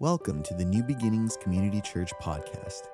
Welcome 0.00 0.42
to 0.42 0.54
the 0.54 0.64
New 0.64 0.82
Beginnings 0.82 1.36
Community 1.36 1.80
Church 1.80 2.12
podcast. 2.20 2.88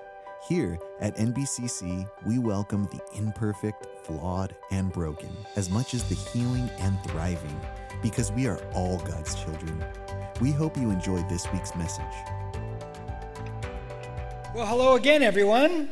Here 0.46 0.78
at 1.00 1.16
NBCC, 1.16 2.06
we 2.26 2.38
welcome 2.38 2.84
the 2.92 3.00
imperfect, 3.16 3.86
flawed, 4.04 4.54
and 4.70 4.92
broken 4.92 5.30
as 5.56 5.70
much 5.70 5.94
as 5.94 6.04
the 6.04 6.14
healing 6.14 6.68
and 6.78 7.02
thriving 7.04 7.58
because 8.02 8.30
we 8.32 8.46
are 8.46 8.58
all 8.74 8.98
God's 8.98 9.34
children. 9.34 9.82
We 10.42 10.52
hope 10.52 10.76
you 10.76 10.90
enjoyed 10.90 11.26
this 11.30 11.50
week's 11.54 11.74
message. 11.74 12.04
Well, 14.54 14.66
hello 14.66 14.96
again, 14.96 15.22
everyone. 15.22 15.88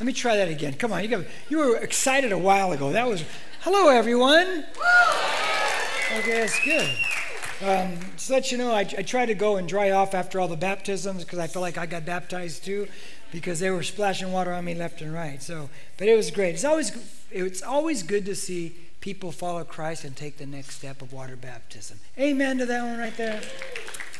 Let 0.00 0.06
me 0.06 0.12
try 0.12 0.34
that 0.38 0.48
again. 0.48 0.74
Come 0.74 0.92
on, 0.92 1.04
you, 1.04 1.08
got, 1.08 1.24
you 1.48 1.58
were 1.58 1.76
excited 1.76 2.32
a 2.32 2.38
while 2.38 2.72
ago. 2.72 2.90
That 2.90 3.06
was, 3.06 3.22
hello, 3.60 3.90
everyone. 3.90 4.64
Okay, 6.18 6.40
that's 6.40 6.64
good. 6.64 6.90
Um, 7.62 7.96
just 8.14 8.26
to 8.26 8.32
let 8.32 8.50
you 8.50 8.58
know, 8.58 8.72
I, 8.72 8.80
I 8.80 9.02
try 9.02 9.24
to 9.24 9.34
go 9.34 9.56
and 9.56 9.68
dry 9.68 9.90
off 9.90 10.14
after 10.14 10.40
all 10.40 10.48
the 10.48 10.56
baptisms 10.56 11.22
because 11.22 11.38
I 11.38 11.46
feel 11.46 11.62
like 11.62 11.78
I 11.78 11.86
got 11.86 12.04
baptized 12.04 12.64
too 12.64 12.88
because 13.30 13.60
they 13.60 13.70
were 13.70 13.84
splashing 13.84 14.32
water 14.32 14.52
on 14.52 14.64
me 14.64 14.74
left 14.74 15.00
and 15.00 15.14
right. 15.14 15.40
So, 15.40 15.70
but 15.96 16.08
it 16.08 16.16
was 16.16 16.32
great. 16.32 16.54
It's 16.54 16.64
always 16.64 16.90
it's 17.30 17.62
always 17.62 18.02
good 18.02 18.26
to 18.26 18.34
see 18.34 18.74
people 19.00 19.30
follow 19.30 19.62
Christ 19.62 20.02
and 20.04 20.16
take 20.16 20.38
the 20.38 20.46
next 20.46 20.76
step 20.76 21.02
of 21.02 21.12
water 21.12 21.36
baptism. 21.36 22.00
Amen 22.18 22.58
to 22.58 22.66
that 22.66 22.82
one 22.82 22.98
right 22.98 23.16
there. 23.16 23.40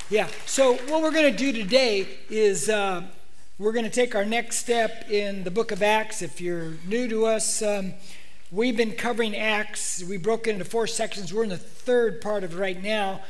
Yeah. 0.09 0.29
So 0.47 0.75
what 0.75 1.03
we're 1.03 1.11
going 1.11 1.33
to 1.33 1.37
do 1.37 1.53
today 1.53 2.07
is 2.31 2.69
uh, 2.69 3.03
we're 3.59 3.73
going 3.73 3.85
to 3.85 3.91
take 3.91 4.15
our 4.15 4.25
next 4.25 4.59
step 4.59 5.11
in 5.11 5.43
the 5.43 5.51
Book 5.51 5.73
of 5.73 5.83
Acts. 5.83 6.23
If 6.23 6.41
you're 6.41 6.75
new 6.87 7.09
to 7.09 7.27
us. 7.27 7.61
Um, 7.61 7.95
We've 8.53 8.77
been 8.77 8.93
covering 8.93 9.35
Acts. 9.35 10.05
We 10.05 10.19
broke 10.19 10.47
it 10.47 10.51
into 10.51 10.67
four 10.67 10.87
sections. 10.87 11.33
We're 11.33 11.45
in 11.45 11.49
the 11.49 11.57
third 11.57 12.21
part 12.21 12.45
of 12.45 12.53
it 12.53 12.59
right 12.59 12.83
now. 12.83 13.23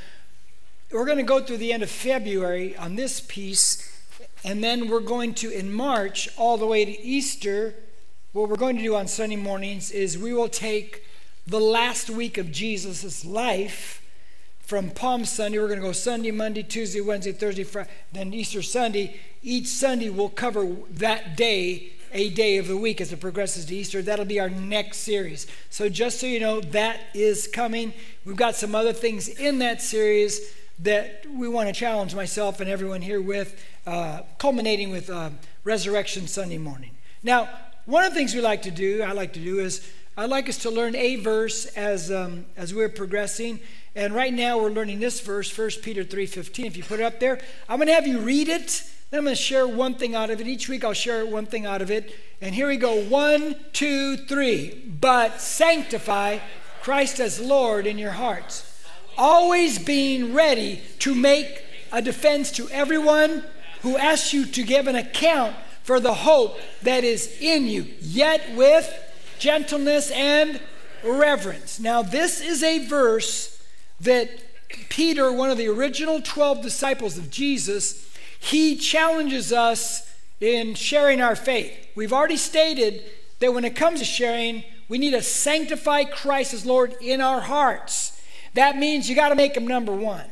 We're 0.93 1.07
going 1.07 1.17
to 1.17 1.23
go 1.23 1.41
through 1.41 1.57
the 1.57 1.73
end 1.73 1.83
of 1.83 1.91
February 1.91 2.77
on 2.77 2.97
this 2.97 3.19
piece, 3.19 3.99
and 4.45 4.63
then 4.63 4.91
we're 4.91 5.01
going 5.01 5.33
to, 5.37 5.51
in 5.51 5.73
March, 5.73 6.29
all 6.37 6.59
the 6.59 6.67
way 6.67 6.85
to 6.85 7.01
Easter. 7.01 7.75
What 8.33 8.51
we're 8.51 8.57
going 8.57 8.77
to 8.77 8.83
do 8.83 8.95
on 8.95 9.09
Sunday 9.09 9.37
mornings 9.37 9.91
is 9.91 10.19
we 10.19 10.35
will 10.35 10.51
take 10.51 11.07
the 11.47 11.59
last 11.59 12.11
week 12.11 12.37
of 12.37 12.53
Jesus' 12.53 13.25
life 13.25 14.07
from 14.61 14.91
Palm 14.91 15.25
Sunday. 15.25 15.59
We're 15.59 15.69
going 15.69 15.81
to 15.81 15.87
go 15.87 15.93
Sunday, 15.93 16.31
Monday, 16.31 16.63
Tuesday, 16.63 17.01
Wednesday, 17.01 17.33
Thursday, 17.33 17.65
Friday, 17.65 17.89
then 18.13 18.35
Easter 18.35 18.61
Sunday. 18.61 19.19
Each 19.43 19.69
Sunday 19.69 20.11
we'll 20.11 20.29
cover 20.29 20.77
that 20.91 21.39
day 21.39 21.95
a 22.13 22.29
day 22.29 22.59
of 22.59 22.69
the 22.69 22.77
week 22.77 23.01
as 23.01 23.15
it 23.15 23.21
progresses 23.21 23.65
to 23.65 23.75
Easter. 23.75 24.03
That'll 24.03 24.27
be 24.27 24.41
our 24.41 24.51
next 24.51 24.99
series. 24.99 25.47
So, 25.71 25.89
just 25.89 26.21
so 26.21 26.27
you 26.27 26.39
know, 26.39 26.61
that 26.61 27.01
is 27.15 27.47
coming. 27.47 27.95
We've 28.27 28.37
got 28.37 28.57
some 28.57 28.75
other 28.75 28.93
things 28.93 29.29
in 29.29 29.59
that 29.61 29.81
series 29.81 30.53
that 30.83 31.25
we 31.33 31.49
want 31.49 31.69
to 31.69 31.73
challenge 31.73 32.15
myself 32.15 32.61
and 32.61 32.69
everyone 32.69 33.03
here 33.03 33.21
with, 33.21 33.65
uh, 33.87 34.21
culminating 34.39 34.91
with 34.91 35.11
uh, 35.11 35.31
Resurrection 35.65 36.27
Sunday 36.27 36.59
morning. 36.59 36.91
Now, 37.23 37.49
one 37.87 38.05
of 38.05 38.13
the 38.13 38.17
things 38.17 38.35
we 38.35 38.41
like 38.41 38.63
to 38.63 38.71
do, 38.71 39.03
I 39.03 39.13
like 39.13 39.33
to 39.35 39.41
do, 39.41 39.59
is 39.59 39.89
I'd 40.17 40.31
like 40.31 40.49
us 40.49 40.59
to 40.59 40.71
learn 40.71 40.95
a 40.95 41.17
verse 41.17 41.67
as 41.77 42.11
um, 42.11 42.45
as 42.57 42.75
we're 42.75 42.89
progressing. 42.89 43.61
And 43.95 44.15
right 44.15 44.33
now 44.33 44.59
we're 44.59 44.71
learning 44.71 45.01
this 45.01 45.21
verse, 45.21 45.57
1 45.57 45.83
Peter 45.83 46.05
3:15. 46.05 46.67
If 46.67 46.77
you 46.77 46.83
put 46.83 47.01
it 47.01 47.05
up 47.05 47.19
there, 47.19 47.41
I'm 47.69 47.79
going 47.79 47.89
to 47.89 47.95
have 47.95 48.07
you 48.07 48.21
read 48.21 48.49
it 48.49 48.85
then 49.13 49.19
I'm 49.19 49.25
going 49.27 49.37
to 49.37 49.43
share 49.43 49.69
one 49.69 49.95
thing 49.95 50.15
out 50.15 50.31
of 50.31 50.41
it. 50.41 50.49
Each 50.49 50.71
week 50.71 50.85
I'll 50.85 50.95
share 50.95 51.27
one 51.27 51.45
thing 51.45 51.67
out 51.67 51.83
of 51.83 51.91
it. 51.91 52.17
And 52.41 52.55
here 52.55 52.67
we 52.67 52.79
go 52.79 53.05
one, 53.05 53.57
two, 53.75 54.17
three. 54.17 54.91
But 55.03 55.39
sanctify 55.39 56.39
Christ 56.81 57.21
as 57.21 57.39
Lord 57.39 57.87
in 57.87 57.99
your 57.99 58.13
hearts, 58.13 58.72
always 59.17 59.79
being 59.79 60.35
ready 60.35 60.83
to 61.01 61.15
make 61.15 61.65
a 61.93 62.01
defense 62.03 62.51
to 62.53 62.69
everyone 62.71 63.45
who 63.83 63.97
asks 63.97 64.33
you 64.33 64.47
to 64.47 64.63
give 64.63 64.87
an 64.87 64.97
account 64.97 65.55
for 65.83 65.99
the 66.01 66.15
hope 66.15 66.59
that 66.83 67.05
is 67.05 67.37
in 67.41 67.67
you, 67.67 67.87
yet 68.01 68.55
with 68.55 68.93
gentleness 69.39 70.11
and 70.13 70.61
reverence. 71.05 71.81
Now, 71.81 72.03
this 72.03 72.41
is 72.41 72.63
a 72.63 72.87
verse 72.87 73.63
that 74.01 74.29
Peter, 74.89 75.33
one 75.33 75.51
of 75.51 75.59
the 75.59 75.69
original 75.69 76.21
12 76.23 76.63
disciples 76.63 77.19
of 77.19 77.31
Jesus, 77.31 78.09
he 78.39 78.77
challenges 78.77 79.53
us 79.53 80.11
in 80.41 80.75
sharing 80.75 81.21
our 81.21 81.37
faith. 81.37 81.73
We've 81.95 82.13
already 82.13 82.37
stated 82.37 83.03
that 83.41 83.53
when 83.53 83.65
it 83.65 83.77
comes 83.77 83.99
to 83.99 84.05
sharing, 84.05 84.65
we 84.89 84.99
need 84.99 85.13
to 85.13 85.23
sanctify 85.23 86.05
Christ 86.05 86.55
as 86.55 86.67
Lord 86.67 86.95
in 87.01 87.21
our 87.21 87.41
hearts. 87.41 88.21
That 88.55 88.77
means 88.77 89.09
you 89.09 89.17
got 89.17 89.31
to 89.31 89.35
make 89.35 89.57
him 89.57 89.67
number 89.67 89.93
one. 89.93 90.27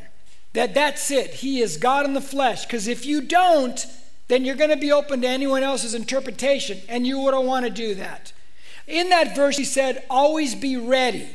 That 0.52 0.74
that's 0.74 1.10
it. 1.10 1.34
He 1.34 1.60
is 1.60 1.76
God 1.76 2.06
in 2.06 2.14
the 2.14 2.20
flesh. 2.20 2.64
Because 2.66 2.88
if 2.88 3.06
you 3.06 3.20
don't, 3.20 3.84
then 4.28 4.44
you're 4.44 4.56
going 4.56 4.70
to 4.70 4.76
be 4.76 4.92
open 4.92 5.20
to 5.22 5.28
anyone 5.28 5.62
else's 5.62 5.94
interpretation, 5.94 6.80
and 6.88 7.06
you 7.06 7.18
wouldn't 7.18 7.44
want 7.44 7.66
to 7.66 7.70
do 7.70 7.94
that. 7.96 8.32
In 8.86 9.08
that 9.10 9.34
verse, 9.36 9.56
he 9.56 9.64
said, 9.64 10.04
always 10.10 10.54
be 10.54 10.76
ready. 10.76 11.28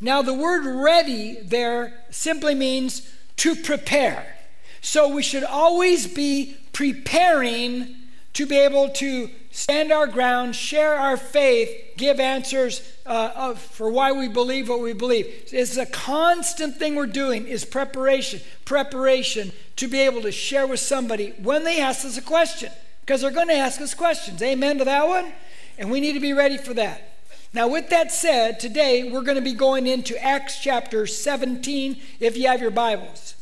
Now, 0.00 0.22
the 0.22 0.34
word 0.34 0.66
ready 0.66 1.38
there 1.42 1.94
simply 2.10 2.54
means 2.54 3.12
to 3.36 3.54
prepare. 3.54 4.36
So 4.80 5.08
we 5.08 5.22
should 5.22 5.44
always 5.44 6.06
be 6.06 6.56
preparing 6.72 7.96
to 8.34 8.46
be 8.46 8.56
able 8.56 8.90
to 8.90 9.30
stand 9.56 9.90
our 9.90 10.06
ground, 10.06 10.54
share 10.54 10.94
our 10.94 11.16
faith, 11.16 11.70
give 11.96 12.20
answers 12.20 12.82
uh, 13.06 13.54
for 13.54 13.88
why 13.88 14.12
we 14.12 14.28
believe 14.28 14.68
what 14.68 14.80
we 14.80 14.92
believe. 14.92 15.24
It's 15.50 15.78
a 15.78 15.86
constant 15.86 16.76
thing 16.76 16.94
we're 16.94 17.06
doing 17.06 17.46
is 17.46 17.64
preparation, 17.64 18.42
preparation 18.66 19.52
to 19.76 19.88
be 19.88 20.00
able 20.00 20.20
to 20.22 20.30
share 20.30 20.66
with 20.66 20.80
somebody 20.80 21.32
when 21.42 21.64
they 21.64 21.80
ask 21.80 22.04
us 22.04 22.18
a 22.18 22.22
question, 22.22 22.70
because 23.00 23.22
they're 23.22 23.30
going 23.30 23.48
to 23.48 23.54
ask 23.54 23.80
us 23.80 23.94
questions. 23.94 24.42
Amen 24.42 24.76
to 24.76 24.84
that 24.84 25.08
one? 25.08 25.32
And 25.78 25.90
we 25.90 26.00
need 26.00 26.12
to 26.12 26.20
be 26.20 26.34
ready 26.34 26.58
for 26.58 26.74
that. 26.74 27.14
Now, 27.54 27.66
with 27.66 27.88
that 27.88 28.12
said, 28.12 28.60
today 28.60 29.10
we're 29.10 29.22
going 29.22 29.36
to 29.36 29.42
be 29.42 29.54
going 29.54 29.86
into 29.86 30.22
Acts 30.22 30.60
chapter 30.60 31.06
17 31.06 31.98
if 32.20 32.36
you 32.36 32.46
have 32.48 32.60
your 32.60 32.70
Bibles. 32.70 33.34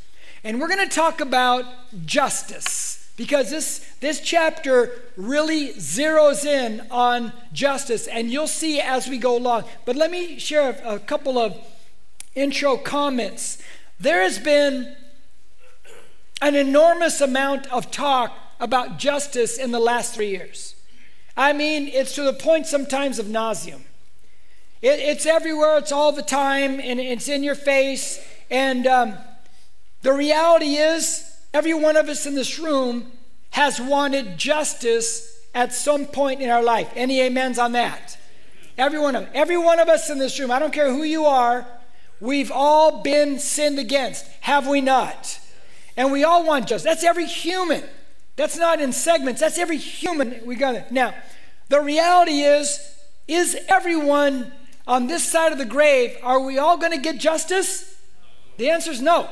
And 0.45 0.61
we're 0.61 0.69
going 0.69 0.89
to 0.89 0.95
talk 0.95 1.21
about 1.21 1.65
justice 2.07 3.04
because 3.17 3.51
this, 3.51 3.87
this 4.01 4.21
chapter 4.21 4.91
really 5.17 5.75
zeroes 5.75 6.45
in 6.45 6.87
on 6.91 7.33
justice, 7.53 8.07
and 8.07 8.31
you'll 8.31 8.49
see 8.49 8.81
as 8.81 9.09
we 9.09 9.19
go 9.19 9.37
along. 9.37 9.65
But 9.85 9.97
let 9.97 10.11
me 10.11 10.39
share 10.39 10.71
a, 10.85 10.95
a 10.95 10.99
couple 10.99 11.39
of 11.39 11.57
intro 12.35 12.77
comments. 12.77 13.63
There 14.01 14.23
has 14.23 14.39
been 14.39 14.97
an 16.43 16.57
enormous 16.57 17.21
amount 17.21 17.67
of 17.73 17.91
talk 17.91 18.37
about 18.59 18.99
justice 18.99 19.59
in 19.59 19.71
the 19.71 19.81
last 19.81 20.15
three 20.15 20.31
years. 20.31 20.75
I 21.37 21.53
mean, 21.53 21.89
it's 21.89 22.15
to 22.17 22.23
the 22.23 22.33
point 22.33 22.67
sometimes 22.67 23.19
of 23.19 23.27
nauseum. 23.27 23.83
It, 24.83 25.01
it's 25.01 25.27
everywhere, 25.27 25.79
it's 25.79 25.93
all 25.93 26.13
the 26.13 26.23
time, 26.23 26.81
and 26.81 27.01
it's 27.01 27.29
in 27.29 27.43
your 27.43 27.55
face. 27.55 28.25
And 28.51 28.87
um, 28.87 29.15
the 30.03 30.13
reality 30.13 30.75
is, 30.75 31.34
every 31.55 31.73
one 31.73 31.97
of 31.97 32.09
us 32.09 32.27
in 32.27 32.35
this 32.35 32.59
room 32.59 33.11
has 33.51 33.81
wanted 33.81 34.37
justice 34.37 35.41
at 35.55 35.73
some 35.73 36.05
point 36.05 36.43
in 36.43 36.51
our 36.51 36.63
life. 36.63 36.91
Any 36.97 37.23
amens 37.23 37.59
on 37.59 37.73
that? 37.73 38.19
Every 38.77 38.99
one 38.99 39.15
of 39.15 39.29
every 39.33 39.57
one 39.57 39.79
of 39.79 39.89
us 39.89 40.11
in 40.11 40.19
this 40.19 40.39
room, 40.39 40.51
I 40.51 40.59
don't 40.59 40.73
care 40.73 40.93
who 40.93 41.05
you 41.05 41.25
are, 41.25 41.65
we've 42.21 42.51
all 42.51 43.03
been 43.03 43.39
sinned 43.39 43.79
against, 43.79 44.27
have 44.41 44.67
we 44.67 44.81
not? 44.81 45.39
And 45.97 46.11
we 46.11 46.25
all 46.25 46.45
want 46.45 46.67
justice. 46.67 46.83
That's 46.83 47.05
every 47.05 47.27
human. 47.27 47.85
That's 48.35 48.59
not 48.59 48.81
in 48.81 48.93
segments. 48.93 49.41
That's 49.41 49.59
every 49.59 49.77
human. 49.77 50.41
We 50.45 50.57
got 50.57 50.75
it. 50.75 50.91
Now, 50.91 51.15
the 51.69 51.81
reality 51.81 52.41
is, 52.41 52.81
is 53.29 53.57
everyone 53.69 54.53
on 54.89 55.07
this 55.07 55.23
side 55.23 55.53
of 55.53 55.59
the 55.59 55.65
grave, 55.65 56.17
are 56.25 56.41
we 56.41 56.59
all 56.59 56.77
going 56.77 56.91
to 56.91 56.99
get 56.99 57.19
justice? 57.19 57.97
The 58.57 58.71
answer 58.71 58.91
is 58.91 59.01
no. 59.01 59.31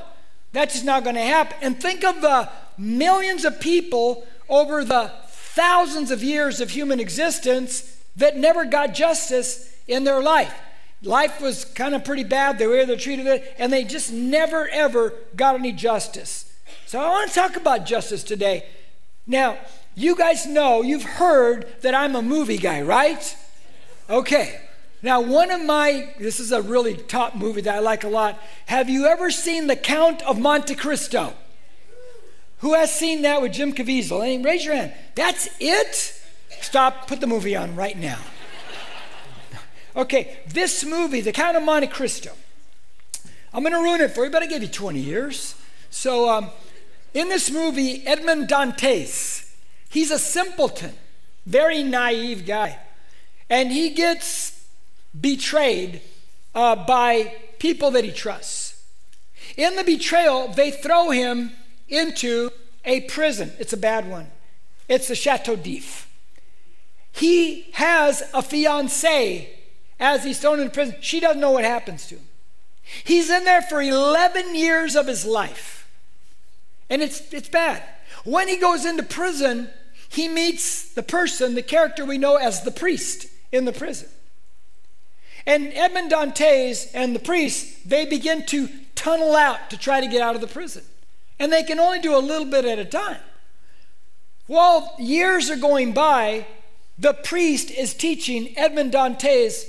That's 0.53 0.75
just 0.75 0.85
not 0.85 1.05
going 1.05 1.17
to 1.17 1.23
happen. 1.23 1.57
And 1.63 1.81
think 1.81 2.05
of 2.05 2.21
the 2.21 2.49
millions 2.77 3.45
of 3.45 3.61
people 3.61 4.27
over 4.49 4.85
the 4.85 5.11
thousands 5.29 6.11
of 6.11 6.23
years 6.23 6.61
of 6.61 6.71
human 6.71 7.01
existence 7.01 7.99
that 8.17 8.37
never 8.37 8.65
got 8.65 8.95
justice 8.95 9.75
in 9.89 10.05
their 10.05 10.23
life. 10.23 10.55
Life 11.03 11.41
was 11.41 11.65
kind 11.65 11.95
of 11.95 12.05
pretty 12.05 12.25
bad. 12.25 12.59
They 12.59 12.67
were 12.67 12.79
either 12.79 12.97
treated 12.97 13.27
it, 13.27 13.55
and 13.59 13.73
they 13.73 13.83
just 13.83 14.13
never 14.13 14.69
ever 14.69 15.15
got 15.35 15.57
any 15.57 15.73
justice. 15.73 16.53
So 16.87 17.01
I 17.01 17.09
want 17.09 17.29
to 17.29 17.35
talk 17.35 17.57
about 17.57 17.87
justice 17.87 18.23
today. 18.23 18.67
Now, 19.27 19.59
you 19.95 20.17
guys 20.17 20.47
know, 20.47 20.83
you've 20.83 21.03
heard 21.03 21.67
that 21.83 21.95
I'm 21.95 22.15
a 22.15 22.23
movie 22.23 22.59
guy, 22.59 22.83
right? 22.83 23.37
Okay. 24.09 24.61
Now, 25.03 25.21
one 25.21 25.51
of 25.51 25.65
my, 25.65 26.15
this 26.19 26.39
is 26.39 26.53
a 26.53 26.63
really 26.63 26.95
top 26.97 27.35
movie 27.35 27.61
that 27.63 27.75
I 27.75 27.81
like 27.81 28.05
a 28.05 28.09
lot. 28.09 28.41
Have 28.67 28.89
you 28.89 29.07
ever 29.07 29.33
seen 29.33 29.67
The 29.67 29.75
Count 29.75 30.23
of 30.23 30.39
Monte 30.39 30.77
Cristo? 30.77 31.35
Who 32.59 32.75
has 32.75 32.95
seen 32.95 33.23
that 33.23 33.43
with 33.43 33.53
Jim 33.53 33.73
Caviezel? 33.73 34.45
Raise 34.45 34.65
your 34.65 34.77
hand. 34.77 34.93
That's 35.17 35.49
it? 35.59 36.21
Stop, 36.61 37.09
put 37.09 37.21
the 37.21 37.27
movie 37.27 37.57
on 37.57 37.75
right 37.77 37.99
now. 37.99 38.19
Okay, 39.95 40.39
this 40.49 40.87
movie, 40.87 41.21
The 41.21 41.33
Count 41.33 41.55
of 41.55 41.63
Monte 41.63 41.89
Cristo. 41.89 42.31
I'm 43.53 43.63
going 43.63 43.75
to 43.75 43.79
ruin 43.79 44.01
it 44.01 44.13
for 44.13 44.25
you, 44.25 44.31
but 44.31 44.43
I 44.43 44.47
gave 44.47 44.63
you 44.63 44.69
20 44.69 44.99
years. 44.99 45.55
So, 45.91 46.31
um, 46.31 46.49
in 47.13 47.29
this 47.29 47.51
movie, 47.51 48.03
Edmond 48.07 48.49
Dantes, 48.49 49.55
he's 49.91 50.11
a 50.11 50.19
simpleton, 50.19 50.95
very 51.45 51.83
naive 51.83 52.47
guy. 52.47 52.79
And 53.51 53.71
he 53.71 53.91
gets 53.91 54.52
betrayed 55.19 56.01
uh, 56.55 56.77
by 56.87 57.35
people 57.59 57.91
that 57.93 58.05
he 58.05 58.13
trusts. 58.13 58.83
In 59.57 59.77
the 59.77 59.85
betrayal, 59.85 60.49
they 60.49 60.71
throw 60.71 61.11
him 61.11 61.53
into 61.89 62.51
a 62.85 63.03
prison. 63.03 63.53
It's 63.59 63.73
a 63.73 63.77
bad 63.77 64.09
one. 64.09 64.31
It's 64.89 65.09
the 65.09 65.15
Chateau 65.15 65.57
d'If. 65.57 66.09
He 67.13 67.71
has 67.75 68.23
a 68.33 68.43
fiancee 68.43 69.49
as 70.01 70.25
he's 70.25 70.41
thrown 70.41 70.61
in 70.61 70.71
prison. 70.71 70.97
She 71.01 71.21
doesn't 71.21 71.41
know 71.41 71.51
what 71.51 71.65
happens 71.65 72.07
to 72.09 72.17
him. 72.17 72.25
He's 73.05 73.31
in 73.31 73.45
there 73.45 73.63
for 73.63 73.81
11 73.81 74.55
years 74.55 74.97
of 74.97 75.07
his 75.07 75.25
life. 75.25 75.89
And 76.91 77.03
it's, 77.03 77.33
it's 77.33 77.49
bad. 77.49 77.83
When 78.25 78.49
he 78.49 78.57
goes 78.57 78.85
into 78.85 79.03
prison, 79.03 79.71
he 80.09 80.29
meets 80.29 80.93
the 80.93 81.03
person, 81.03 81.55
the 81.55 81.63
character 81.63 82.05
we 82.05 82.19
know 82.19 82.37
as 82.37 82.63
the 82.63 82.71
priest 82.71 83.27
in 83.51 83.65
the 83.65 83.73
prison. 83.73 84.09
And 85.47 85.73
Edmond 85.75 86.11
Dantes 86.11 86.93
and 86.95 87.15
the 87.15 87.21
priest, 87.21 87.89
they 87.89 88.05
begin 88.05 88.47
to 88.47 88.69
tunnel 88.95 89.35
out 89.35 89.71
to 89.71 89.77
try 89.77 90.01
to 90.01 90.07
get 90.07 90.23
out 90.23 90.35
of 90.35 90.41
the 90.41 90.47
prison. 90.47 90.85
And 91.39 91.53
they 91.53 91.63
can 91.63 91.81
only 91.81 91.99
do 91.99 92.17
a 92.17 92.21
little 92.21 92.47
bit 92.47 92.65
at 92.65 92.79
a 92.79 92.85
time. 92.85 93.21
While 94.47 94.95
years 94.99 95.51
are 95.51 95.57
going 95.57 95.93
by, 95.93 96.47
the 96.99 97.15
priest 97.15 97.71
is 97.71 97.95
teaching 97.95 98.53
Edmond 98.57 98.93
Dantes 98.93 99.67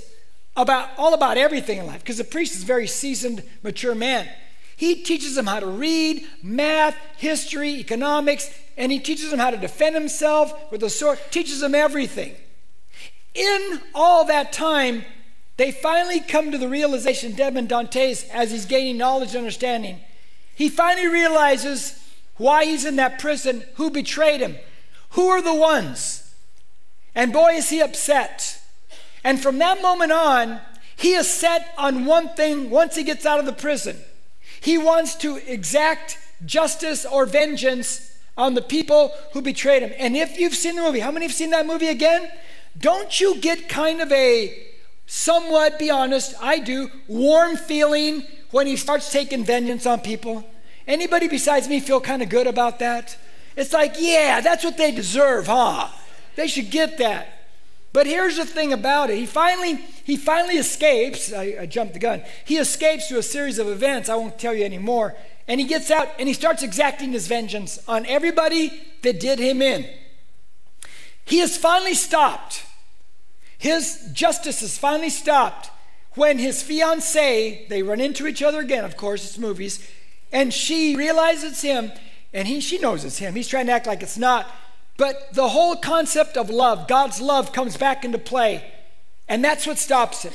about 0.56 0.90
all 0.96 1.14
about 1.14 1.36
everything 1.36 1.78
in 1.78 1.86
life 1.86 2.00
because 2.00 2.18
the 2.18 2.24
priest 2.24 2.54
is 2.54 2.62
a 2.62 2.66
very 2.66 2.86
seasoned, 2.86 3.42
mature 3.62 3.94
man. 3.94 4.28
He 4.76 5.02
teaches 5.02 5.36
him 5.36 5.46
how 5.46 5.60
to 5.60 5.66
read, 5.66 6.26
math, 6.42 6.96
history, 7.16 7.70
economics, 7.76 8.50
and 8.76 8.90
he 8.90 8.98
teaches 8.98 9.32
him 9.32 9.38
how 9.38 9.50
to 9.50 9.56
defend 9.56 9.94
himself 9.94 10.52
with 10.70 10.82
a 10.82 10.90
sword, 10.90 11.18
teaches 11.30 11.62
him 11.62 11.74
everything. 11.74 12.34
In 13.34 13.80
all 13.94 14.24
that 14.26 14.52
time, 14.52 15.04
they 15.56 15.70
finally 15.70 16.20
come 16.20 16.50
to 16.50 16.58
the 16.58 16.68
realization, 16.68 17.38
Edmond 17.40 17.68
Dantes, 17.68 18.28
as 18.30 18.50
he's 18.50 18.66
gaining 18.66 18.98
knowledge 18.98 19.30
and 19.30 19.38
understanding, 19.38 20.00
he 20.54 20.68
finally 20.68 21.06
realizes 21.06 22.00
why 22.36 22.64
he's 22.64 22.84
in 22.84 22.96
that 22.96 23.18
prison, 23.18 23.64
who 23.74 23.90
betrayed 23.90 24.40
him, 24.40 24.56
who 25.10 25.28
are 25.28 25.42
the 25.42 25.54
ones. 25.54 26.34
And 27.14 27.32
boy, 27.32 27.52
is 27.54 27.70
he 27.70 27.80
upset. 27.80 28.60
And 29.22 29.40
from 29.40 29.58
that 29.58 29.80
moment 29.80 30.10
on, 30.10 30.60
he 30.96 31.14
is 31.14 31.28
set 31.28 31.72
on 31.78 32.04
one 32.04 32.30
thing 32.30 32.70
once 32.70 32.96
he 32.96 33.04
gets 33.04 33.24
out 33.24 33.38
of 33.38 33.46
the 33.46 33.52
prison. 33.52 33.96
He 34.60 34.76
wants 34.78 35.14
to 35.16 35.36
exact 35.50 36.18
justice 36.44 37.06
or 37.06 37.26
vengeance 37.26 38.16
on 38.36 38.54
the 38.54 38.62
people 38.62 39.12
who 39.32 39.42
betrayed 39.42 39.82
him. 39.82 39.92
And 39.98 40.16
if 40.16 40.38
you've 40.38 40.54
seen 40.54 40.76
the 40.76 40.82
movie, 40.82 41.00
how 41.00 41.12
many 41.12 41.26
have 41.26 41.34
seen 41.34 41.50
that 41.50 41.66
movie 41.66 41.88
again? 41.88 42.30
Don't 42.76 43.20
you 43.20 43.40
get 43.40 43.68
kind 43.68 44.00
of 44.00 44.10
a 44.10 44.73
somewhat, 45.14 45.78
be 45.78 45.90
honest, 45.90 46.34
I 46.40 46.58
do, 46.58 46.90
warm 47.06 47.56
feeling 47.56 48.26
when 48.50 48.66
he 48.66 48.76
starts 48.76 49.12
taking 49.12 49.44
vengeance 49.44 49.86
on 49.86 50.00
people? 50.00 50.44
Anybody 50.88 51.28
besides 51.28 51.68
me 51.68 51.78
feel 51.78 52.00
kind 52.00 52.20
of 52.20 52.28
good 52.28 52.48
about 52.48 52.80
that? 52.80 53.16
It's 53.56 53.72
like, 53.72 53.94
yeah, 53.98 54.40
that's 54.40 54.64
what 54.64 54.76
they 54.76 54.90
deserve, 54.90 55.46
huh? 55.46 55.88
They 56.34 56.48
should 56.48 56.70
get 56.72 56.98
that. 56.98 57.28
But 57.92 58.08
here's 58.08 58.36
the 58.36 58.44
thing 58.44 58.72
about 58.72 59.08
it. 59.08 59.16
He 59.16 59.24
finally, 59.24 59.76
he 60.02 60.16
finally 60.16 60.56
escapes. 60.56 61.32
I, 61.32 61.58
I 61.60 61.66
jumped 61.66 61.92
the 61.92 62.00
gun. 62.00 62.24
He 62.44 62.56
escapes 62.56 63.06
through 63.06 63.18
a 63.18 63.22
series 63.22 63.60
of 63.60 63.68
events. 63.68 64.08
I 64.08 64.16
won't 64.16 64.36
tell 64.36 64.52
you 64.52 64.64
anymore. 64.64 65.14
And 65.46 65.60
he 65.60 65.66
gets 65.66 65.92
out 65.92 66.08
and 66.18 66.26
he 66.26 66.34
starts 66.34 66.64
exacting 66.64 67.12
his 67.12 67.28
vengeance 67.28 67.78
on 67.86 68.04
everybody 68.06 68.72
that 69.02 69.20
did 69.20 69.38
him 69.38 69.62
in. 69.62 69.88
He 71.24 71.38
is 71.38 71.56
finally 71.56 71.94
stopped. 71.94 72.64
His 73.64 74.10
justice 74.12 74.60
has 74.60 74.76
finally 74.76 75.08
stopped 75.08 75.70
when 76.16 76.36
his 76.36 76.62
fiancee, 76.62 77.64
they 77.70 77.82
run 77.82 77.98
into 77.98 78.26
each 78.26 78.42
other 78.42 78.60
again, 78.60 78.84
of 78.84 78.98
course, 78.98 79.24
it's 79.24 79.38
movies, 79.38 79.90
and 80.30 80.52
she 80.52 80.94
realizes 80.94 81.62
him, 81.62 81.90
and 82.34 82.46
he, 82.46 82.60
she 82.60 82.76
knows 82.76 83.06
it's 83.06 83.16
him. 83.16 83.34
He's 83.34 83.48
trying 83.48 83.64
to 83.68 83.72
act 83.72 83.86
like 83.86 84.02
it's 84.02 84.18
not. 84.18 84.46
But 84.98 85.32
the 85.32 85.48
whole 85.48 85.76
concept 85.76 86.36
of 86.36 86.50
love, 86.50 86.86
God's 86.86 87.22
love, 87.22 87.54
comes 87.54 87.78
back 87.78 88.04
into 88.04 88.18
play. 88.18 88.70
And 89.30 89.42
that's 89.42 89.66
what 89.66 89.78
stops 89.78 90.24
him. 90.24 90.34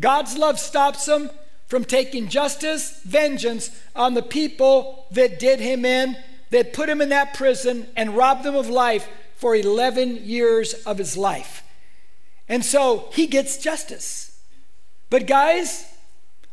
God's 0.00 0.36
love 0.36 0.58
stops 0.58 1.06
him 1.06 1.30
from 1.68 1.84
taking 1.84 2.26
justice, 2.26 3.02
vengeance 3.04 3.70
on 3.94 4.14
the 4.14 4.22
people 4.22 5.06
that 5.12 5.38
did 5.38 5.60
him 5.60 5.84
in, 5.84 6.16
that 6.50 6.72
put 6.72 6.88
him 6.88 7.00
in 7.00 7.10
that 7.10 7.34
prison 7.34 7.86
and 7.94 8.16
robbed 8.16 8.44
him 8.44 8.56
of 8.56 8.68
life 8.68 9.08
for 9.36 9.54
11 9.54 10.24
years 10.24 10.74
of 10.74 10.98
his 10.98 11.16
life. 11.16 11.62
And 12.48 12.64
so 12.64 13.08
he 13.12 13.26
gets 13.26 13.58
justice. 13.58 14.40
But 15.10 15.26
guys, 15.26 15.86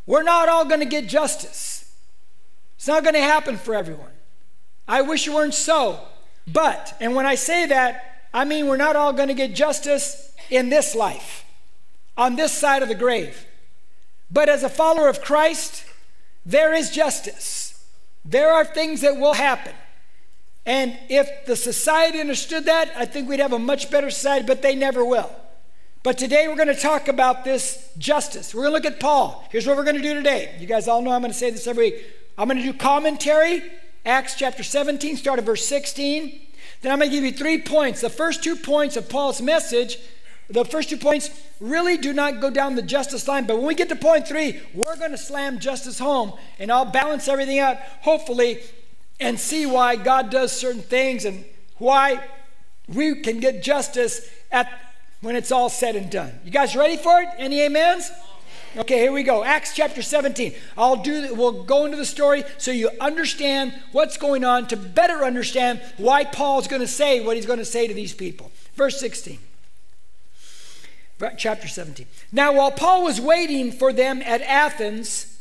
we're 0.06 0.24
not 0.24 0.50
all 0.50 0.66
going 0.66 0.82
to 0.82 0.86
get 0.86 1.08
justice. 1.08 1.92
It's 2.76 2.88
not 2.88 3.04
going 3.04 3.16
to 3.16 3.22
happen 3.22 3.58
for 3.58 3.74
everyone. 3.74 4.12
I 4.88 5.02
wish 5.02 5.28
it 5.28 5.34
weren't 5.34 5.54
so. 5.54 6.00
But, 6.48 6.96
and 7.00 7.16
when 7.16 7.26
I 7.26 7.36
say 7.36 7.66
that, 7.68 8.28
I 8.34 8.46
mean 8.46 8.68
we're 8.68 8.78
not 8.78 8.96
all 8.96 9.14
going 9.14 9.30
to 9.30 9.34
get 9.34 9.56
justice 9.56 10.34
in 10.50 10.70
this 10.70 10.94
life, 10.94 11.46
on 12.18 12.36
this 12.36 12.52
side 12.52 12.84
of 12.84 12.90
the 12.90 12.96
grave. 12.96 13.48
But 14.30 14.50
as 14.50 14.64
a 14.64 14.70
follower 14.70 15.08
of 15.08 15.22
Christ, 15.22 15.86
there 16.46 16.74
is 16.74 16.92
justice. 16.92 17.84
There 18.24 18.52
are 18.52 18.66
things 18.66 19.02
that 19.02 19.18
will 19.18 19.34
happen. 19.34 19.74
And 20.66 20.98
if 21.10 21.46
the 21.46 21.56
society 21.56 22.20
understood 22.20 22.66
that, 22.66 22.92
I 22.96 23.06
think 23.06 23.30
we'd 23.30 23.40
have 23.40 23.54
a 23.54 23.60
much 23.60 23.90
better 23.90 24.10
society, 24.10 24.46
but 24.46 24.62
they 24.62 24.76
never 24.76 25.06
will. 25.06 25.32
But 26.06 26.20
today 26.20 26.48
we're 26.48 26.56
going 26.56 26.68
to 26.68 26.76
talk 26.76 27.08
about 27.08 27.44
this 27.44 27.90
justice. 27.98 28.54
We're 28.54 28.70
going 28.70 28.74
to 28.74 28.88
look 28.88 28.94
at 28.94 29.00
Paul. 29.00 29.44
Here's 29.50 29.66
what 29.66 29.76
we're 29.76 29.84
going 29.84 29.96
to 29.96 30.04
do 30.04 30.14
today. 30.14 30.56
You 30.60 30.68
guys 30.68 30.88
all 30.88 31.02
know 31.02 31.10
I'm 31.10 31.22
going 31.22 31.34
to 31.34 31.38
say 31.38 31.50
this 31.50 31.66
every 31.66 31.86
week. 31.90 32.06
I'm 32.38 32.48
going 32.48 32.60
to 32.60 32.64
do 32.64 32.78
commentary 32.78 33.64
Acts 34.06 34.36
chapter 34.36 34.62
17, 34.62 35.18
start 35.18 35.40
at 35.40 35.46
verse 35.46 35.66
16. 35.66 36.42
Then 36.84 36.92
I'm 36.92 37.00
going 37.00 37.10
to 37.10 37.16
give 37.16 37.24
you 37.24 37.32
three 37.32 37.60
points. 37.60 38.02
The 38.02 38.12
first 38.12 38.44
two 38.44 38.56
points 38.56 38.96
of 38.98 39.10
Paul's 39.10 39.42
message, 39.42 39.98
the 40.48 40.64
first 40.64 40.92
two 40.92 40.98
points 40.98 41.32
really 41.60 41.98
do 41.98 42.14
not 42.14 42.40
go 42.40 42.52
down 42.52 42.76
the 42.76 42.84
justice 42.84 43.28
line. 43.28 43.48
But 43.48 43.58
when 43.58 43.66
we 43.66 43.74
get 43.74 43.90
to 43.90 43.96
point 43.96 44.28
three, 44.28 44.62
we're 44.76 44.98
going 44.98 45.10
to 45.10 45.18
slam 45.18 45.58
justice 45.58 45.98
home 45.98 46.34
and 46.60 46.72
I'll 46.72 46.86
balance 46.86 47.28
everything 47.28 47.58
out, 47.58 47.78
hopefully, 48.02 48.60
and 49.20 49.40
see 49.40 49.66
why 49.66 49.96
God 49.96 50.30
does 50.30 50.52
certain 50.52 50.84
things 50.84 51.26
and 51.26 51.46
why 51.80 52.24
we 52.88 53.24
can 53.24 53.40
get 53.40 53.64
justice 53.64 54.30
at 54.52 54.70
when 55.22 55.36
it's 55.36 55.52
all 55.52 55.70
said 55.70 55.96
and 55.96 56.10
done. 56.10 56.40
You 56.44 56.52
guys 56.52 56.76
ready 56.76 56.98
for 56.98 57.22
it? 57.22 57.30
Any 57.38 57.66
amens? 57.66 58.12
Okay, 58.78 59.00
here 59.00 59.12
we 59.12 59.24
go. 59.24 59.44
Acts 59.44 59.74
chapter 59.74 60.02
17. 60.02 60.54
I'll 60.78 60.98
do 60.98 61.34
we'll 61.34 61.64
go 61.64 61.86
into 61.86 61.96
the 61.96 62.06
story 62.06 62.44
so 62.58 62.72
you 62.72 62.90
understand 63.00 63.74
what's 63.94 64.18
going 64.18 64.44
on 64.44 64.68
to 64.68 64.76
better 64.76 65.24
understand 65.24 65.82
why 65.98 66.26
Paul's 66.26 66.68
going 66.68 66.82
to 66.82 66.88
say 66.88 67.24
what 67.24 67.38
he's 67.38 67.46
going 67.46 67.60
to 67.60 67.66
say 67.66 67.88
to 67.88 67.94
these 67.94 68.14
people. 68.14 68.52
Verse 68.76 69.00
16. 69.00 69.40
Chapter 71.38 71.70
17. 71.70 72.06
Now 72.34 72.54
while 72.54 72.72
Paul 72.72 73.04
was 73.04 73.22
waiting 73.22 73.72
for 73.72 73.94
them 73.94 74.22
at 74.22 74.42
Athens, 74.42 75.40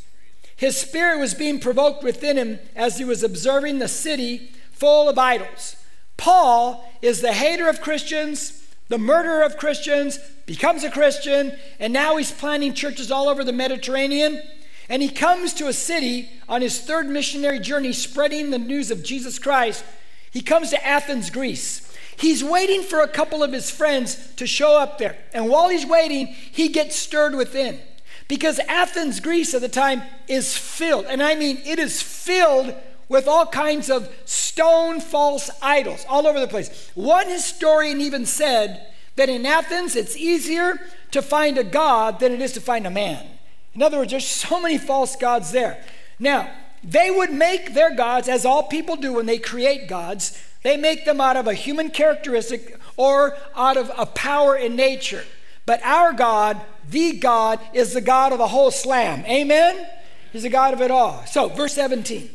his 0.54 0.76
spirit 0.76 1.18
was 1.18 1.34
being 1.34 1.58
provoked 1.58 2.04
within 2.04 2.36
him 2.36 2.60
as 2.76 2.98
he 2.98 3.04
was 3.04 3.24
observing 3.24 3.80
the 3.80 3.88
city 3.88 4.52
full 4.70 5.08
of 5.08 5.18
idols. 5.18 5.74
Paul 6.16 6.88
is 7.02 7.20
the 7.20 7.32
hater 7.32 7.68
of 7.68 7.80
Christians 7.80 8.63
the 8.88 8.98
murderer 8.98 9.42
of 9.42 9.56
Christians, 9.56 10.18
becomes 10.46 10.84
a 10.84 10.90
Christian, 10.90 11.52
and 11.78 11.92
now 11.92 12.16
he's 12.16 12.30
planting 12.30 12.74
churches 12.74 13.10
all 13.10 13.28
over 13.28 13.42
the 13.42 13.52
Mediterranean. 13.52 14.42
And 14.88 15.02
he 15.02 15.08
comes 15.08 15.54
to 15.54 15.68
a 15.68 15.72
city 15.72 16.28
on 16.48 16.60
his 16.60 16.80
third 16.80 17.06
missionary 17.06 17.58
journey, 17.58 17.92
spreading 17.92 18.50
the 18.50 18.58
news 18.58 18.90
of 18.90 19.02
Jesus 19.02 19.38
Christ. 19.38 19.84
He 20.30 20.42
comes 20.42 20.70
to 20.70 20.86
Athens, 20.86 21.30
Greece. 21.30 21.90
He's 22.16 22.44
waiting 22.44 22.82
for 22.82 23.00
a 23.00 23.08
couple 23.08 23.42
of 23.42 23.52
his 23.52 23.70
friends 23.70 24.34
to 24.36 24.46
show 24.46 24.78
up 24.78 24.98
there. 24.98 25.16
And 25.32 25.48
while 25.48 25.68
he's 25.68 25.86
waiting, 25.86 26.26
he 26.26 26.68
gets 26.68 26.96
stirred 26.96 27.34
within. 27.34 27.80
Because 28.28 28.58
Athens, 28.68 29.20
Greece 29.20 29.54
at 29.54 29.60
the 29.60 29.68
time 29.68 30.02
is 30.28 30.56
filled, 30.56 31.06
and 31.06 31.22
I 31.22 31.34
mean 31.34 31.60
it 31.64 31.78
is 31.78 32.00
filled 32.00 32.74
with 33.08 33.28
all 33.28 33.46
kinds 33.46 33.90
of 33.90 34.12
stone 34.24 35.00
false 35.00 35.50
idols 35.62 36.04
all 36.08 36.26
over 36.26 36.40
the 36.40 36.48
place. 36.48 36.90
One 36.94 37.28
historian 37.28 38.00
even 38.00 38.26
said 38.26 38.86
that 39.16 39.28
in 39.28 39.46
Athens 39.46 39.96
it's 39.96 40.16
easier 40.16 40.80
to 41.10 41.22
find 41.22 41.58
a 41.58 41.64
god 41.64 42.20
than 42.20 42.32
it 42.32 42.40
is 42.40 42.52
to 42.52 42.60
find 42.60 42.86
a 42.86 42.90
man. 42.90 43.26
In 43.74 43.82
other 43.82 43.98
words, 43.98 44.10
there's 44.10 44.26
so 44.26 44.60
many 44.60 44.78
false 44.78 45.16
gods 45.16 45.52
there. 45.52 45.84
Now, 46.18 46.50
they 46.82 47.10
would 47.10 47.32
make 47.32 47.74
their 47.74 47.94
gods, 47.94 48.28
as 48.28 48.44
all 48.44 48.64
people 48.64 48.96
do 48.96 49.14
when 49.14 49.26
they 49.26 49.38
create 49.38 49.88
gods, 49.88 50.40
they 50.62 50.76
make 50.76 51.04
them 51.04 51.20
out 51.20 51.36
of 51.36 51.46
a 51.46 51.54
human 51.54 51.90
characteristic 51.90 52.78
or 52.96 53.36
out 53.56 53.76
of 53.76 53.90
a 53.96 54.06
power 54.06 54.56
in 54.56 54.76
nature. 54.76 55.24
But 55.66 55.82
our 55.82 56.12
God, 56.12 56.60
the 56.88 57.18
God, 57.18 57.58
is 57.72 57.94
the 57.94 58.00
God 58.00 58.32
of 58.32 58.38
the 58.38 58.48
whole 58.48 58.70
slam. 58.70 59.24
Amen? 59.26 59.86
He's 60.32 60.42
the 60.42 60.50
God 60.50 60.74
of 60.74 60.82
it 60.82 60.90
all. 60.90 61.24
So, 61.26 61.48
verse 61.48 61.74
17. 61.74 62.28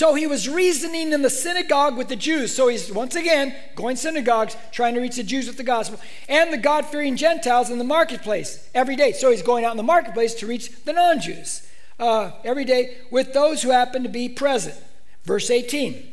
So 0.00 0.14
he 0.14 0.26
was 0.26 0.48
reasoning 0.48 1.12
in 1.12 1.20
the 1.20 1.28
synagogue 1.28 1.98
with 1.98 2.08
the 2.08 2.16
Jews. 2.16 2.56
So 2.56 2.68
he's 2.68 2.90
once 2.90 3.16
again 3.16 3.54
going 3.74 3.96
synagogues, 3.96 4.56
trying 4.72 4.94
to 4.94 5.00
reach 5.02 5.16
the 5.16 5.22
Jews 5.22 5.46
with 5.46 5.58
the 5.58 5.62
gospel, 5.62 6.00
and 6.26 6.50
the 6.50 6.56
God 6.56 6.86
fearing 6.86 7.16
Gentiles 7.16 7.68
in 7.68 7.76
the 7.76 7.84
marketplace 7.84 8.66
every 8.74 8.96
day. 8.96 9.12
So 9.12 9.30
he's 9.30 9.42
going 9.42 9.66
out 9.66 9.72
in 9.72 9.76
the 9.76 9.82
marketplace 9.82 10.32
to 10.36 10.46
reach 10.46 10.70
the 10.86 10.94
non 10.94 11.20
Jews 11.20 11.68
uh, 11.98 12.30
every 12.44 12.64
day 12.64 12.96
with 13.10 13.34
those 13.34 13.60
who 13.60 13.72
happen 13.72 14.02
to 14.02 14.08
be 14.08 14.26
present. 14.30 14.74
Verse 15.24 15.50
18. 15.50 16.10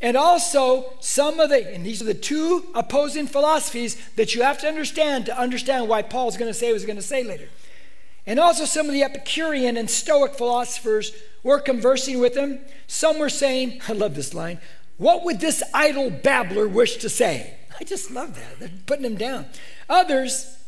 And 0.00 0.16
also, 0.16 0.92
some 1.00 1.40
of 1.40 1.48
the, 1.48 1.68
and 1.74 1.84
these 1.84 2.00
are 2.00 2.04
the 2.04 2.14
two 2.14 2.66
opposing 2.76 3.26
philosophies 3.26 3.96
that 4.14 4.36
you 4.36 4.44
have 4.44 4.60
to 4.60 4.68
understand 4.68 5.26
to 5.26 5.36
understand 5.36 5.88
why 5.88 6.02
Paul's 6.02 6.36
going 6.36 6.48
to 6.48 6.56
say 6.56 6.68
what 6.68 6.74
he's 6.74 6.86
going 6.86 6.94
to 6.94 7.02
say 7.02 7.24
later. 7.24 7.48
And 8.26 8.38
also, 8.38 8.64
some 8.64 8.86
of 8.86 8.92
the 8.92 9.02
Epicurean 9.02 9.76
and 9.76 9.90
Stoic 9.90 10.34
philosophers 10.34 11.12
were 11.42 11.58
conversing 11.58 12.18
with 12.20 12.36
him. 12.36 12.60
Some 12.86 13.18
were 13.18 13.28
saying, 13.28 13.80
I 13.88 13.92
love 13.92 14.14
this 14.14 14.34
line, 14.34 14.60
what 14.98 15.24
would 15.24 15.40
this 15.40 15.62
idle 15.72 16.10
babbler 16.10 16.68
wish 16.68 16.96
to 16.98 17.08
say? 17.08 17.56
I 17.80 17.84
just 17.84 18.10
love 18.10 18.34
that. 18.36 18.58
They're 18.58 18.70
putting 18.84 19.06
him 19.06 19.16
down. 19.16 19.46
Others, 19.88 20.58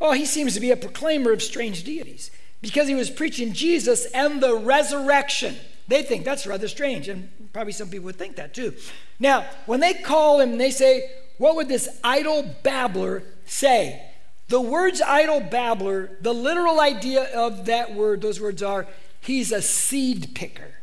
oh, 0.00 0.12
he 0.12 0.24
seems 0.24 0.54
to 0.54 0.60
be 0.60 0.70
a 0.70 0.76
proclaimer 0.76 1.32
of 1.32 1.42
strange 1.42 1.82
deities 1.82 2.30
because 2.62 2.86
he 2.86 2.94
was 2.94 3.10
preaching 3.10 3.52
Jesus 3.52 4.06
and 4.12 4.40
the 4.40 4.54
resurrection. 4.54 5.56
They 5.88 6.04
think 6.04 6.24
that's 6.24 6.46
rather 6.46 6.68
strange, 6.68 7.08
and 7.08 7.30
probably 7.52 7.72
some 7.72 7.88
people 7.88 8.04
would 8.04 8.16
think 8.16 8.36
that 8.36 8.54
too. 8.54 8.74
Now, 9.18 9.44
when 9.66 9.80
they 9.80 9.94
call 9.94 10.38
him, 10.40 10.56
they 10.56 10.70
say, 10.70 11.10
What 11.38 11.56
would 11.56 11.66
this 11.66 11.88
idle 12.04 12.54
babbler 12.62 13.24
say? 13.44 14.09
The 14.50 14.60
words 14.60 15.00
idle 15.00 15.40
babbler, 15.40 16.10
the 16.20 16.34
literal 16.34 16.80
idea 16.80 17.32
of 17.36 17.66
that 17.66 17.94
word, 17.94 18.20
those 18.20 18.40
words 18.40 18.64
are, 18.64 18.88
he's 19.20 19.52
a 19.52 19.62
seed 19.62 20.34
picker. 20.34 20.74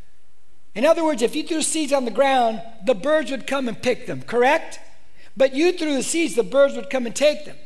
In 0.74 0.86
other 0.86 1.04
words, 1.04 1.22
if 1.22 1.36
you 1.36 1.44
threw 1.44 1.62
seeds 1.62 1.92
on 1.92 2.06
the 2.06 2.12
ground, 2.12 2.62
the 2.86 2.96
birds 2.96 3.30
would 3.30 3.46
come 3.46 3.68
and 3.68 3.84
pick 3.84 4.08
them, 4.08 4.22
correct? 4.22 4.80
But 5.36 5.54
you 5.54 5.74
threw 5.74 5.96
the 5.96 6.04
seeds, 6.04 6.34
the 6.34 6.44
birds 6.44 6.78
would 6.78 6.90
come 6.90 7.06
and 7.06 7.14
take 7.14 7.44
them. 7.44 7.58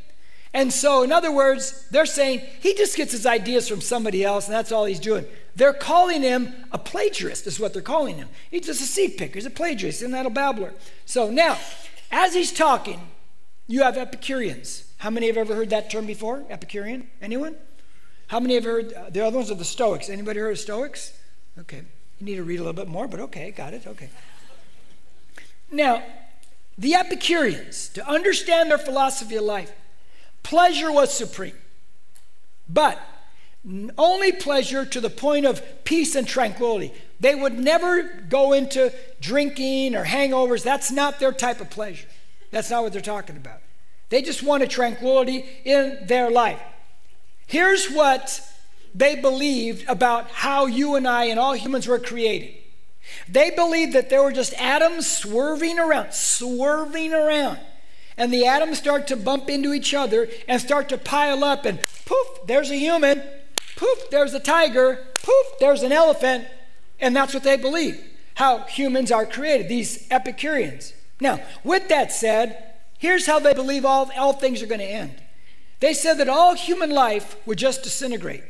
And 0.56 0.74
so, 0.74 1.04
in 1.04 1.12
other 1.12 1.32
words, 1.32 1.88
they're 1.92 2.08
saying 2.08 2.42
he 2.60 2.74
just 2.74 2.98
gets 2.98 3.12
his 3.12 3.28
ideas 3.28 3.70
from 3.70 3.80
somebody 3.80 4.24
else, 4.24 4.48
and 4.48 4.56
that's 4.56 4.72
all 4.72 4.86
he's 4.86 5.00
doing. 5.00 5.26
They're 5.56 5.72
calling 5.72 6.24
him 6.24 6.52
a 6.72 6.80
plagiarist, 6.80 7.46
is 7.46 7.60
what 7.60 7.74
they're 7.74 7.84
calling 7.84 8.18
him. 8.18 8.30
He's 8.50 8.66
just 8.66 8.82
a 8.82 8.86
seed 8.86 9.18
picker, 9.20 9.36
he's 9.36 9.46
a 9.46 9.52
plagiarist, 9.52 10.02
and 10.02 10.16
that 10.16 10.26
a 10.26 10.32
babbler. 10.32 10.74
So 11.06 11.30
now, 11.30 11.60
as 12.12 12.34
he's 12.34 12.52
talking, 12.52 13.02
you 13.68 13.84
have 13.84 14.00
Epicureans. 14.00 14.91
How 15.02 15.10
many 15.10 15.28
have 15.28 15.38
ever 15.38 15.54
heard 15.54 15.70
that 15.70 15.90
term 15.90 16.06
before? 16.06 16.44
Epicurean? 16.50 17.10
Anyone? 17.22 17.56
How 18.28 18.40
many 18.40 18.56
have 18.56 18.64
heard? 18.64 18.94
Uh, 18.94 19.10
the 19.10 19.26
other 19.26 19.38
ones 19.38 19.52
are 19.52 19.56
the 19.56 19.66
Stoics. 19.66 20.10
Anybody 20.10 20.40
heard 20.40 20.52
of 20.52 20.60
Stoics? 20.60 21.14
Okay. 21.60 21.84
You 22.20 22.26
need 22.26 22.36
to 22.36 22.44
read 22.44 22.60
a 22.60 22.64
little 22.64 22.74
bit 22.74 22.88
more, 22.88 23.08
but 23.08 23.20
okay, 23.20 23.52
got 23.52 23.74
it. 23.74 23.86
Okay. 23.86 24.10
Now, 25.72 26.04
the 26.78 26.96
Epicureans, 26.96 27.90
to 27.90 28.08
understand 28.08 28.72
their 28.72 28.78
philosophy 28.78 29.36
of 29.36 29.44
life, 29.44 29.72
Pleasure 30.44 30.92
was 30.92 31.14
supreme. 31.14 31.56
But 32.68 33.00
only 33.98 34.32
pleasure 34.32 34.86
to 34.86 35.00
the 35.00 35.10
point 35.10 35.46
of 35.46 35.62
peace 35.84 36.16
and 36.16 36.28
tranquility. 36.28 36.94
They 37.20 37.36
would 37.36 37.60
never 37.60 38.04
go 38.04 38.54
into 38.54 38.92
drinking 39.20 39.96
or 39.96 40.06
hangovers. 40.06 40.64
That's 40.64 40.92
not 40.92 41.20
their 41.20 41.32
type 41.32 41.62
of 41.62 41.70
pleasure. 41.70 42.08
That's 42.50 42.72
not 42.72 42.84
what 42.84 42.94
they're 42.94 43.02
talking 43.02 43.38
about. 43.38 43.62
They 44.12 44.22
just 44.22 44.44
wanted 44.44 44.70
tranquility 44.70 45.44
in 45.66 45.98
their 46.06 46.30
life. 46.30 46.62
Here's 47.48 47.90
what 47.90 48.42
they 48.94 49.16
believed 49.16 49.90
about 49.90 50.30
how 50.30 50.68
you 50.68 50.96
and 50.96 51.08
I 51.08 51.26
and 51.26 51.40
all 51.40 51.54
humans 51.54 51.88
were 51.88 51.98
created. 51.98 52.54
They 53.28 53.50
believed 53.50 53.94
that 53.94 54.12
there 54.12 54.22
were 54.22 54.32
just 54.32 54.54
atoms 54.62 55.10
swerving 55.10 55.80
around, 55.80 56.14
swerving 56.14 57.14
around 57.14 57.58
and 58.18 58.32
the 58.32 58.46
atoms 58.46 58.78
start 58.78 59.08
to 59.08 59.16
bump 59.16 59.50
into 59.50 59.74
each 59.74 59.96
other 59.96 60.28
and 60.48 60.62
start 60.62 60.90
to 60.90 60.98
pile 60.98 61.44
up, 61.44 61.66
and 61.66 61.80
poof, 62.06 62.28
there's 62.46 62.70
a 62.70 62.76
human, 62.76 63.24
poof, 63.76 64.10
there's 64.12 64.36
a 64.36 64.40
tiger, 64.40 65.08
poof, 65.24 65.46
there's 65.60 65.82
an 65.82 65.92
elephant. 65.92 66.46
And 67.00 67.16
that's 67.16 67.34
what 67.34 67.44
they 67.44 67.58
believe 67.58 68.00
how 68.36 68.60
humans 68.60 69.12
are 69.12 69.26
created, 69.26 69.70
these 69.70 70.08
Epicureans. 70.10 70.94
Now, 71.20 71.42
with 71.64 71.90
that 71.90 72.12
said, 72.12 72.71
here's 73.02 73.26
how 73.26 73.40
they 73.40 73.54
believe 73.54 73.84
all, 73.84 74.10
all 74.16 74.32
things 74.32 74.62
are 74.62 74.68
going 74.68 74.80
to 74.80 74.86
end. 74.86 75.16
They 75.80 75.94
said 75.94 76.20
that 76.20 76.30
all 76.30 76.54
human 76.54 76.92
life 76.92 77.36
would 77.48 77.58
just 77.58 77.82
disintegrate. 77.82 78.44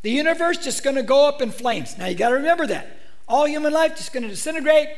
The 0.00 0.10
universe 0.10 0.56
just 0.56 0.82
going 0.82 0.96
to 0.96 1.02
go 1.02 1.28
up 1.28 1.42
in 1.42 1.50
flames. 1.50 1.98
Now 1.98 2.06
you 2.06 2.14
got 2.14 2.30
to 2.30 2.36
remember 2.36 2.66
that. 2.66 2.96
All 3.28 3.46
human 3.46 3.74
life 3.74 3.96
just 3.96 4.14
going 4.14 4.22
to 4.22 4.30
disintegrate, 4.30 4.88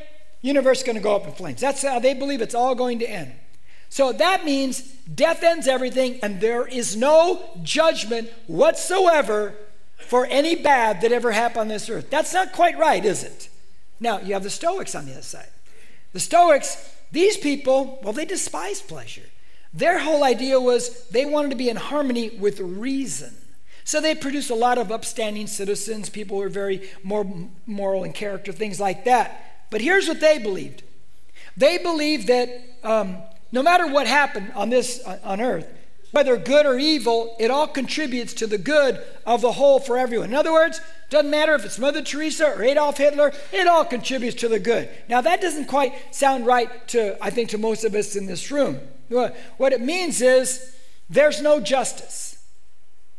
universe 0.41 0.81
going 0.81 0.95
to 0.95 1.01
go 1.01 1.15
up 1.15 1.27
in 1.27 1.33
flames. 1.33 1.59
That's 1.59 1.83
how 1.83 1.99
they 1.99 2.13
believe 2.13 2.41
it's 2.41 2.55
all 2.55 2.73
going 2.75 2.99
to 2.99 3.05
end. 3.05 3.33
So 3.89 4.13
that 4.13 4.45
means 4.45 4.81
death 4.81 5.43
ends 5.43 5.67
everything, 5.67 6.19
and 6.23 6.39
there 6.39 6.65
is 6.65 6.95
no 6.95 7.59
judgment 7.61 8.31
whatsoever 8.47 9.53
for 9.97 10.25
any 10.25 10.55
bad 10.55 11.01
that 11.01 11.11
ever 11.11 11.31
happened 11.31 11.61
on 11.61 11.67
this 11.67 11.89
earth. 11.89 12.09
That's 12.09 12.33
not 12.33 12.53
quite 12.53 12.77
right, 12.79 13.03
is 13.03 13.23
it? 13.23 13.49
Now, 13.99 14.19
you 14.19 14.33
have 14.33 14.43
the 14.43 14.49
Stoics 14.49 14.95
on 14.95 15.05
the 15.05 15.11
other 15.11 15.21
side. 15.21 15.49
The 16.13 16.19
Stoics, 16.19 16.92
these 17.13 17.37
people, 17.37 17.99
well, 18.01 18.11
they 18.11 18.25
despise 18.25 18.81
pleasure. 18.81 19.29
Their 19.71 19.99
whole 19.99 20.23
idea 20.23 20.59
was 20.59 21.07
they 21.09 21.25
wanted 21.25 21.51
to 21.51 21.55
be 21.55 21.69
in 21.69 21.77
harmony 21.77 22.31
with 22.31 22.59
reason. 22.59 23.35
So 23.83 24.01
they 24.01 24.15
produced 24.15 24.49
a 24.49 24.55
lot 24.55 24.79
of 24.79 24.91
upstanding 24.91 25.45
citizens, 25.45 26.09
people 26.09 26.37
who 26.37 26.43
were 26.43 26.49
very 26.49 26.89
moral 27.03 28.03
in 28.03 28.13
character, 28.13 28.51
things 28.51 28.79
like 28.79 29.05
that. 29.05 29.67
But 29.69 29.81
here's 29.81 30.07
what 30.07 30.21
they 30.21 30.39
believed 30.39 30.81
they 31.55 31.77
believed 31.77 32.27
that 32.27 32.49
um, 32.83 33.17
no 33.51 33.61
matter 33.61 33.85
what 33.85 34.07
happened 34.07 34.51
on 34.55 34.71
this 34.71 34.99
uh, 35.05 35.19
on 35.23 35.39
earth, 35.39 35.67
whether 36.13 36.37
good 36.37 36.65
or 36.65 36.77
evil, 36.77 37.35
it 37.39 37.51
all 37.51 37.67
contributes 37.67 38.33
to 38.35 38.47
the 38.47 38.59
good 38.59 39.03
of 39.25 39.41
the 39.41 39.53
whole 39.53 39.79
for 39.79 39.97
everyone. 39.97 40.29
In 40.29 40.35
other 40.35 40.53
words, 40.53 40.79
doesn't 41.09 41.29
matter 41.29 41.55
if 41.55 41.65
it's 41.65 41.79
Mother 41.79 42.03
Teresa 42.03 42.53
or 42.53 42.63
Adolf 42.63 42.97
Hitler, 42.97 43.33
it 43.51 43.67
all 43.67 43.83
contributes 43.83 44.35
to 44.37 44.47
the 44.47 44.59
good. 44.59 44.89
Now 45.09 45.21
that 45.21 45.41
doesn't 45.41 45.65
quite 45.65 45.93
sound 46.15 46.45
right 46.45 46.87
to 46.89 47.21
I 47.21 47.31
think 47.31 47.49
to 47.49 47.57
most 47.57 47.83
of 47.83 47.95
us 47.95 48.15
in 48.15 48.27
this 48.27 48.51
room. 48.51 48.79
What 49.09 49.73
it 49.73 49.81
means 49.81 50.21
is 50.21 50.75
there's 51.09 51.41
no 51.41 51.59
justice. 51.59 52.29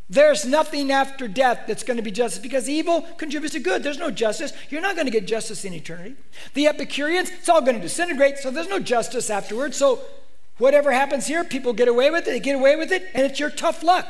There's 0.08 0.44
nothing 0.44 0.92
after 0.92 1.26
death 1.26 1.62
that's 1.66 1.82
going 1.82 1.96
to 1.96 2.02
be 2.02 2.12
justice 2.12 2.40
because 2.40 2.68
evil 2.68 3.02
contributes 3.16 3.54
to 3.54 3.60
good. 3.60 3.82
There's 3.82 3.98
no 3.98 4.10
justice. 4.10 4.52
You're 4.70 4.82
not 4.82 4.94
going 4.94 5.06
to 5.06 5.10
get 5.10 5.26
justice 5.26 5.64
in 5.64 5.72
eternity. 5.72 6.14
The 6.52 6.68
Epicureans, 6.68 7.30
it's 7.30 7.48
all 7.48 7.62
going 7.62 7.76
to 7.76 7.82
disintegrate, 7.82 8.38
so 8.38 8.50
there's 8.50 8.68
no 8.68 8.78
justice 8.78 9.30
afterwards. 9.30 9.76
So 9.76 10.02
Whatever 10.58 10.92
happens 10.92 11.26
here, 11.26 11.42
people 11.44 11.72
get 11.72 11.88
away 11.88 12.10
with 12.10 12.28
it, 12.28 12.30
they 12.30 12.40
get 12.40 12.54
away 12.54 12.76
with 12.76 12.92
it, 12.92 13.08
and 13.12 13.26
it's 13.26 13.40
your 13.40 13.50
tough 13.50 13.82
luck. 13.82 14.06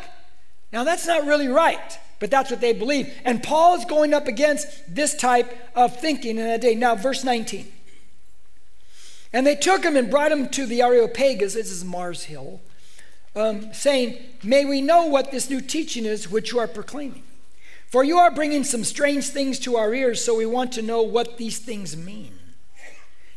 Now, 0.72 0.84
that's 0.84 1.06
not 1.06 1.24
really 1.24 1.48
right, 1.48 1.98
but 2.20 2.30
that's 2.30 2.50
what 2.50 2.60
they 2.60 2.72
believe. 2.72 3.12
And 3.24 3.42
Paul 3.42 3.76
is 3.76 3.84
going 3.84 4.12
up 4.12 4.26
against 4.26 4.66
this 4.92 5.14
type 5.14 5.56
of 5.74 5.98
thinking 5.98 6.36
in 6.36 6.44
that 6.44 6.60
day. 6.60 6.74
Now, 6.74 6.96
verse 6.96 7.24
19. 7.24 7.70
And 9.32 9.46
they 9.46 9.56
took 9.56 9.84
him 9.84 9.96
and 9.96 10.10
brought 10.10 10.32
him 10.32 10.48
to 10.50 10.66
the 10.66 10.82
Areopagus, 10.82 11.54
this 11.54 11.70
is 11.70 11.84
Mars 11.84 12.24
Hill, 12.24 12.60
um, 13.34 13.72
saying, 13.72 14.18
May 14.42 14.64
we 14.64 14.80
know 14.80 15.06
what 15.06 15.30
this 15.30 15.48
new 15.48 15.60
teaching 15.60 16.04
is 16.04 16.30
which 16.30 16.52
you 16.52 16.58
are 16.58 16.68
proclaiming. 16.68 17.22
For 17.88 18.04
you 18.04 18.18
are 18.18 18.30
bringing 18.30 18.64
some 18.64 18.84
strange 18.84 19.28
things 19.28 19.58
to 19.60 19.76
our 19.76 19.94
ears, 19.94 20.22
so 20.24 20.36
we 20.36 20.46
want 20.46 20.72
to 20.72 20.82
know 20.82 21.02
what 21.02 21.38
these 21.38 21.58
things 21.58 21.96
mean. 21.96 22.38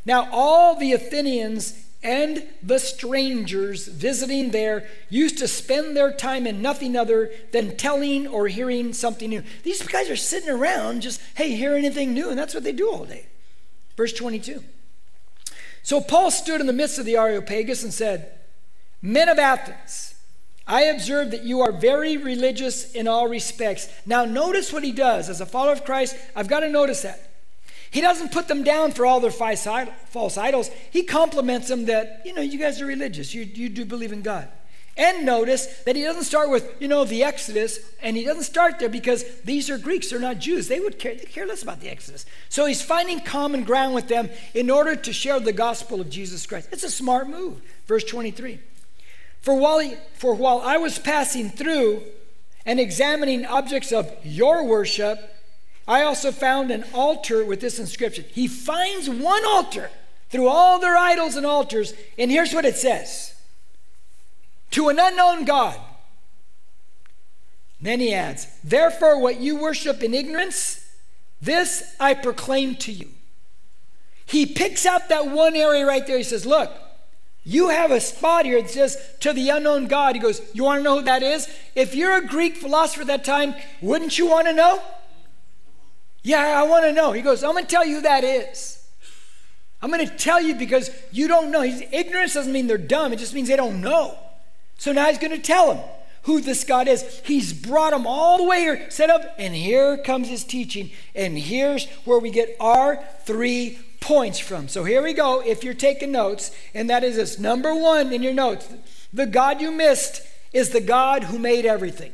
Now, 0.06 0.28
all 0.32 0.76
the 0.76 0.94
Athenians 0.94 1.87
and 2.08 2.48
the 2.64 2.80
strangers 2.80 3.86
visiting 3.86 4.52
there 4.52 4.88
used 5.10 5.38
to 5.40 5.48
spend 5.48 5.96
their 5.96 6.14
time 6.14 6.48
in 6.48 6.62
nothing 6.62 6.96
other 6.96 7.30
than 7.52 7.76
telling 7.76 8.26
or 8.26 8.48
hearing 8.48 8.94
something 8.94 9.30
new. 9.30 9.44
These 9.64 9.86
guys 9.86 10.10
are 10.10 10.16
sitting 10.16 10.50
around 10.50 11.02
just, 11.02 11.22
hey, 11.36 11.52
hear 11.52 11.76
anything 11.76 12.14
new? 12.14 12.30
And 12.30 12.40
that's 12.40 12.54
what 12.54 12.64
they 12.64 12.72
do 12.72 12.90
all 12.90 13.04
day. 13.04 13.28
Verse 13.98 14.14
22. 14.14 14.64
So 15.84 16.00
Paul 16.00 16.32
stood 16.32 16.62
in 16.62 16.68
the 16.68 16.72
midst 16.72 16.98
of 16.98 17.06
the 17.06 17.18
Areopagus 17.18 17.84
and 17.84 17.94
said, 17.94 18.32
Men 19.02 19.28
of 19.28 19.38
Athens, 19.38 20.16
I 20.66 20.84
observe 20.84 21.32
that 21.32 21.44
you 21.44 21.60
are 21.60 21.74
very 21.74 22.16
religious 22.16 22.90
in 22.94 23.10
all 23.10 23.28
respects. 23.28 23.90
Now, 24.06 24.24
notice 24.24 24.72
what 24.72 24.86
he 24.86 24.94
does. 24.94 25.28
As 25.28 25.42
a 25.42 25.46
follower 25.46 25.74
of 25.74 25.84
Christ, 25.84 26.16
I've 26.38 26.48
got 26.48 26.62
to 26.62 26.70
notice 26.70 27.02
that. 27.02 27.27
He 27.90 28.02
doesn't 28.02 28.32
put 28.32 28.48
them 28.48 28.64
down 28.64 28.92
for 28.92 29.06
all 29.06 29.20
their 29.20 29.32
false 29.32 30.38
idols. 30.38 30.70
He 30.92 31.04
compliments 31.04 31.70
them 31.70 31.86
that, 31.86 32.22
you 32.26 32.34
know, 32.34 32.42
you 32.42 32.60
guys 32.60 32.82
are 32.82 32.86
religious. 32.86 33.34
You, 33.34 33.44
you 33.44 33.70
do 33.70 33.86
believe 33.86 34.12
in 34.12 34.22
God. 34.22 34.50
And 34.98 35.28
notice 35.28 35.68
that 35.84 35.96
he 35.96 36.02
doesn't 36.02 36.24
start 36.24 36.50
with, 36.50 36.74
you 36.82 36.88
know, 36.88 37.06
the 37.06 37.24
Exodus, 37.24 37.80
and 38.02 38.18
he 38.18 38.24
doesn't 38.24 38.44
start 38.44 38.80
there 38.80 38.90
because 38.90 39.24
these 39.42 39.70
are 39.70 39.78
Greeks, 39.78 40.10
they're 40.10 40.20
not 40.20 40.40
Jews. 40.40 40.68
They 40.68 40.80
would 40.80 40.98
care, 40.98 41.14
they 41.14 41.26
care 41.26 41.46
less 41.46 41.62
about 41.62 41.82
the 41.82 41.90
Exodus. 41.90 42.26
So 42.50 42.66
he's 42.66 42.82
finding 42.82 43.20
common 43.20 43.64
ground 43.64 43.94
with 43.94 44.08
them 44.08 44.32
in 44.56 44.72
order 44.72 44.96
to 44.96 45.14
share 45.14 45.40
the 45.40 45.54
gospel 45.54 46.02
of 46.02 46.10
Jesus 46.10 46.48
Christ. 46.48 46.70
It's 46.72 46.84
a 46.84 46.90
smart 46.90 47.30
move. 47.30 47.62
Verse 47.86 48.04
23. 48.04 48.60
For 49.42 49.56
while, 49.56 49.80
he, 49.80 49.96
for 50.16 50.34
while 50.34 50.62
I 50.62 50.78
was 50.78 50.98
passing 50.98 51.52
through 51.52 52.02
and 52.66 52.80
examining 52.80 53.46
objects 53.46 53.92
of 53.92 54.12
your 54.24 54.66
worship, 54.66 55.37
I 55.88 56.04
also 56.04 56.32
found 56.32 56.70
an 56.70 56.84
altar 56.94 57.46
with 57.46 57.62
this 57.62 57.80
inscription. 57.80 58.26
He 58.32 58.48
finds 58.48 59.10
one 59.10 59.46
altar 59.46 59.90
through 60.30 60.48
all 60.48 60.80
their 60.80 60.98
idols 60.98 61.36
and 61.36 61.46
altars, 61.46 61.94
and 62.18 62.30
here's 62.30 62.54
what 62.54 62.66
it 62.66 62.76
says 62.76 63.34
To 64.72 64.90
an 64.90 65.00
unknown 65.00 65.46
God. 65.46 65.80
Then 67.80 68.00
he 68.00 68.14
adds, 68.14 68.48
Therefore, 68.64 69.22
what 69.22 69.40
you 69.40 69.56
worship 69.56 70.04
in 70.04 70.14
ignorance, 70.14 70.86
this 71.42 71.96
I 72.00 72.16
proclaim 72.16 72.76
to 72.78 72.92
you. 72.92 73.10
He 74.26 74.46
picks 74.46 74.86
out 74.86 75.08
that 75.10 75.32
one 75.32 75.56
area 75.56 75.86
right 75.86 76.06
there. 76.06 76.18
He 76.18 76.24
says, 76.24 76.46
Look, 76.46 76.72
you 77.46 77.70
have 77.70 77.92
a 77.92 78.02
spot 78.02 78.44
here 78.44 78.62
that 78.62 78.70
says 78.70 78.98
to 79.22 79.32
the 79.32 79.50
unknown 79.50 79.88
God. 79.88 80.16
He 80.16 80.22
goes, 80.22 80.42
You 80.54 80.66
want 80.66 80.80
to 80.80 80.84
know 80.84 80.98
who 80.98 81.06
that 81.06 81.24
is? 81.24 81.48
If 81.76 81.96
you're 81.96 82.18
a 82.18 82.28
Greek 82.28 82.58
philosopher 82.58 83.02
at 83.02 83.08
that 83.08 83.24
time, 83.24 83.56
wouldn't 83.80 84.18
you 84.18 84.28
want 84.28 84.48
to 84.48 84.54
know? 84.54 84.82
Yeah, 86.24 86.60
I 86.60 86.64
want 86.64 86.86
to 86.86 86.92
know. 86.92 87.12
He 87.12 87.22
goes, 87.22 87.44
I'm 87.44 87.52
going 87.54 87.66
to 87.66 87.70
tell 87.70 87.86
you 87.86 87.96
who 87.96 88.02
that 88.02 88.24
is. 88.24 88.86
I'm 89.82 89.92
going 89.92 90.08
to 90.08 90.16
tell 90.16 90.42
you 90.42 90.56
because 90.56 90.90
you 91.12 91.28
don't 91.28 91.52
know. 91.52 91.62
He's, 91.62 91.82
ignorance 91.92 92.34
doesn't 92.34 92.52
mean 92.52 92.68
they're 92.68 92.78
dumb, 92.78 93.14
it 93.14 93.20
just 93.20 93.34
means 93.34 93.48
they 93.48 93.56
don't 93.56 93.82
know. 93.82 94.18
So 94.78 94.92
now 94.92 95.06
he's 95.08 95.18
going 95.18 95.32
to 95.32 95.40
tell 95.42 95.74
them 95.74 95.84
who 96.24 96.42
this 96.42 96.64
God 96.64 96.88
is. 96.88 97.22
He's 97.24 97.54
brought 97.54 97.92
them 97.92 98.06
all 98.06 98.38
the 98.38 98.44
way 98.44 98.60
here, 98.60 98.92
set 98.92 99.10
up, 99.10 99.34
and 99.38 99.56
here 99.56 99.98
comes 99.98 100.28
his 100.28 100.44
teaching. 100.44 100.92
And 101.16 101.38
here's 101.38 101.88
where 102.06 102.20
we 102.20 102.32
get 102.32 102.56
our 102.60 103.04
three 103.26 103.80
points 104.02 104.38
from. 104.38 104.68
So 104.68 104.84
here 104.84 105.02
we 105.02 105.14
go, 105.14 105.42
if 105.42 105.64
you're 105.64 105.74
taking 105.74 106.12
notes, 106.12 106.52
and 106.74 106.90
that 106.90 107.04
is 107.04 107.16
this 107.16 107.40
number 107.40 107.74
one 107.74 108.12
in 108.14 108.22
your 108.22 108.34
notes 108.34 108.68
the 109.14 109.26
God 109.26 109.62
you 109.62 109.72
missed 109.72 110.22
is 110.52 110.72
the 110.72 110.82
God 110.82 111.24
who 111.26 111.40
made 111.40 111.66
everything. 111.66 112.12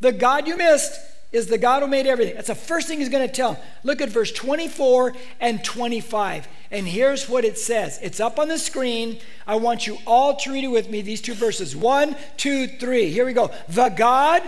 The 0.00 0.12
God 0.12 0.46
you 0.46 0.56
missed 0.56 0.98
is 1.32 1.48
the 1.48 1.58
God 1.58 1.82
who 1.82 1.88
made 1.88 2.06
everything. 2.06 2.34
That's 2.34 2.48
the 2.48 2.54
first 2.54 2.88
thing 2.88 2.98
he's 2.98 3.08
going 3.08 3.26
to 3.26 3.32
tell. 3.32 3.60
Look 3.82 4.00
at 4.00 4.08
verse 4.08 4.32
24 4.32 5.12
and 5.40 5.62
25. 5.62 6.48
And 6.70 6.86
here's 6.86 7.28
what 7.28 7.44
it 7.44 7.58
says 7.58 7.98
it's 8.02 8.20
up 8.20 8.38
on 8.38 8.48
the 8.48 8.58
screen. 8.58 9.18
I 9.46 9.56
want 9.56 9.86
you 9.86 9.98
all 10.06 10.36
to 10.36 10.52
read 10.52 10.64
it 10.64 10.68
with 10.68 10.88
me, 10.88 11.02
these 11.02 11.20
two 11.20 11.34
verses. 11.34 11.74
One, 11.74 12.16
two, 12.36 12.66
three. 12.66 13.10
Here 13.10 13.26
we 13.26 13.32
go. 13.32 13.50
The 13.68 13.88
God 13.88 14.42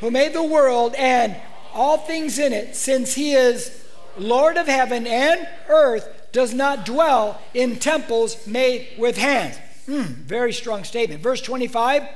who 0.00 0.10
made 0.10 0.32
the 0.32 0.42
world 0.42 0.94
and 0.96 1.36
all 1.74 1.98
things 1.98 2.38
in 2.38 2.52
it, 2.52 2.74
since 2.74 3.14
he 3.14 3.32
is 3.32 3.84
Lord 4.16 4.56
of 4.56 4.66
heaven 4.66 5.06
and 5.06 5.46
earth, 5.68 6.28
does 6.32 6.54
not 6.54 6.84
dwell 6.84 7.40
in 7.54 7.76
temples 7.76 8.46
made 8.46 8.88
with 8.98 9.16
hands. 9.16 9.58
Mm, 9.86 10.04
very 10.04 10.52
strong 10.52 10.84
statement. 10.84 11.22
Verse 11.22 11.40
25 11.40 12.06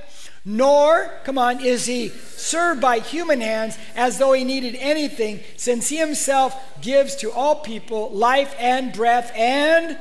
nor, 0.45 1.11
come 1.25 1.39
on, 1.39 1.61
is 1.61 1.87
he 1.87 2.09
served 2.09 2.81
by 2.81 2.99
human 2.99 3.41
hands 3.41 3.79
as 3.95 4.19
though 4.19 4.33
he 4.33 4.43
needed 4.43 4.77
anything, 4.79 5.41
since 5.57 5.89
he 5.89 5.99
himself 5.99 6.57
gives 6.81 7.15
to 7.17 7.31
all 7.31 7.57
people 7.57 8.11
life 8.11 8.55
and 8.59 8.93
breath 8.93 9.33
and 9.37 9.97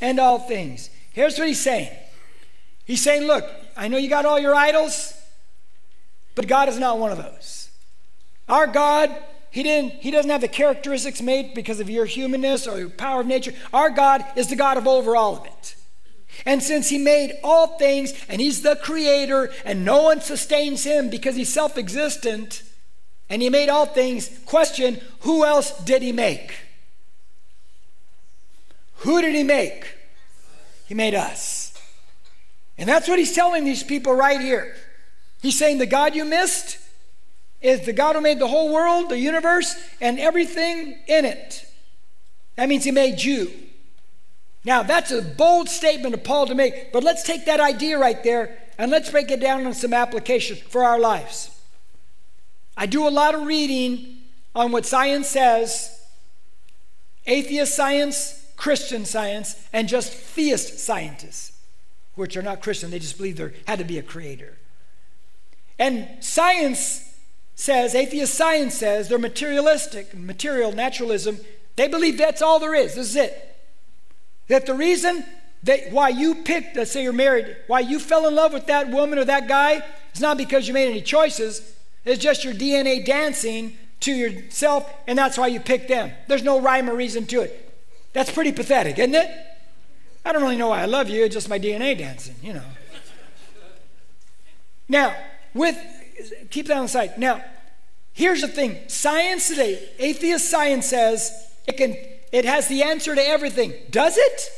and 0.00 0.18
all 0.18 0.38
things. 0.38 0.88
Here's 1.12 1.38
what 1.38 1.46
he's 1.46 1.60
saying. 1.60 1.90
He's 2.86 3.02
saying, 3.02 3.26
look, 3.26 3.44
I 3.76 3.88
know 3.88 3.98
you 3.98 4.08
got 4.08 4.24
all 4.24 4.38
your 4.38 4.54
idols, 4.54 5.12
but 6.34 6.48
God 6.48 6.68
is 6.68 6.78
not 6.78 6.98
one 6.98 7.12
of 7.12 7.18
those. 7.18 7.70
Our 8.48 8.66
God, 8.66 9.14
he 9.50 9.62
didn't 9.62 9.92
he 9.94 10.10
doesn't 10.10 10.30
have 10.30 10.40
the 10.40 10.48
characteristics 10.48 11.20
made 11.20 11.52
because 11.54 11.80
of 11.80 11.90
your 11.90 12.06
humanness 12.06 12.66
or 12.66 12.78
your 12.78 12.88
power 12.88 13.20
of 13.20 13.26
nature. 13.26 13.52
Our 13.74 13.90
God 13.90 14.24
is 14.36 14.48
the 14.48 14.56
God 14.56 14.78
of 14.78 14.88
over 14.88 15.14
all 15.16 15.36
of 15.36 15.44
it. 15.44 15.76
And 16.46 16.62
since 16.62 16.88
he 16.88 16.98
made 16.98 17.38
all 17.42 17.78
things 17.78 18.12
and 18.28 18.40
he's 18.40 18.62
the 18.62 18.76
creator 18.76 19.52
and 19.64 19.84
no 19.84 20.02
one 20.02 20.20
sustains 20.20 20.84
him 20.84 21.10
because 21.10 21.36
he's 21.36 21.52
self 21.52 21.76
existent 21.76 22.62
and 23.28 23.42
he 23.42 23.50
made 23.50 23.68
all 23.68 23.86
things, 23.86 24.30
question 24.46 25.00
who 25.20 25.44
else 25.44 25.78
did 25.84 26.02
he 26.02 26.12
make? 26.12 26.52
Who 28.96 29.20
did 29.22 29.34
he 29.34 29.44
make? 29.44 29.96
He 30.86 30.94
made 30.94 31.14
us. 31.14 31.72
And 32.76 32.88
that's 32.88 33.08
what 33.08 33.18
he's 33.18 33.34
telling 33.34 33.64
these 33.64 33.82
people 33.82 34.14
right 34.14 34.40
here. 34.40 34.74
He's 35.42 35.58
saying 35.58 35.78
the 35.78 35.86
God 35.86 36.14
you 36.14 36.24
missed 36.24 36.78
is 37.60 37.84
the 37.84 37.92
God 37.92 38.16
who 38.16 38.22
made 38.22 38.38
the 38.38 38.48
whole 38.48 38.72
world, 38.72 39.10
the 39.10 39.18
universe, 39.18 39.74
and 40.00 40.18
everything 40.18 40.98
in 41.06 41.24
it. 41.24 41.66
That 42.56 42.68
means 42.68 42.84
he 42.84 42.90
made 42.90 43.22
you. 43.22 43.50
Now, 44.64 44.82
that's 44.82 45.10
a 45.10 45.22
bold 45.22 45.68
statement 45.68 46.14
of 46.14 46.22
Paul 46.22 46.46
to 46.46 46.54
make, 46.54 46.92
but 46.92 47.02
let's 47.02 47.22
take 47.22 47.46
that 47.46 47.60
idea 47.60 47.98
right 47.98 48.22
there 48.22 48.58
and 48.78 48.90
let's 48.90 49.10
break 49.10 49.30
it 49.30 49.40
down 49.40 49.66
on 49.66 49.74
some 49.74 49.94
application 49.94 50.56
for 50.56 50.84
our 50.84 50.98
lives. 50.98 51.50
I 52.76 52.86
do 52.86 53.06
a 53.06 53.10
lot 53.10 53.34
of 53.34 53.46
reading 53.46 54.18
on 54.54 54.72
what 54.72 54.86
science 54.86 55.28
says 55.28 55.96
atheist 57.26 57.74
science, 57.74 58.46
Christian 58.56 59.04
science, 59.04 59.68
and 59.72 59.88
just 59.88 60.12
theist 60.12 60.78
scientists, 60.78 61.52
which 62.14 62.36
are 62.36 62.42
not 62.42 62.62
Christian, 62.62 62.90
they 62.90 62.98
just 62.98 63.16
believe 63.18 63.36
there 63.36 63.52
had 63.66 63.78
to 63.78 63.84
be 63.84 63.98
a 63.98 64.02
creator. 64.02 64.58
And 65.78 66.22
science 66.24 67.18
says, 67.54 67.94
atheist 67.94 68.34
science 68.34 68.74
says, 68.74 69.08
they're 69.08 69.18
materialistic, 69.18 70.14
material 70.14 70.72
naturalism. 70.72 71.38
They 71.76 71.88
believe 71.88 72.18
that's 72.18 72.42
all 72.42 72.58
there 72.58 72.74
is. 72.74 72.94
This 72.94 73.10
is 73.10 73.16
it. 73.16 73.59
That 74.50 74.66
the 74.66 74.74
reason 74.74 75.24
that 75.62 75.92
why 75.92 76.08
you 76.08 76.34
picked, 76.34 76.74
let's 76.74 76.90
say 76.90 77.04
you're 77.04 77.12
married, 77.12 77.56
why 77.68 77.80
you 77.80 78.00
fell 78.00 78.26
in 78.26 78.34
love 78.34 78.52
with 78.52 78.66
that 78.66 78.90
woman 78.90 79.16
or 79.16 79.24
that 79.24 79.46
guy 79.46 79.80
is 80.12 80.20
not 80.20 80.36
because 80.36 80.66
you 80.66 80.74
made 80.74 80.90
any 80.90 81.02
choices. 81.02 81.76
It's 82.04 82.20
just 82.20 82.42
your 82.42 82.52
DNA 82.52 83.06
dancing 83.06 83.78
to 84.00 84.12
yourself, 84.12 84.92
and 85.06 85.16
that's 85.16 85.38
why 85.38 85.46
you 85.46 85.60
picked 85.60 85.86
them. 85.88 86.10
There's 86.26 86.42
no 86.42 86.60
rhyme 86.60 86.90
or 86.90 86.96
reason 86.96 87.26
to 87.26 87.42
it. 87.42 87.72
That's 88.12 88.32
pretty 88.32 88.50
pathetic, 88.50 88.98
isn't 88.98 89.14
it? 89.14 89.30
I 90.24 90.32
don't 90.32 90.42
really 90.42 90.56
know 90.56 90.70
why 90.70 90.82
I 90.82 90.86
love 90.86 91.08
you, 91.08 91.24
it's 91.24 91.34
just 91.34 91.48
my 91.48 91.60
DNA 91.60 91.96
dancing, 91.96 92.34
you 92.42 92.54
know. 92.54 92.64
now, 94.88 95.14
with 95.54 95.78
keep 96.50 96.66
that 96.66 96.76
on 96.76 96.88
side. 96.88 97.16
Now, 97.18 97.44
here's 98.14 98.40
the 98.40 98.48
thing. 98.48 98.78
Science 98.88 99.46
today, 99.46 99.90
atheist 100.00 100.50
science 100.50 100.86
says 100.86 101.30
it 101.68 101.76
can 101.76 101.96
it 102.32 102.44
has 102.44 102.68
the 102.68 102.82
answer 102.82 103.14
to 103.14 103.22
everything. 103.22 103.74
Does 103.90 104.16
it? 104.16 104.50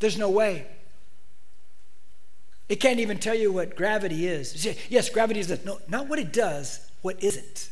There's 0.00 0.18
no 0.18 0.30
way. 0.30 0.66
It 2.68 2.76
can't 2.76 3.00
even 3.00 3.18
tell 3.18 3.34
you 3.34 3.52
what 3.52 3.76
gravity 3.76 4.26
is. 4.26 4.66
Yes, 4.88 5.08
gravity 5.08 5.40
is 5.40 5.48
this. 5.48 5.64
No, 5.64 5.80
not 5.88 6.06
what 6.08 6.18
it 6.18 6.32
does, 6.32 6.90
what 7.02 7.22
isn't. 7.22 7.70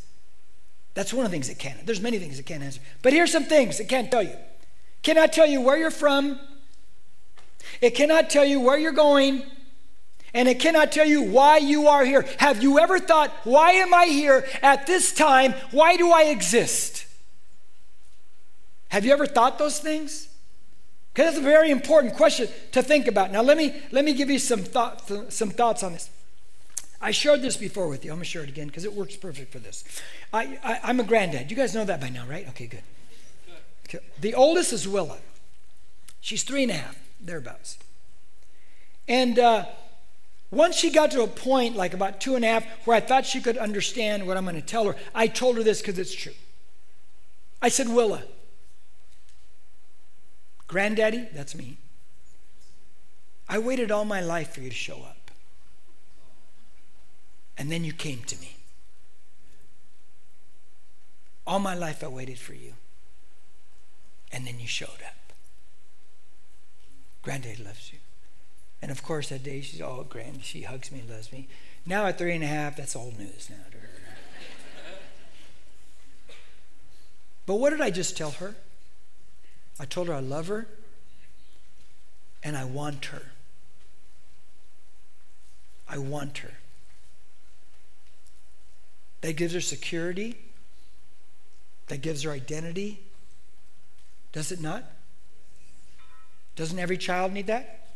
That's 0.95 1.13
one 1.13 1.27
of 1.27 1.31
the 1.31 1.35
things 1.35 1.51
it 1.51 1.59
can't. 1.59 1.85
There's 1.85 2.01
many 2.01 2.19
things 2.19 2.39
it 2.39 2.47
can't 2.47 2.63
answer. 2.63 2.81
But 3.03 3.13
here's 3.13 3.31
some 3.31 3.45
things 3.45 3.81
it 3.81 3.89
can't 3.89 4.11
tell 4.11 4.23
you. 4.23 4.37
cannot 5.03 5.33
tell 5.33 5.47
you 5.47 5.61
where 5.61 5.77
you're 5.77 5.91
from. 5.91 6.41
It 7.83 7.91
cannot 7.91 8.31
tell 8.31 8.45
you 8.45 8.61
where 8.61 8.79
you're 8.79 8.93
going. 8.93 9.43
And 10.33 10.49
it 10.49 10.61
cannot 10.61 10.93
tell 10.93 11.07
you 11.07 11.23
why 11.23 11.59
you 11.59 11.89
are 11.89 12.05
here. 12.05 12.27
Have 12.39 12.63
you 12.63 12.79
ever 12.79 12.99
thought, 12.99 13.31
why 13.45 13.73
am 13.73 13.95
I 13.95 14.07
here 14.07 14.47
at 14.63 14.87
this 14.87 15.13
time? 15.13 15.53
Why 15.71 15.97
do 15.97 16.11
I 16.11 16.25
exist? 16.25 17.06
Have 18.89 19.05
you 19.05 19.13
ever 19.13 19.27
thought 19.27 19.59
those 19.59 19.79
things? 19.79 20.29
Because 21.13 21.33
that's 21.33 21.39
a 21.39 21.49
very 21.49 21.71
important 21.71 22.15
question 22.15 22.49
to 22.73 22.83
think 22.83 23.07
about. 23.07 23.33
Now, 23.33 23.43
let 23.43 23.57
me, 23.57 23.75
let 23.91 24.05
me 24.05 24.13
give 24.13 24.29
you 24.29 24.39
some, 24.39 24.63
thought, 24.63 25.11
some 25.33 25.51
thoughts 25.51 25.83
on 25.83 25.95
this. 25.95 26.11
I 27.01 27.11
shared 27.11 27.43
this 27.43 27.57
before 27.57 27.89
with 27.89 28.05
you. 28.05 28.11
I'm 28.11 28.19
going 28.19 28.25
to 28.25 28.31
share 28.31 28.43
it 28.43 28.49
again 28.49 28.67
because 28.67 28.85
it 28.85 28.93
works 28.93 29.17
perfect 29.17 29.53
for 29.53 29.59
this. 29.59 29.85
I, 30.33 30.59
I, 30.63 30.91
am 30.91 31.01
a 31.01 31.05
granddad. 31.05 31.51
You 31.51 31.57
guys 31.57 31.75
know 31.75 31.85
that 31.85 32.01
by 32.01 32.09
now, 32.09 32.27
right? 32.27 32.49
Okay, 32.49 32.67
good. 32.67 32.83
Okay. 33.89 34.05
The 34.21 34.35
oldest 34.35 34.73
is 34.73 34.89
Willa. 34.89 35.19
She's 36.21 36.43
three 36.43 36.63
and 36.63 36.73
a 36.73 36.75
half, 36.75 36.99
thereabouts. 37.21 37.79
And 39.07 39.39
uh, 39.39 39.67
once 40.51 40.77
she 40.77 40.91
got 40.91 41.11
to 41.13 41.23
a 41.23 41.27
point, 41.29 41.77
like 41.77 41.95
about 41.95 42.21
two 42.21 42.35
and 42.35 42.45
a 42.45 42.49
half, 42.49 42.67
where 42.87 42.97
I 42.97 43.01
thought 43.01 43.25
she 43.25 43.41
could 43.41 43.57
understand 43.57 44.27
what 44.27 44.37
I'm 44.37 44.45
going 44.45 44.57
to 44.57 44.63
tell 44.63 44.85
her, 44.87 44.97
I 45.15 45.29
told 45.29 45.57
her 45.57 45.63
this 45.63 45.81
because 45.81 45.99
it's 45.99 46.15
true. 46.15 46.35
I 47.63 47.69
said, 47.69 47.89
Willa, 47.89 48.23
Granddaddy, 50.67 51.29
that's 51.33 51.55
me. 51.55 51.79
I 53.49 53.59
waited 53.59 53.91
all 53.91 54.05
my 54.05 54.21
life 54.21 54.55
for 54.55 54.61
you 54.61 54.71
to 54.71 54.75
show 54.75 54.97
up. 54.97 55.31
And 57.57 57.71
then 57.71 57.85
you 57.85 57.93
came 57.93 58.23
to 58.25 58.37
me. 58.41 58.57
All 61.47 61.61
my 61.61 61.75
life 61.75 62.03
I 62.03 62.09
waited 62.09 62.39
for 62.39 62.55
you. 62.55 62.75
And 64.33 64.47
then 64.47 64.59
you 64.59 64.67
showed 64.67 64.89
up. 65.07 65.33
Granddaddy 67.23 67.63
loves 67.63 67.93
you. 67.93 67.99
And 68.83 68.91
of 68.91 69.03
course, 69.03 69.31
that 69.31 69.43
day 69.43 69.61
she's 69.61 69.81
all 69.81 70.03
grand. 70.05 70.45
She 70.45 70.63
hugs 70.63 70.91
me 70.93 71.03
loves 71.09 71.33
me. 71.33 71.49
Now 71.87 72.07
at 72.07 72.19
three 72.19 72.35
and 72.35 72.45
a 72.45 72.49
half, 72.49 72.77
that's 72.77 72.97
old 72.97 73.19
news 73.19 73.49
now 73.49 73.65
to 73.71 73.79
her. 73.79 73.91
but 77.47 77.55
what 77.55 77.71
did 77.71 77.81
I 77.81 77.91
just 77.91 78.17
tell 78.17 78.33
her? 78.33 78.57
I 79.79 79.85
told 79.85 80.09
her 80.09 80.15
I 80.15 80.21
love 80.21 80.49
her 80.49 80.67
and 82.43 82.57
I 82.57 82.65
want 82.65 83.07
her. 83.07 83.23
I 85.89 85.99
want 85.99 86.39
her. 86.39 86.55
That 89.21 89.37
gives 89.37 89.55
her 89.55 89.61
security 89.61 90.37
that 91.89 92.03
gives 92.03 92.23
her 92.23 92.31
identity? 92.31 93.01
Does 94.33 94.53
it 94.53 94.61
not? 94.61 94.85
Doesn't 96.57 96.79
every 96.79 96.99
child 96.99 97.33
need 97.33 97.47
that? 97.47 97.87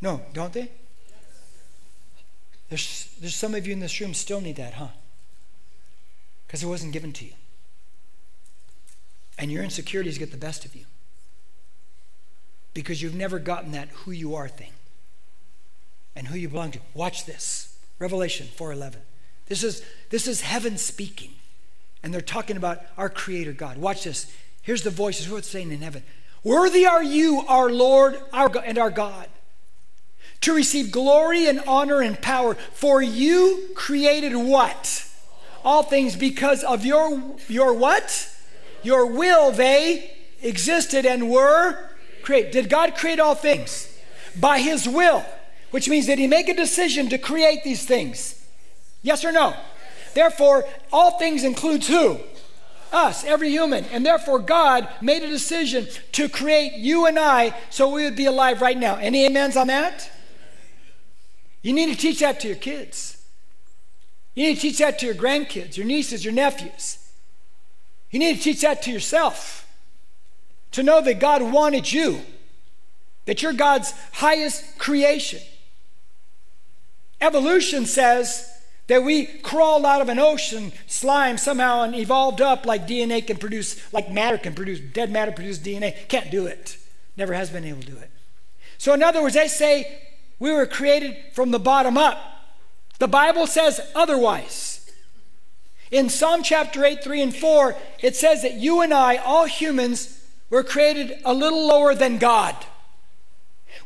No, 0.00 0.22
don't 0.32 0.52
they? 0.52 0.70
There's, 2.68 3.14
there's 3.20 3.36
some 3.36 3.54
of 3.54 3.66
you 3.66 3.72
in 3.72 3.80
this 3.80 4.00
room 4.00 4.14
still 4.14 4.40
need 4.40 4.56
that, 4.56 4.74
huh? 4.74 4.88
Because 6.46 6.62
it 6.62 6.66
wasn't 6.66 6.92
given 6.92 7.12
to 7.12 7.24
you. 7.24 7.32
And 9.38 9.52
your 9.52 9.62
insecurities 9.62 10.18
get 10.18 10.30
the 10.30 10.36
best 10.36 10.64
of 10.64 10.74
you. 10.74 10.84
Because 12.74 13.02
you've 13.02 13.14
never 13.14 13.38
gotten 13.38 13.72
that 13.72 13.88
who 13.88 14.12
you 14.12 14.34
are 14.34 14.48
thing 14.48 14.72
and 16.16 16.28
who 16.28 16.36
you 16.36 16.48
belong 16.48 16.70
to. 16.72 16.80
Watch 16.94 17.26
this. 17.26 17.76
Revelation 17.98 18.48
4:11. 18.56 18.96
This 19.46 19.62
is 19.62 19.82
this 20.10 20.26
is 20.26 20.40
heaven 20.42 20.78
speaking. 20.78 21.34
And 22.02 22.12
they're 22.12 22.20
talking 22.20 22.56
about 22.56 22.80
our 22.96 23.08
creator 23.08 23.52
God. 23.52 23.78
Watch 23.78 24.04
this. 24.04 24.26
Here's 24.62 24.82
the 24.82 24.90
voices 24.90 25.26
who 25.26 25.36
are 25.36 25.42
saying 25.42 25.70
in 25.70 25.82
heaven. 25.82 26.02
Worthy 26.42 26.84
are 26.86 27.02
you, 27.02 27.44
our 27.46 27.70
Lord, 27.70 28.18
our 28.32 28.48
God, 28.48 28.64
and 28.66 28.78
our 28.78 28.90
God, 28.90 29.28
to 30.40 30.52
receive 30.52 30.90
glory 30.90 31.46
and 31.46 31.62
honor 31.66 32.00
and 32.00 32.20
power, 32.20 32.54
for 32.54 33.00
you 33.00 33.68
created 33.76 34.34
what? 34.34 35.08
All 35.64 35.84
things 35.84 36.16
because 36.16 36.64
of 36.64 36.84
your 36.84 37.36
your 37.48 37.72
what? 37.72 38.28
Your 38.82 39.06
will 39.06 39.52
they 39.52 40.16
existed 40.42 41.06
and 41.06 41.30
were 41.30 41.91
created. 42.22 42.52
Did 42.52 42.68
God 42.68 42.94
create 42.94 43.20
all 43.20 43.34
things? 43.34 43.88
By 44.38 44.60
his 44.60 44.88
will 44.88 45.24
which 45.72 45.88
means 45.88 46.06
did 46.06 46.18
he 46.18 46.26
make 46.26 46.48
a 46.48 46.54
decision 46.54 47.08
to 47.08 47.18
create 47.18 47.64
these 47.64 47.84
things? 47.84 48.38
Yes 49.00 49.24
or 49.24 49.32
no? 49.32 49.56
Therefore, 50.14 50.64
all 50.92 51.18
things 51.18 51.42
includes 51.42 51.88
who? 51.88 52.20
Us, 52.92 53.24
every 53.24 53.48
human. 53.48 53.86
And 53.86 54.04
therefore, 54.04 54.38
God 54.38 54.86
made 55.00 55.22
a 55.22 55.28
decision 55.28 55.88
to 56.12 56.28
create 56.28 56.74
you 56.74 57.06
and 57.06 57.18
I 57.18 57.58
so 57.70 57.88
we 57.88 58.04
would 58.04 58.16
be 58.16 58.26
alive 58.26 58.60
right 58.60 58.76
now. 58.76 58.96
Any 58.96 59.24
amens 59.26 59.56
on 59.56 59.68
that? 59.68 60.10
You 61.62 61.72
need 61.72 61.86
to 61.86 61.96
teach 61.96 62.20
that 62.20 62.38
to 62.40 62.48
your 62.48 62.58
kids. 62.58 63.24
You 64.34 64.48
need 64.48 64.56
to 64.56 64.60
teach 64.60 64.78
that 64.78 64.98
to 64.98 65.06
your 65.06 65.14
grandkids, 65.14 65.78
your 65.78 65.86
nieces, 65.86 66.22
your 66.22 66.34
nephews. 66.34 66.98
You 68.10 68.18
need 68.18 68.36
to 68.36 68.42
teach 68.42 68.60
that 68.60 68.82
to 68.82 68.90
yourself. 68.92 69.61
To 70.72 70.82
know 70.82 71.00
that 71.02 71.20
God 71.20 71.42
wanted 71.42 71.92
you, 71.92 72.20
that 73.26 73.42
you're 73.42 73.52
God's 73.52 73.92
highest 74.12 74.78
creation. 74.78 75.40
Evolution 77.20 77.86
says 77.86 78.48
that 78.88 79.04
we 79.04 79.26
crawled 79.26 79.84
out 79.84 80.00
of 80.00 80.08
an 80.08 80.18
ocean 80.18 80.72
slime 80.86 81.38
somehow 81.38 81.82
and 81.82 81.94
evolved 81.94 82.40
up 82.40 82.66
like 82.66 82.86
DNA 82.86 83.24
can 83.26 83.36
produce, 83.36 83.92
like 83.92 84.10
matter 84.10 84.38
can 84.38 84.54
produce, 84.54 84.80
dead 84.80 85.10
matter 85.10 85.30
produce 85.30 85.58
DNA. 85.58 86.08
Can't 86.08 86.30
do 86.30 86.46
it. 86.46 86.76
Never 87.16 87.32
has 87.34 87.50
been 87.50 87.64
able 87.64 87.80
to 87.82 87.86
do 87.86 87.96
it. 87.96 88.10
So, 88.78 88.92
in 88.92 89.02
other 89.02 89.22
words, 89.22 89.34
they 89.34 89.48
say 89.48 90.00
we 90.38 90.50
were 90.50 90.66
created 90.66 91.16
from 91.32 91.52
the 91.52 91.60
bottom 91.60 91.96
up. 91.96 92.18
The 92.98 93.08
Bible 93.08 93.46
says 93.46 93.80
otherwise. 93.94 94.90
In 95.90 96.08
Psalm 96.08 96.42
chapter 96.42 96.84
8, 96.84 97.04
3 97.04 97.22
and 97.22 97.36
4, 97.36 97.76
it 98.00 98.16
says 98.16 98.42
that 98.42 98.54
you 98.54 98.80
and 98.80 98.92
I, 98.92 99.16
all 99.16 99.44
humans, 99.44 100.21
were 100.52 100.62
created 100.62 101.18
a 101.24 101.34
little 101.34 101.66
lower 101.66 101.96
than 101.96 102.18
God 102.18 102.54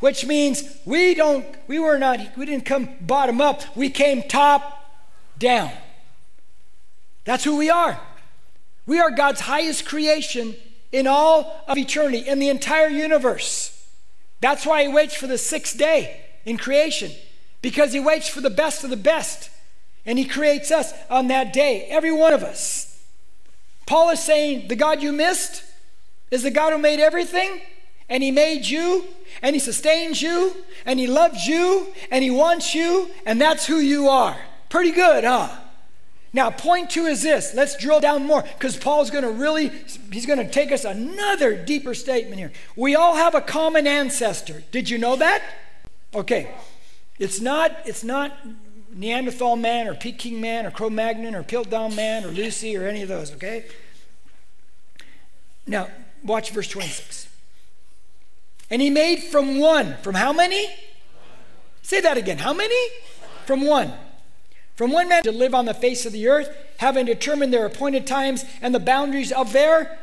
which 0.00 0.26
means 0.26 0.78
we 0.84 1.14
don't 1.14 1.46
we 1.66 1.78
were 1.78 1.98
not 1.98 2.36
we 2.36 2.46
didn't 2.46 2.64
come 2.64 2.88
bottom 3.00 3.40
up. 3.40 3.62
We 3.76 3.90
came 3.90 4.22
top 4.22 4.84
down. 5.38 5.70
That's 7.24 7.44
who 7.44 7.56
we 7.56 7.70
are. 7.70 8.00
We 8.86 9.00
are 9.00 9.10
god's 9.10 9.40
highest 9.40 9.86
creation 9.86 10.54
in 10.92 11.06
all 11.06 11.64
of 11.66 11.76
eternity 11.78 12.18
in 12.18 12.38
the 12.38 12.48
entire 12.48 12.88
universe. 12.88 13.72
That's 14.40 14.66
why 14.66 14.82
he 14.82 14.88
waits 14.88 15.14
for 15.14 15.26
the 15.26 15.38
sixth 15.38 15.78
day 15.78 16.20
in 16.44 16.58
creation 16.58 17.12
because 17.62 17.92
he 17.92 18.00
waits 18.00 18.28
for 18.28 18.40
the 18.40 18.50
best 18.50 18.84
of 18.84 18.90
the 18.90 18.96
best 18.96 19.50
and 20.04 20.18
he 20.18 20.24
creates 20.24 20.70
us 20.70 20.92
on 21.10 21.28
that 21.28 21.52
day 21.52 21.86
every 21.88 22.12
one 22.12 22.32
of 22.32 22.42
us. 22.42 23.02
Paul 23.86 24.10
is 24.10 24.20
saying 24.20 24.68
the 24.68 24.76
god 24.76 25.02
you 25.02 25.12
missed 25.12 25.64
is 26.30 26.42
the 26.42 26.50
god 26.50 26.72
who 26.72 26.78
made 26.78 27.00
everything 27.00 27.60
and 28.08 28.22
he 28.22 28.30
made 28.30 28.66
you 28.66 29.04
and 29.42 29.54
He 29.54 29.60
sustains 29.60 30.20
you, 30.22 30.54
and 30.84 30.98
He 30.98 31.06
loves 31.06 31.46
you, 31.46 31.88
and 32.10 32.22
He 32.22 32.30
wants 32.30 32.74
you, 32.74 33.10
and 33.24 33.40
that's 33.40 33.66
who 33.66 33.78
you 33.78 34.08
are. 34.08 34.36
Pretty 34.68 34.90
good, 34.90 35.24
huh? 35.24 35.48
Now, 36.32 36.50
point 36.50 36.90
two 36.90 37.06
is 37.06 37.22
this. 37.22 37.54
Let's 37.54 37.76
drill 37.78 38.00
down 38.00 38.26
more 38.26 38.42
because 38.42 38.76
Paul's 38.76 39.10
going 39.10 39.24
to 39.24 39.30
really, 39.30 39.70
he's 40.12 40.26
going 40.26 40.38
to 40.38 40.50
take 40.50 40.70
us 40.70 40.84
another 40.84 41.56
deeper 41.56 41.94
statement 41.94 42.38
here. 42.38 42.52
We 42.74 42.94
all 42.94 43.16
have 43.16 43.34
a 43.34 43.40
common 43.40 43.86
ancestor. 43.86 44.62
Did 44.70 44.90
you 44.90 44.98
know 44.98 45.16
that? 45.16 45.42
Okay. 46.14 46.52
It's 47.18 47.40
not, 47.40 47.74
it's 47.86 48.04
not 48.04 48.36
Neanderthal 48.92 49.56
man 49.56 49.88
or 49.88 49.94
Peking 49.94 50.40
man 50.40 50.66
or 50.66 50.70
Cro-Magnon 50.70 51.34
or 51.34 51.42
Piltdown 51.42 51.96
man 51.96 52.24
or 52.24 52.28
Lucy 52.28 52.76
or 52.76 52.86
any 52.86 53.00
of 53.00 53.08
those, 53.08 53.32
okay? 53.32 53.64
Now, 55.66 55.88
watch 56.26 56.50
verse 56.50 56.68
26. 56.68 57.28
And 58.70 58.82
he 58.82 58.90
made 58.90 59.22
from 59.22 59.58
one. 59.58 59.96
From 60.02 60.14
how 60.14 60.32
many? 60.32 60.68
Say 61.82 62.00
that 62.00 62.16
again. 62.16 62.38
How 62.38 62.52
many? 62.52 62.88
From 63.44 63.64
one. 63.64 63.92
From 64.74 64.90
one 64.90 65.08
man 65.08 65.22
to 65.22 65.32
live 65.32 65.54
on 65.54 65.64
the 65.64 65.74
face 65.74 66.04
of 66.04 66.12
the 66.12 66.28
earth, 66.28 66.54
having 66.78 67.06
determined 67.06 67.52
their 67.52 67.64
appointed 67.64 68.06
times 68.06 68.44
and 68.60 68.74
the 68.74 68.80
boundaries 68.80 69.32
of 69.32 69.52
their 69.52 69.98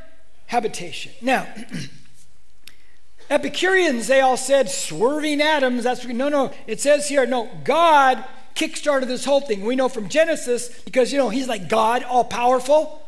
habitation. 0.47 1.11
Now, 1.21 1.47
Epicureans, 3.29 4.07
they 4.07 4.21
all 4.21 4.37
said 4.37 4.69
swerving 4.69 5.41
atoms. 5.41 5.83
That's 5.83 6.05
no, 6.05 6.29
no. 6.29 6.51
It 6.67 6.81
says 6.81 7.09
here, 7.09 7.25
no, 7.25 7.49
God 7.63 8.23
kickstarted 8.55 9.07
this 9.07 9.25
whole 9.25 9.41
thing. 9.41 9.65
We 9.65 9.75
know 9.75 9.89
from 9.89 10.09
Genesis, 10.09 10.81
because 10.83 11.11
you 11.11 11.17
know, 11.17 11.29
he's 11.29 11.47
like 11.47 11.69
God, 11.69 12.03
all 12.03 12.25
powerful, 12.25 13.02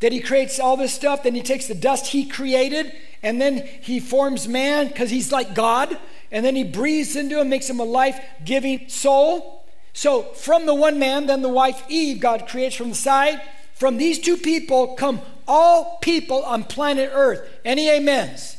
that 0.00 0.12
he 0.12 0.20
creates 0.20 0.60
all 0.60 0.76
this 0.76 0.92
stuff, 0.92 1.22
then 1.22 1.34
he 1.34 1.42
takes 1.42 1.66
the 1.66 1.74
dust 1.74 2.08
he 2.08 2.24
created 2.24 2.92
and 3.22 3.40
then 3.40 3.66
he 3.80 4.00
forms 4.00 4.46
man 4.46 4.88
because 4.88 5.10
he's 5.10 5.32
like 5.32 5.54
God, 5.54 5.98
and 6.30 6.44
then 6.44 6.54
he 6.54 6.64
breathes 6.64 7.16
into 7.16 7.40
him, 7.40 7.48
makes 7.48 7.68
him 7.68 7.80
a 7.80 7.84
life 7.84 8.20
giving 8.44 8.88
soul. 8.88 9.64
So, 9.92 10.22
from 10.34 10.66
the 10.66 10.74
one 10.74 10.98
man, 10.98 11.26
then 11.26 11.42
the 11.42 11.48
wife 11.48 11.82
Eve, 11.88 12.20
God 12.20 12.46
creates 12.46 12.76
from 12.76 12.90
the 12.90 12.94
side. 12.94 13.40
From 13.74 13.96
these 13.96 14.18
two 14.18 14.36
people 14.36 14.94
come 14.94 15.20
all 15.46 15.98
people 16.00 16.44
on 16.44 16.64
planet 16.64 17.10
Earth. 17.12 17.48
Any 17.64 17.90
amens? 17.90 18.56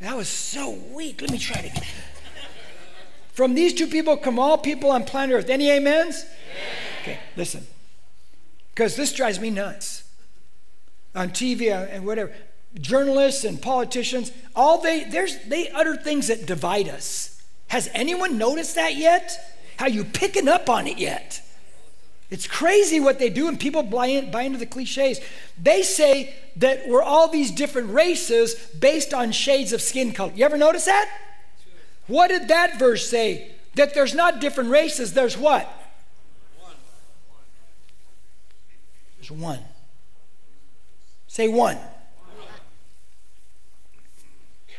That 0.00 0.16
was 0.16 0.28
so 0.28 0.70
weak. 0.92 1.20
Let 1.20 1.30
me 1.30 1.38
try 1.38 1.60
it 1.60 1.76
again. 1.76 1.88
From 3.32 3.54
these 3.54 3.74
two 3.74 3.86
people 3.86 4.16
come 4.16 4.38
all 4.38 4.58
people 4.58 4.90
on 4.90 5.04
planet 5.04 5.36
Earth. 5.36 5.50
Any 5.50 5.70
amens? 5.70 6.24
Okay, 7.02 7.18
listen. 7.36 7.66
Because 8.74 8.96
this 8.96 9.12
drives 9.12 9.38
me 9.38 9.50
nuts. 9.50 10.04
On 11.14 11.30
TV 11.30 11.72
and 11.72 12.06
whatever 12.06 12.32
journalists 12.74 13.44
and 13.44 13.60
politicians, 13.60 14.30
all 14.54 14.80
they 14.80 15.04
they 15.04 15.68
utter 15.70 15.96
things 15.96 16.28
that 16.28 16.46
divide 16.46 16.88
us. 16.88 17.42
Has 17.68 17.88
anyone 17.94 18.38
noticed 18.38 18.74
that 18.74 18.96
yet? 18.96 19.56
How 19.76 19.86
you 19.86 20.04
picking 20.04 20.48
up 20.48 20.68
on 20.68 20.86
it 20.86 20.98
yet? 20.98 21.42
It's 22.30 22.46
crazy 22.46 23.00
what 23.00 23.18
they 23.18 23.28
do, 23.28 23.48
and 23.48 23.58
people 23.58 23.82
buy, 23.82 24.06
in, 24.06 24.30
buy 24.30 24.42
into 24.42 24.58
the 24.58 24.66
cliches. 24.66 25.20
They 25.60 25.82
say 25.82 26.34
that 26.56 26.86
we're 26.86 27.02
all 27.02 27.28
these 27.28 27.50
different 27.50 27.90
races 27.90 28.54
based 28.78 29.12
on 29.12 29.32
shades 29.32 29.72
of 29.72 29.82
skin 29.82 30.12
color. 30.12 30.32
You 30.34 30.44
ever 30.44 30.56
notice 30.56 30.84
that? 30.84 31.10
What 32.06 32.28
did 32.28 32.48
that 32.48 32.78
verse 32.78 33.08
say? 33.08 33.52
That 33.74 33.94
there's 33.94 34.14
not 34.14 34.40
different 34.40 34.70
races, 34.70 35.12
there's 35.12 35.36
what? 35.36 35.68
There's 39.16 39.30
one. 39.30 39.60
Say 41.30 41.46
one. 41.46 41.78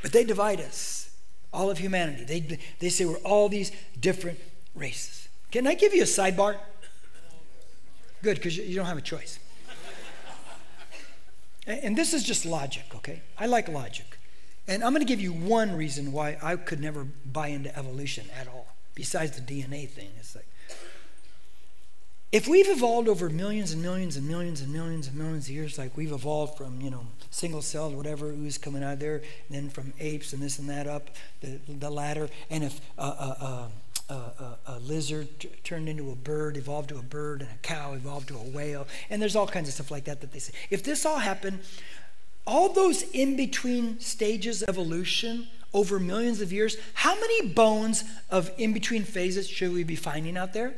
But 0.01 0.11
they 0.11 0.25
divide 0.25 0.59
us, 0.59 1.15
all 1.53 1.69
of 1.69 1.77
humanity. 1.77 2.25
They, 2.25 2.59
they 2.79 2.89
say 2.89 3.05
we're 3.05 3.15
all 3.19 3.47
these 3.47 3.71
different 3.97 4.37
races. 4.75 5.29
Can 5.49 5.65
I 5.65 5.75
give 5.75 5.93
you 5.93 6.01
a 6.01 6.05
sidebar? 6.05 6.57
Good, 8.21 8.35
because 8.35 8.57
you, 8.57 8.65
you 8.65 8.75
don't 8.75 8.85
have 8.85 8.97
a 8.97 9.01
choice. 9.01 9.39
and, 11.65 11.97
this 11.97 12.13
is 12.13 12.21
just 12.21 12.45
logic, 12.45 12.83
okay? 12.95 13.21
I 13.37 13.45
like 13.45 13.69
logic. 13.69 14.17
And 14.67 14.83
I'm 14.83 14.91
going 14.91 15.05
to 15.05 15.09
give 15.09 15.21
you 15.21 15.31
one 15.31 15.73
reason 15.77 16.11
why 16.11 16.37
I 16.43 16.57
could 16.57 16.81
never 16.81 17.05
buy 17.25 17.47
into 17.47 17.73
evolution 17.79 18.25
at 18.37 18.49
all, 18.49 18.75
besides 18.93 19.39
the 19.39 19.41
DNA 19.41 19.87
thing. 19.87 20.09
It's 20.19 20.35
like, 20.35 20.47
if 22.31 22.47
we've 22.47 22.69
evolved 22.69 23.09
over 23.09 23.29
millions 23.29 23.73
and 23.73 23.81
millions 23.81 24.15
and 24.15 24.27
millions 24.27 24.61
and 24.61 24.71
millions 24.71 25.07
and 25.07 25.17
millions 25.17 25.47
of 25.47 25.51
years, 25.53 25.77
like 25.77 25.97
we've 25.97 26.13
evolved 26.13 26.57
from, 26.57 26.79
you 26.79 26.89
know, 26.89 27.05
single 27.29 27.61
celled, 27.61 27.95
whatever 27.95 28.27
ooze 28.27 28.57
coming 28.57 28.83
out 28.83 28.93
of 28.93 28.99
there, 28.99 29.15
and 29.15 29.23
then 29.49 29.69
from 29.69 29.93
apes 29.99 30.31
and 30.31 30.41
this 30.41 30.57
and 30.57 30.69
that 30.69 30.87
up 30.87 31.09
the, 31.41 31.59
the 31.67 31.89
ladder, 31.89 32.29
and 32.49 32.63
if 32.63 32.79
uh, 32.97 33.67
a, 34.09 34.13
a, 34.13 34.57
a 34.67 34.79
lizard 34.79 35.27
t- 35.39 35.49
turned 35.63 35.89
into 35.89 36.11
a 36.11 36.15
bird, 36.15 36.57
evolved 36.57 36.89
to 36.89 36.97
a 36.97 37.01
bird, 37.01 37.41
and 37.41 37.49
a 37.49 37.57
cow 37.61 37.93
evolved 37.93 38.27
to 38.29 38.35
a 38.35 38.43
whale. 38.43 38.87
And 39.09 39.21
there's 39.21 39.35
all 39.35 39.47
kinds 39.47 39.67
of 39.67 39.73
stuff 39.73 39.91
like 39.91 40.05
that 40.05 40.21
that 40.21 40.31
they 40.31 40.39
say. 40.39 40.53
If 40.69 40.83
this 40.83 41.05
all 41.05 41.19
happened, 41.19 41.59
all 42.45 42.71
those 42.73 43.03
in 43.11 43.35
between 43.35 43.99
stages 43.99 44.63
of 44.63 44.69
evolution 44.69 45.47
over 45.73 45.99
millions 45.99 46.41
of 46.41 46.51
years, 46.51 46.75
how 46.93 47.15
many 47.15 47.47
bones 47.47 48.03
of 48.29 48.51
in 48.57 48.73
between 48.73 49.03
phases 49.03 49.47
should 49.47 49.71
we 49.71 49.83
be 49.83 49.95
finding 49.95 50.37
out 50.37 50.53
there? 50.53 50.73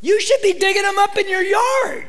You 0.00 0.20
should 0.20 0.40
be 0.42 0.52
digging 0.52 0.82
them 0.82 0.98
up 0.98 1.16
in 1.16 1.28
your 1.28 1.42
yard. 1.42 2.06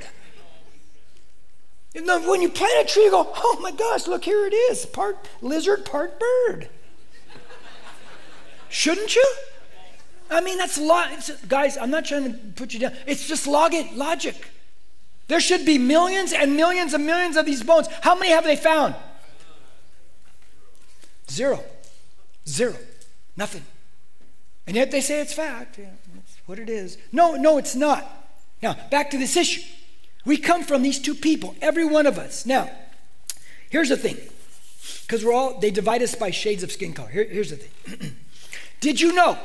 When 1.93 2.41
you 2.41 2.49
plant 2.49 2.87
a 2.87 2.91
tree, 2.91 3.05
you 3.05 3.11
go, 3.11 3.31
oh 3.35 3.59
my 3.61 3.71
gosh, 3.71 4.07
look, 4.07 4.23
here 4.23 4.45
it 4.45 4.53
is 4.53 4.85
part 4.85 5.27
lizard, 5.41 5.85
part 5.85 6.19
bird. 6.19 6.69
Shouldn't 8.69 9.15
you? 9.15 9.25
I 10.29 10.41
mean, 10.41 10.59
that's 10.59 10.77
lo- 10.77 11.07
guys. 11.47 11.75
I'm 11.75 11.89
not 11.89 12.05
trying 12.05 12.31
to 12.31 12.37
put 12.55 12.73
you 12.73 12.79
down. 12.79 12.93
It's 13.07 13.27
just 13.27 13.47
log- 13.47 13.73
logic. 13.95 14.47
There 15.27 15.39
should 15.39 15.65
be 15.65 15.79
millions 15.79 16.33
and 16.33 16.55
millions 16.55 16.93
and 16.93 17.05
millions 17.05 17.35
of 17.35 17.47
these 17.47 17.63
bones. 17.63 17.87
How 18.01 18.13
many 18.13 18.29
have 18.29 18.43
they 18.43 18.55
found? 18.55 18.95
Zero. 21.29 21.63
Zero. 22.47 22.75
Nothing. 23.35 23.63
And 24.67 24.75
yet 24.75 24.91
they 24.91 25.01
say 25.01 25.21
it's 25.21 25.33
fact. 25.33 25.79
Yeah, 25.79 25.89
what 26.49 26.57
it 26.57 26.67
is. 26.67 26.97
No, 27.11 27.35
no, 27.35 27.59
it's 27.59 27.75
not. 27.75 28.27
Now, 28.63 28.75
back 28.89 29.11
to 29.11 29.19
this 29.19 29.37
issue. 29.37 29.61
We 30.25 30.35
come 30.35 30.63
from 30.63 30.81
these 30.81 30.99
two 30.99 31.13
people, 31.13 31.55
every 31.61 31.85
one 31.85 32.07
of 32.07 32.17
us. 32.17 32.43
Now, 32.43 32.71
here's 33.69 33.89
the 33.89 33.97
thing. 33.97 34.17
Because 35.03 35.23
we're 35.23 35.31
all, 35.31 35.59
they 35.59 35.69
divide 35.69 36.01
us 36.01 36.15
by 36.15 36.31
shades 36.31 36.63
of 36.63 36.71
skin 36.71 36.93
color. 36.93 37.09
Here, 37.09 37.23
here's 37.23 37.51
the 37.51 37.57
thing. 37.57 38.15
Did 38.79 38.99
you 38.99 39.13
know 39.13 39.37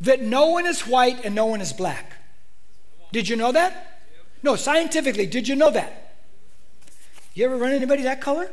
that 0.00 0.22
no 0.22 0.46
one 0.46 0.64
is 0.64 0.86
white 0.86 1.26
and 1.26 1.34
no 1.34 1.44
one 1.44 1.60
is 1.60 1.74
black? 1.74 2.12
Did 3.12 3.28
you 3.28 3.36
know 3.36 3.52
that? 3.52 4.00
No, 4.42 4.56
scientifically, 4.56 5.26
did 5.26 5.46
you 5.46 5.54
know 5.54 5.70
that? 5.70 6.14
You 7.34 7.44
ever 7.44 7.56
run 7.56 7.72
anybody 7.72 8.02
that 8.04 8.20
color? 8.20 8.50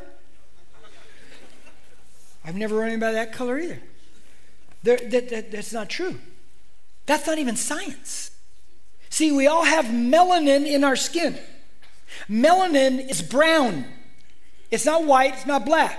I've 2.44 2.54
never 2.54 2.76
run 2.76 2.88
anybody 2.88 3.14
that 3.14 3.32
color 3.32 3.58
either. 3.58 3.80
That, 4.82 5.10
that, 5.10 5.50
that's 5.50 5.72
not 5.72 5.88
true. 5.88 6.18
That's 7.06 7.26
not 7.26 7.38
even 7.38 7.56
science. 7.56 8.30
See, 9.08 9.32
we 9.32 9.46
all 9.46 9.64
have 9.64 9.86
melanin 9.86 10.66
in 10.66 10.84
our 10.84 10.96
skin. 10.96 11.38
Melanin 12.28 13.08
is 13.08 13.22
brown. 13.22 13.84
It's 14.70 14.86
not 14.86 15.04
white, 15.04 15.34
it's 15.34 15.46
not 15.46 15.64
black. 15.64 15.98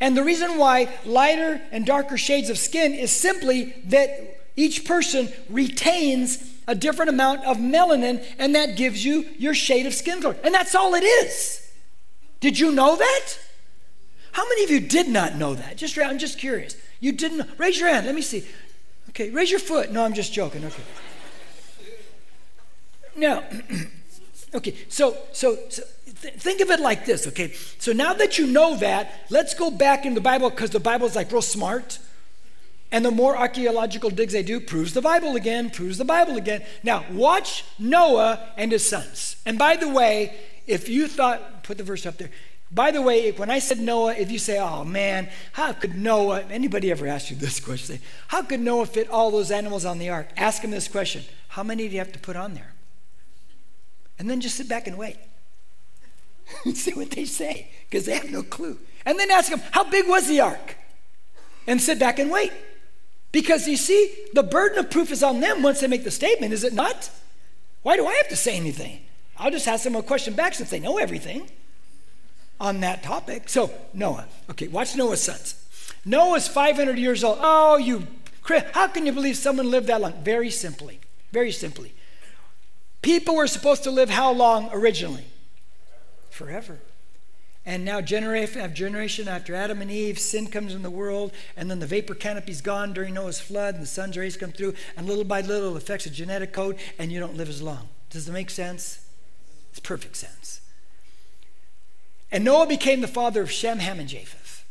And 0.00 0.16
the 0.16 0.24
reason 0.24 0.58
why 0.58 0.88
lighter 1.04 1.60
and 1.70 1.86
darker 1.86 2.18
shades 2.18 2.50
of 2.50 2.58
skin 2.58 2.92
is 2.92 3.12
simply 3.12 3.74
that 3.84 4.36
each 4.56 4.84
person 4.84 5.32
retains 5.48 6.52
a 6.66 6.74
different 6.74 7.10
amount 7.10 7.44
of 7.44 7.58
melanin, 7.58 8.24
and 8.38 8.54
that 8.54 8.76
gives 8.76 9.04
you 9.04 9.26
your 9.38 9.54
shade 9.54 9.86
of 9.86 9.94
skin 9.94 10.20
color. 10.20 10.36
And 10.42 10.52
that's 10.52 10.74
all 10.74 10.94
it 10.94 11.04
is. 11.04 11.70
Did 12.40 12.58
you 12.58 12.72
know 12.72 12.96
that? 12.96 13.38
How 14.32 14.46
many 14.48 14.64
of 14.64 14.70
you 14.70 14.80
did 14.80 15.08
not 15.08 15.36
know 15.36 15.54
that? 15.54 15.76
Just 15.76 15.96
I'm 15.98 16.18
just 16.18 16.38
curious. 16.38 16.76
You 17.00 17.12
didn't 17.12 17.48
raise 17.58 17.78
your 17.78 17.88
hand. 17.88 18.06
Let 18.06 18.14
me 18.14 18.22
see. 18.22 18.44
Okay, 19.16 19.30
raise 19.30 19.50
your 19.50 19.60
foot. 19.60 19.90
No, 19.90 20.04
I'm 20.04 20.12
just 20.12 20.30
joking. 20.34 20.62
Okay. 20.62 20.82
Now, 23.16 23.44
okay, 24.54 24.74
so 24.90 25.16
so, 25.32 25.56
so 25.70 25.82
th- 26.20 26.34
think 26.34 26.60
of 26.60 26.68
it 26.68 26.80
like 26.80 27.06
this, 27.06 27.26
okay? 27.28 27.54
So 27.78 27.94
now 27.94 28.12
that 28.12 28.36
you 28.36 28.46
know 28.46 28.76
that, 28.76 29.24
let's 29.30 29.54
go 29.54 29.70
back 29.70 30.04
in 30.04 30.12
the 30.12 30.20
Bible 30.20 30.50
because 30.50 30.68
the 30.68 30.80
Bible 30.80 31.06
is 31.06 31.16
like 31.16 31.32
real 31.32 31.40
smart. 31.40 31.98
And 32.92 33.06
the 33.06 33.10
more 33.10 33.38
archaeological 33.38 34.10
digs 34.10 34.34
they 34.34 34.42
do, 34.42 34.60
proves 34.60 34.92
the 34.92 35.00
Bible 35.00 35.34
again, 35.34 35.70
proves 35.70 35.96
the 35.96 36.04
Bible 36.04 36.36
again. 36.36 36.62
Now, 36.82 37.06
watch 37.10 37.64
Noah 37.78 38.50
and 38.58 38.70
his 38.70 38.86
sons. 38.86 39.36
And 39.46 39.58
by 39.58 39.76
the 39.76 39.88
way, 39.88 40.36
if 40.66 40.90
you 40.90 41.08
thought, 41.08 41.64
put 41.64 41.78
the 41.78 41.84
verse 41.84 42.04
up 42.04 42.18
there. 42.18 42.30
By 42.70 42.90
the 42.90 43.00
way, 43.00 43.30
when 43.30 43.50
I 43.50 43.60
said 43.60 43.78
Noah, 43.78 44.14
if 44.14 44.30
you 44.30 44.38
say, 44.38 44.58
oh 44.58 44.84
man, 44.84 45.28
how 45.52 45.72
could 45.72 45.96
Noah, 45.96 46.42
anybody 46.50 46.90
ever 46.90 47.06
ask 47.06 47.30
you 47.30 47.36
this 47.36 47.60
question? 47.64 47.96
Say, 47.96 48.02
how 48.28 48.42
could 48.42 48.60
Noah 48.60 48.86
fit 48.86 49.08
all 49.08 49.30
those 49.30 49.50
animals 49.50 49.84
on 49.84 49.98
the 49.98 50.10
ark? 50.10 50.28
Ask 50.36 50.62
him 50.62 50.70
this 50.70 50.88
question 50.88 51.24
How 51.48 51.62
many 51.62 51.86
do 51.86 51.92
you 51.92 51.98
have 51.98 52.12
to 52.12 52.18
put 52.18 52.36
on 52.36 52.54
there? 52.54 52.72
And 54.18 54.28
then 54.28 54.40
just 54.40 54.56
sit 54.56 54.68
back 54.68 54.86
and 54.86 54.98
wait. 54.98 55.16
See 56.74 56.94
what 56.94 57.10
they 57.10 57.24
say, 57.24 57.70
because 57.88 58.06
they 58.06 58.14
have 58.14 58.30
no 58.30 58.42
clue. 58.42 58.78
And 59.04 59.18
then 59.18 59.30
ask 59.30 59.50
them, 59.50 59.60
How 59.70 59.84
big 59.84 60.08
was 60.08 60.26
the 60.26 60.40
ark? 60.40 60.76
And 61.68 61.80
sit 61.80 61.98
back 61.98 62.18
and 62.18 62.30
wait. 62.30 62.52
Because 63.32 63.68
you 63.68 63.76
see, 63.76 64.14
the 64.32 64.42
burden 64.42 64.78
of 64.78 64.90
proof 64.90 65.10
is 65.10 65.22
on 65.22 65.40
them 65.40 65.62
once 65.62 65.80
they 65.80 65.88
make 65.88 66.04
the 66.04 66.10
statement, 66.10 66.52
is 66.52 66.64
it 66.64 66.72
not? 66.72 67.10
Why 67.82 67.96
do 67.96 68.06
I 68.06 68.14
have 68.14 68.28
to 68.28 68.36
say 68.36 68.56
anything? 68.56 69.00
I'll 69.36 69.50
just 69.50 69.68
ask 69.68 69.84
them 69.84 69.94
a 69.94 70.02
question 70.02 70.34
back 70.34 70.54
since 70.54 70.70
they 70.70 70.80
know 70.80 70.98
everything 70.98 71.50
on 72.60 72.80
that 72.80 73.02
topic. 73.02 73.48
So, 73.48 73.70
Noah. 73.92 74.26
Okay, 74.50 74.68
watch 74.68 74.96
Noah's 74.96 75.22
sons. 75.22 75.62
Noah's 76.04 76.48
500 76.48 76.98
years 76.98 77.24
old. 77.24 77.38
Oh, 77.40 77.76
you, 77.76 78.06
how 78.72 78.88
can 78.88 79.06
you 79.06 79.12
believe 79.12 79.36
someone 79.36 79.70
lived 79.70 79.88
that 79.88 80.00
long? 80.00 80.14
Very 80.22 80.50
simply. 80.50 81.00
Very 81.32 81.52
simply. 81.52 81.92
People 83.02 83.36
were 83.36 83.46
supposed 83.46 83.84
to 83.84 83.90
live 83.90 84.10
how 84.10 84.32
long 84.32 84.70
originally? 84.72 85.24
Forever. 86.30 86.78
And 87.64 87.84
now, 87.84 88.00
generation 88.00 88.60
after 88.60 88.74
generation 88.74 89.26
after 89.26 89.52
Adam 89.52 89.82
and 89.82 89.90
Eve, 89.90 90.20
sin 90.20 90.46
comes 90.46 90.72
in 90.72 90.82
the 90.82 90.90
world, 90.90 91.32
and 91.56 91.68
then 91.68 91.80
the 91.80 91.86
vapor 91.86 92.14
canopy's 92.14 92.60
gone 92.60 92.92
during 92.92 93.14
Noah's 93.14 93.40
flood, 93.40 93.74
and 93.74 93.82
the 93.82 93.88
sun's 93.88 94.16
rays 94.16 94.36
come 94.36 94.52
through, 94.52 94.74
and 94.96 95.06
little 95.08 95.24
by 95.24 95.40
little 95.40 95.74
it 95.74 95.82
affects 95.82 96.04
the 96.04 96.10
genetic 96.10 96.52
code, 96.52 96.78
and 96.96 97.10
you 97.10 97.18
don't 97.18 97.36
live 97.36 97.48
as 97.48 97.60
long. 97.60 97.88
Does 98.10 98.28
it 98.28 98.32
make 98.32 98.50
sense? 98.50 99.04
It's 99.70 99.80
perfect 99.80 100.16
sense. 100.16 100.60
And 102.30 102.44
Noah 102.44 102.66
became 102.66 103.00
the 103.00 103.08
father 103.08 103.42
of 103.42 103.50
Shem, 103.50 103.78
Ham, 103.78 104.00
and 104.00 104.08
Japheth. 104.08 104.64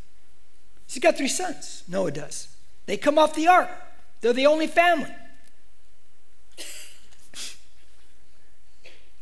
He's 0.88 1.02
got 1.02 1.18
three 1.18 1.28
sons. 1.28 1.84
Noah 1.88 2.12
does. 2.12 2.48
They 2.86 2.98
come 2.98 3.18
off 3.18 3.34
the 3.34 3.48
ark. 3.48 3.70
They're 4.22 4.34
the 4.34 4.46
only 4.46 4.68
family. 4.68 5.14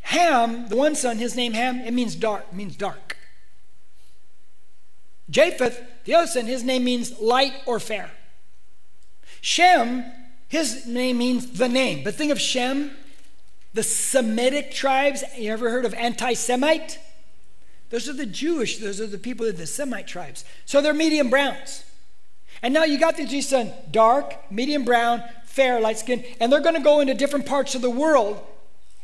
Ham, 0.02 0.68
the 0.68 0.76
one 0.76 0.96
son, 0.96 1.18
his 1.18 1.36
name 1.36 1.54
Ham, 1.54 1.80
it 1.80 1.92
means 1.92 2.16
dark, 2.16 2.46
it 2.52 2.56
means 2.56 2.76
dark. 2.76 3.18
Japheth, 5.30 5.82
the 6.06 6.14
other 6.14 6.28
son, 6.28 6.46
his 6.46 6.64
name 6.64 6.84
means 6.84 7.20
light 7.20 7.54
or 7.66 7.80
fair. 7.80 8.12
Shem, 9.42 10.06
his 10.48 10.86
name 10.86 11.18
means 11.18 11.58
the 11.58 11.68
name. 11.68 12.04
But 12.04 12.16
think 12.16 12.32
of 12.32 12.40
Shem, 12.40 12.92
the 13.74 13.82
Semitic 13.82 14.72
tribes. 14.72 15.24
You 15.36 15.52
ever 15.52 15.72
heard 15.72 15.86
of 15.86 15.94
anti 15.96 16.34
Semite? 16.34 17.00
Those 17.94 18.10
are 18.10 18.14
the 18.14 18.26
Jewish, 18.26 18.80
those 18.80 19.00
are 19.00 19.06
the 19.06 19.20
people 19.20 19.46
of 19.46 19.60
the 19.60 19.68
Semite 19.68 20.08
tribes. 20.08 20.44
So 20.66 20.82
they're 20.82 20.96
medium 20.96 21.30
browns. 21.30 21.84
And 22.64 22.74
now 22.74 22.86
you 22.86 22.98
got 22.98 23.18
these 23.18 23.48
son, 23.48 23.72
dark, 23.92 24.52
medium 24.52 24.84
brown, 24.84 25.22
fair, 25.46 25.80
light 25.80 26.00
skin, 26.00 26.26
and 26.40 26.52
they're 26.52 26.60
going 26.60 26.74
to 26.74 26.82
go 26.82 27.02
into 27.02 27.14
different 27.14 27.46
parts 27.46 27.76
of 27.76 27.84
the 27.84 27.92
world. 27.92 28.42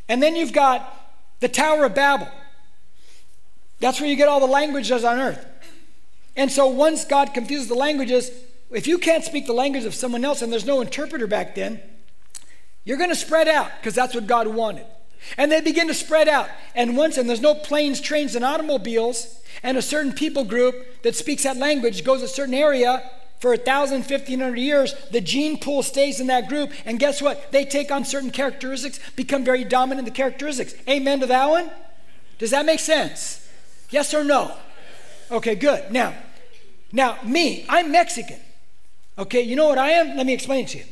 And 0.08 0.24
then 0.24 0.36
you've 0.36 0.54
got 0.54 0.92
the 1.40 1.48
Tower 1.48 1.86
of 1.86 1.94
Babel. 1.94 2.30
That's 3.80 4.02
where 4.02 4.10
you 4.10 4.16
get 4.16 4.28
all 4.28 4.40
the 4.40 4.48
languages 4.48 5.04
on 5.04 5.20
earth. 5.20 5.46
And 6.36 6.52
so 6.52 6.66
once 6.66 7.06
God 7.06 7.36
confuses 7.36 7.68
the 7.68 7.76
languages, 7.76 8.32
if 8.72 8.88
you 8.88 8.98
can't 8.98 9.24
speak 9.24 9.46
the 9.46 9.54
language 9.54 9.86
of 9.86 9.94
someone 9.94 10.26
else 10.26 10.42
and 10.42 10.52
there's 10.52 10.66
no 10.66 10.82
interpreter 10.82 11.28
back 11.28 11.54
then, 11.54 11.80
you're 12.86 12.98
going 12.98 13.12
to 13.12 13.16
spread 13.16 13.48
out 13.48 13.70
because 13.80 13.94
that's 13.94 14.16
what 14.16 14.26
God 14.26 14.48
wanted. 14.48 14.88
And 15.38 15.52
they 15.52 15.62
begin 15.62 15.88
to 15.88 15.94
spread 15.94 16.28
out. 16.28 16.50
And 16.76 16.98
once, 16.98 17.18
and 17.18 17.30
there's 17.30 17.42
no 17.42 17.56
planes, 17.56 18.02
trains, 18.02 18.36
and 18.36 18.46
automobiles, 18.46 19.42
and 19.64 19.78
a 19.78 19.82
certain 19.82 20.14
people 20.14 20.44
group 20.44 21.02
that 21.04 21.16
speaks 21.16 21.44
that 21.44 21.58
language 21.58 22.04
goes 22.04 22.22
a 22.22 22.28
certain 22.28 22.54
area 22.54 23.10
for 23.40 23.52
1,000, 23.52 24.00
1,500 24.00 24.58
years, 24.58 24.94
the 25.12 25.22
gene 25.22 25.58
pool 25.58 25.82
stays 25.82 26.20
in 26.20 26.28
that 26.28 26.50
group. 26.50 26.72
And 26.86 27.00
guess 27.00 27.22
what? 27.22 27.52
They 27.52 27.64
take 27.64 27.90
on 27.90 28.04
certain 28.04 28.32
characteristics, 28.32 29.00
become 29.16 29.46
very 29.46 29.64
dominant 29.64 30.08
in 30.08 30.14
the 30.14 30.18
characteristics. 30.18 30.74
Amen 30.88 31.22
to 31.22 31.26
that 31.28 31.50
one? 31.50 31.72
Does 32.38 32.52
that 32.52 32.66
make 32.66 32.80
sense? 32.80 33.48
Yes 33.90 34.14
or 34.14 34.24
no? 34.24 34.56
Okay, 35.32 35.56
good. 35.56 35.92
Now, 35.92 36.16
now 36.92 37.18
me, 37.24 37.66
I'm 37.70 37.92
Mexican. 37.92 38.40
Okay, 39.18 39.42
you 39.42 39.56
know 39.56 39.68
what 39.68 39.78
I 39.78 39.92
am? 39.92 40.18
Let 40.18 40.26
me 40.26 40.34
explain 40.34 40.66
to 40.68 40.78
you. 40.80 40.86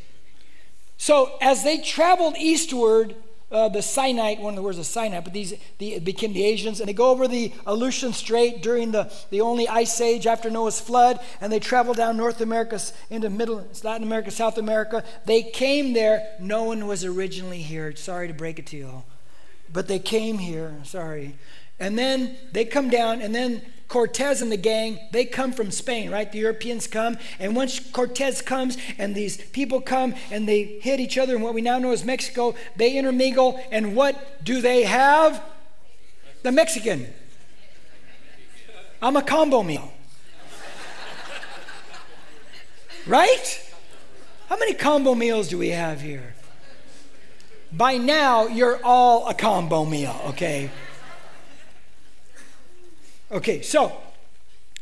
So 0.97 1.37
as 1.41 1.63
they 1.63 1.77
traveled 1.79 2.35
eastward 2.37 3.15
uh, 3.49 3.69
the 3.69 3.79
Sinite, 3.79 4.39
one 4.39 4.53
of 4.53 4.55
the 4.57 4.61
words 4.61 4.77
is 4.77 4.87
Sinite, 4.87 5.23
but 5.23 5.31
these 5.31 5.53
the, 5.77 5.99
became 5.99 6.33
the 6.33 6.43
Asians, 6.43 6.81
and 6.81 6.89
they 6.89 6.93
go 6.93 7.09
over 7.09 7.27
the 7.27 7.53
Aleutian 7.65 8.11
Strait 8.11 8.61
during 8.61 8.91
the, 8.91 9.11
the 9.29 9.39
only 9.39 9.67
ice 9.69 10.01
age 10.01 10.27
after 10.27 10.49
Noah's 10.49 10.81
flood, 10.81 11.19
and 11.39 11.51
they 11.51 11.59
travel 11.59 11.93
down 11.93 12.17
North 12.17 12.41
America 12.41 12.79
into 13.09 13.29
Middle 13.29 13.65
Latin 13.83 14.05
America, 14.05 14.31
South 14.31 14.57
America. 14.57 15.03
They 15.25 15.43
came 15.43 15.93
there. 15.93 16.27
No 16.41 16.65
one 16.65 16.87
was 16.87 17.05
originally 17.05 17.61
here. 17.61 17.95
Sorry 17.95 18.27
to 18.27 18.33
break 18.33 18.59
it 18.59 18.65
to 18.67 18.77
you 18.77 18.87
all, 18.87 19.05
but 19.71 19.87
they 19.87 19.99
came 19.99 20.39
here. 20.39 20.75
Sorry, 20.83 21.37
and 21.79 21.97
then 21.97 22.35
they 22.51 22.65
come 22.65 22.89
down, 22.89 23.21
and 23.21 23.33
then 23.33 23.61
Cortez 23.87 24.41
and 24.41 24.51
the 24.51 24.57
gang, 24.57 24.99
they 25.11 25.23
come 25.23 25.53
from 25.53 25.71
Spain, 25.71 26.11
right? 26.11 26.29
The 26.29 26.39
Europeans 26.39 26.87
come. 26.87 27.17
And 27.39 27.55
once 27.55 27.79
Cortez 27.79 28.41
comes 28.41 28.77
and 28.97 29.15
these 29.15 29.37
people 29.37 29.79
come 29.79 30.15
and 30.29 30.47
they 30.47 30.63
hit 30.63 30.99
each 30.99 31.17
other 31.17 31.35
in 31.35 31.41
what 31.41 31.53
we 31.53 31.61
now 31.61 31.79
know 31.79 31.91
as 31.91 32.03
Mexico, 32.03 32.55
they 32.75 32.97
intermingle. 32.97 33.63
And 33.71 33.95
what 33.95 34.43
do 34.43 34.61
they 34.61 34.83
have? 34.83 35.41
The 36.43 36.51
Mexican. 36.51 37.07
I'm 39.01 39.15
a 39.15 39.21
combo 39.21 39.63
meal. 39.63 39.93
right? 43.05 43.63
How 44.49 44.57
many 44.57 44.73
combo 44.73 45.15
meals 45.15 45.47
do 45.47 45.57
we 45.57 45.69
have 45.69 46.01
here? 46.01 46.33
By 47.71 47.97
now, 47.97 48.47
you're 48.47 48.79
all 48.83 49.27
a 49.27 49.33
combo 49.33 49.85
meal, 49.85 50.19
okay? 50.27 50.71
Okay, 53.31 53.61
so, 53.61 53.91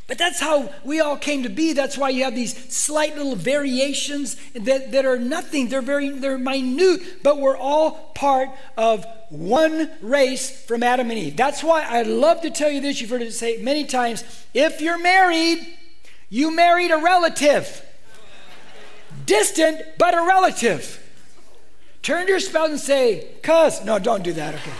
but 0.07 0.19
that's 0.19 0.39
how 0.39 0.71
we 0.83 0.99
all 0.99 1.17
came 1.17 1.41
to 1.43 1.49
be. 1.49 1.73
That's 1.73 1.97
why 1.97 2.09
you 2.09 2.25
have 2.25 2.35
these 2.35 2.55
slight 2.71 3.17
little 3.17 3.35
variations 3.35 4.35
that, 4.53 4.91
that 4.91 5.03
are 5.03 5.17
nothing. 5.17 5.69
They're 5.69 5.81
very, 5.81 6.09
they're 6.09 6.37
minute, 6.37 7.23
but 7.23 7.39
we're 7.39 7.57
all 7.57 8.11
part 8.13 8.49
of 8.77 9.05
one 9.29 9.89
race 10.01 10.63
from 10.65 10.83
Adam 10.83 11.09
and 11.09 11.17
Eve. 11.17 11.35
That's 11.35 11.63
why 11.63 11.83
I 11.83 12.03
love 12.03 12.41
to 12.41 12.51
tell 12.51 12.69
you 12.69 12.81
this. 12.81 13.01
You've 13.01 13.09
heard 13.09 13.23
it 13.23 13.33
say 13.33 13.57
many 13.63 13.83
times. 13.85 14.23
If 14.53 14.79
you're 14.79 15.01
married, 15.01 15.65
you 16.29 16.55
married 16.55 16.91
a 16.91 16.97
relative. 16.97 17.83
Distant, 19.25 19.81
but 19.97 20.13
a 20.13 20.21
relative. 20.21 21.01
Turn 22.03 22.27
to 22.27 22.31
your 22.31 22.39
spouse 22.39 22.69
and 22.69 22.79
say, 22.79 23.27
cuz. 23.41 23.83
No, 23.83 23.97
don't 23.97 24.23
do 24.23 24.33
that, 24.33 24.53
okay. 24.53 24.71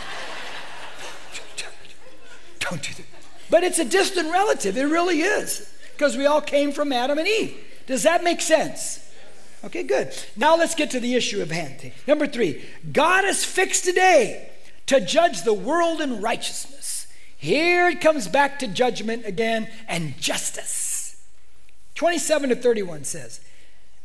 don't 2.60 2.84
do 2.84 2.94
that. 2.94 3.15
But 3.50 3.64
it's 3.64 3.80
a 3.80 3.86
distant 3.86 4.32
relative. 4.32 4.78
It 4.78 4.86
really 4.86 5.22
is. 5.22 5.72
Because 5.94 6.18
we 6.18 6.26
all 6.26 6.42
came 6.42 6.72
from 6.72 6.92
Adam 6.92 7.18
and 7.18 7.28
Eve. 7.28 7.56
Does 7.88 8.04
that 8.04 8.24
make 8.24 8.42
sense? 8.42 9.02
Okay, 9.64 9.84
good. 9.84 10.14
Now 10.36 10.56
let's 10.58 10.76
get 10.76 10.92
to 10.92 11.00
the 11.00 11.16
issue 11.16 11.42
of 11.42 11.52
hand. 11.52 11.92
Number 12.08 12.28
three, 12.28 12.64
God 12.92 13.24
has 13.24 13.46
fixed 13.46 13.88
a 13.88 13.94
day 13.94 14.50
to 14.88 15.02
judge 15.02 15.44
the 15.44 15.54
world 15.54 16.02
in 16.02 16.22
righteousness. 16.22 17.08
Here 17.38 17.90
it 17.90 18.02
comes 18.02 18.28
back 18.28 18.60
to 18.60 18.68
judgment 18.68 19.26
again 19.26 19.70
and 19.88 20.18
justice. 20.20 21.24
27 21.96 22.50
to 22.50 22.56
31 22.56 23.06
says, 23.06 23.40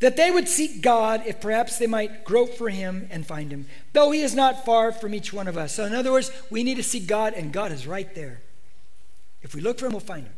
that 0.01 0.17
they 0.17 0.31
would 0.31 0.49
seek 0.49 0.81
God 0.81 1.23
if 1.27 1.41
perhaps 1.41 1.79
they 1.79 1.87
might 1.87 2.25
grope 2.25 2.55
for 2.55 2.71
him 2.71 3.07
and 3.11 3.27
find 3.27 3.53
him, 3.53 3.67
though 3.93 4.11
he 4.11 4.23
is 4.23 4.35
not 4.35 4.65
far 4.65 4.93
from 4.93 5.15
each 5.15 5.33
one 5.33 5.47
of 5.47 5.57
us. 5.57 5.75
So, 5.75 5.85
in 5.85 5.95
other 5.95 6.11
words, 6.11 6.31
we 6.51 6.63
need 6.63 6.77
to 6.77 6.83
seek 6.83 7.07
God, 7.07 7.35
and 7.35 7.53
God 7.53 7.71
is 7.71 7.87
right 7.87 8.13
there. 8.15 8.41
If 9.43 9.55
we 9.55 9.61
look 9.61 9.79
for 9.79 9.87
him, 9.87 9.93
we'll 9.93 10.01
find 10.01 10.27
him. 10.27 10.35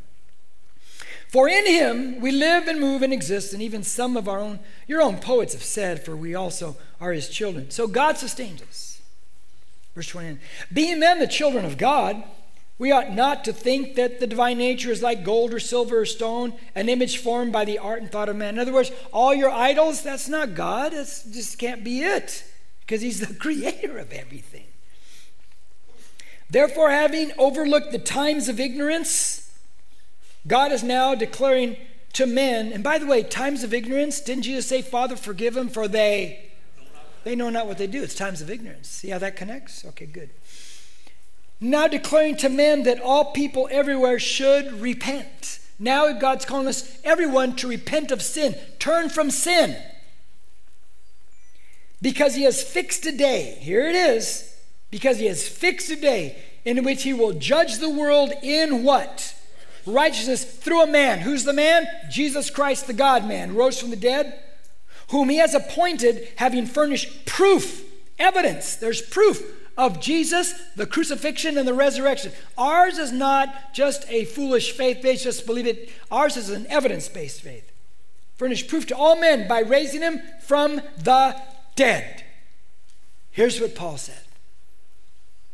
For 1.29 1.49
in 1.49 1.67
him 1.67 2.21
we 2.21 2.31
live 2.31 2.69
and 2.69 2.79
move 2.79 3.03
and 3.03 3.13
exist, 3.13 3.53
and 3.53 3.63
even 3.63 3.83
some 3.83 4.17
of 4.17 4.29
our 4.29 4.39
own, 4.39 4.59
your 4.87 5.01
own 5.01 5.19
poets 5.19 5.55
have 5.55 5.65
said, 5.65 6.05
for 6.05 6.15
we 6.15 6.35
also 6.35 6.77
are 7.01 7.13
his 7.13 7.29
children. 7.29 7.71
So 7.71 7.87
God 7.87 8.19
sustains 8.19 8.61
us. 8.63 9.01
Verse 9.95 10.09
29. 10.09 10.39
Being 10.73 11.01
then 11.01 11.19
the 11.19 11.27
children 11.27 11.65
of 11.65 11.79
God, 11.79 12.23
we 12.79 12.91
ought 12.93 13.13
not 13.13 13.45
to 13.45 13.53
think 13.53 13.95
that 13.95 14.21
the 14.21 14.27
divine 14.27 14.59
nature 14.59 14.91
is 14.91 15.03
like 15.03 15.25
gold 15.25 15.55
or 15.55 15.61
silver 15.61 16.01
or 16.01 16.05
stone, 16.05 16.55
an 16.75 16.89
image 16.89 17.19
formed 17.19 17.53
by 17.53 17.65
the 17.65 17.79
art 17.79 18.03
and 18.03 18.11
thought 18.11 18.29
of 18.29 18.37
man. 18.37 18.55
In 18.55 18.61
other 18.61 18.73
words, 18.73 18.91
all 19.13 19.35
your 19.35 19.51
idols, 19.51 20.03
that's 20.03 20.29
not 20.29 20.55
God. 20.55 20.93
That 20.93 21.07
just 21.31 21.59
can't 21.59 21.85
be 21.85 22.03
it, 22.03 22.45
because 22.81 23.01
He's 23.01 23.21
the 23.21 23.35
creator 23.39 23.99
of 23.99 24.13
everything. 24.13 24.65
Therefore, 26.53 26.91
having 26.91 27.33
overlooked 27.37 27.91
the 27.91 27.99
times 27.99 28.49
of 28.49 28.61
ignorance, 28.61 29.51
God 30.47 30.71
is 30.71 30.85
now 30.85 31.15
declaring 31.15 31.77
to 32.13 32.27
men, 32.27 32.73
and 32.73 32.85
by 32.85 32.99
the 32.99 33.07
way, 33.07 33.23
times 33.23 33.65
of 33.65 33.75
ignorance, 33.75 34.21
didn't 34.21 34.45
Jesus 34.45 34.67
say, 34.67 34.83
Father, 34.83 35.17
forgive 35.17 35.55
them, 35.55 35.69
for 35.69 35.89
they 35.89 36.51
they 37.25 37.35
know 37.35 37.51
not 37.51 37.67
what 37.67 37.79
they 37.79 37.87
do. 37.87 38.03
It's 38.03 38.15
times 38.15 38.41
of 38.41 38.51
ignorance. 38.51 38.89
See 38.89 39.11
how 39.11 39.19
that 39.19 39.37
connects? 39.37 39.85
Okay, 39.85 40.07
good 40.07 40.31
now 41.63 41.87
declaring 41.87 42.37
to 42.37 42.49
men 42.49 42.83
that 42.83 43.01
all 43.01 43.27
people 43.33 43.69
everywhere 43.71 44.19
should 44.19 44.81
repent. 44.81 45.61
Now 45.79 46.13
God's 46.13 46.45
calling 46.45 46.67
us, 46.67 46.99
everyone, 47.05 47.57
to 47.57 47.69
repent 47.69 48.11
of 48.11 48.21
sin, 48.21 48.57
turn 48.79 49.09
from 49.09 49.31
sin. 49.31 49.81
Because 52.03 52.35
He 52.35 52.43
has 52.43 52.63
fixed 52.63 53.07
a 53.07 53.13
day, 53.13 53.59
here 53.61 53.87
it 53.89 53.95
is, 53.95 54.52
because 54.93 55.19
He 55.19 55.27
has 55.27 55.49
fixed 55.49 55.91
a 55.91 55.97
day 55.97 56.37
in 56.65 56.85
which 56.85 57.03
He 57.03 57.13
will 57.13 57.33
judge 57.33 57.79
the 57.79 57.91
world 57.91 58.33
in 58.45 58.85
what? 58.85 59.35
Righteousness 59.85 60.45
through 60.45 60.83
a 60.83 60.87
man. 60.87 61.19
Who's 61.19 61.43
the 61.43 61.53
man? 61.53 61.89
Jesus 62.09 62.51
Christ, 62.51 62.87
the 62.87 62.93
God 62.93 63.27
man, 63.27 63.57
rose 63.57 63.81
from 63.81 63.91
the 63.91 63.97
dead, 63.97 64.39
whom 65.09 65.29
He 65.29 65.39
has 65.39 65.55
appointed, 65.55 66.29
having 66.37 66.67
furnished 66.67 67.27
proof, 67.27 67.83
evidence. 68.21 68.77
There's 68.77 69.03
proof 69.03 69.43
of 69.77 70.01
Jesus, 70.01 70.53
the 70.77 70.87
crucifixion, 70.87 71.57
and 71.57 71.67
the 71.67 71.75
resurrection. 71.75 72.31
Ours 72.59 72.99
is 72.99 73.11
not 73.11 73.75
just 73.75 74.05
a 74.09 74.27
foolish 74.27 74.73
faith 74.73 75.03
based, 75.03 75.25
just 75.25 75.47
believe 75.47 75.67
it. 75.67 75.91
Ours 76.11 76.37
is 76.37 76.51
an 76.51 76.67
evidence 76.69 77.09
based 77.09 77.41
faith. 77.41 77.73
Furnish 78.37 78.69
proof 78.69 78.87
to 78.89 78.97
all 78.97 79.19
men 79.19 79.49
by 79.49 79.61
raising 79.61 80.03
him 80.03 80.21
from 80.41 80.83
the 80.99 81.41
dead. 81.77 82.25
Here's 83.31 83.61
what 83.61 83.75
Paul 83.75 83.97
said 83.97 84.22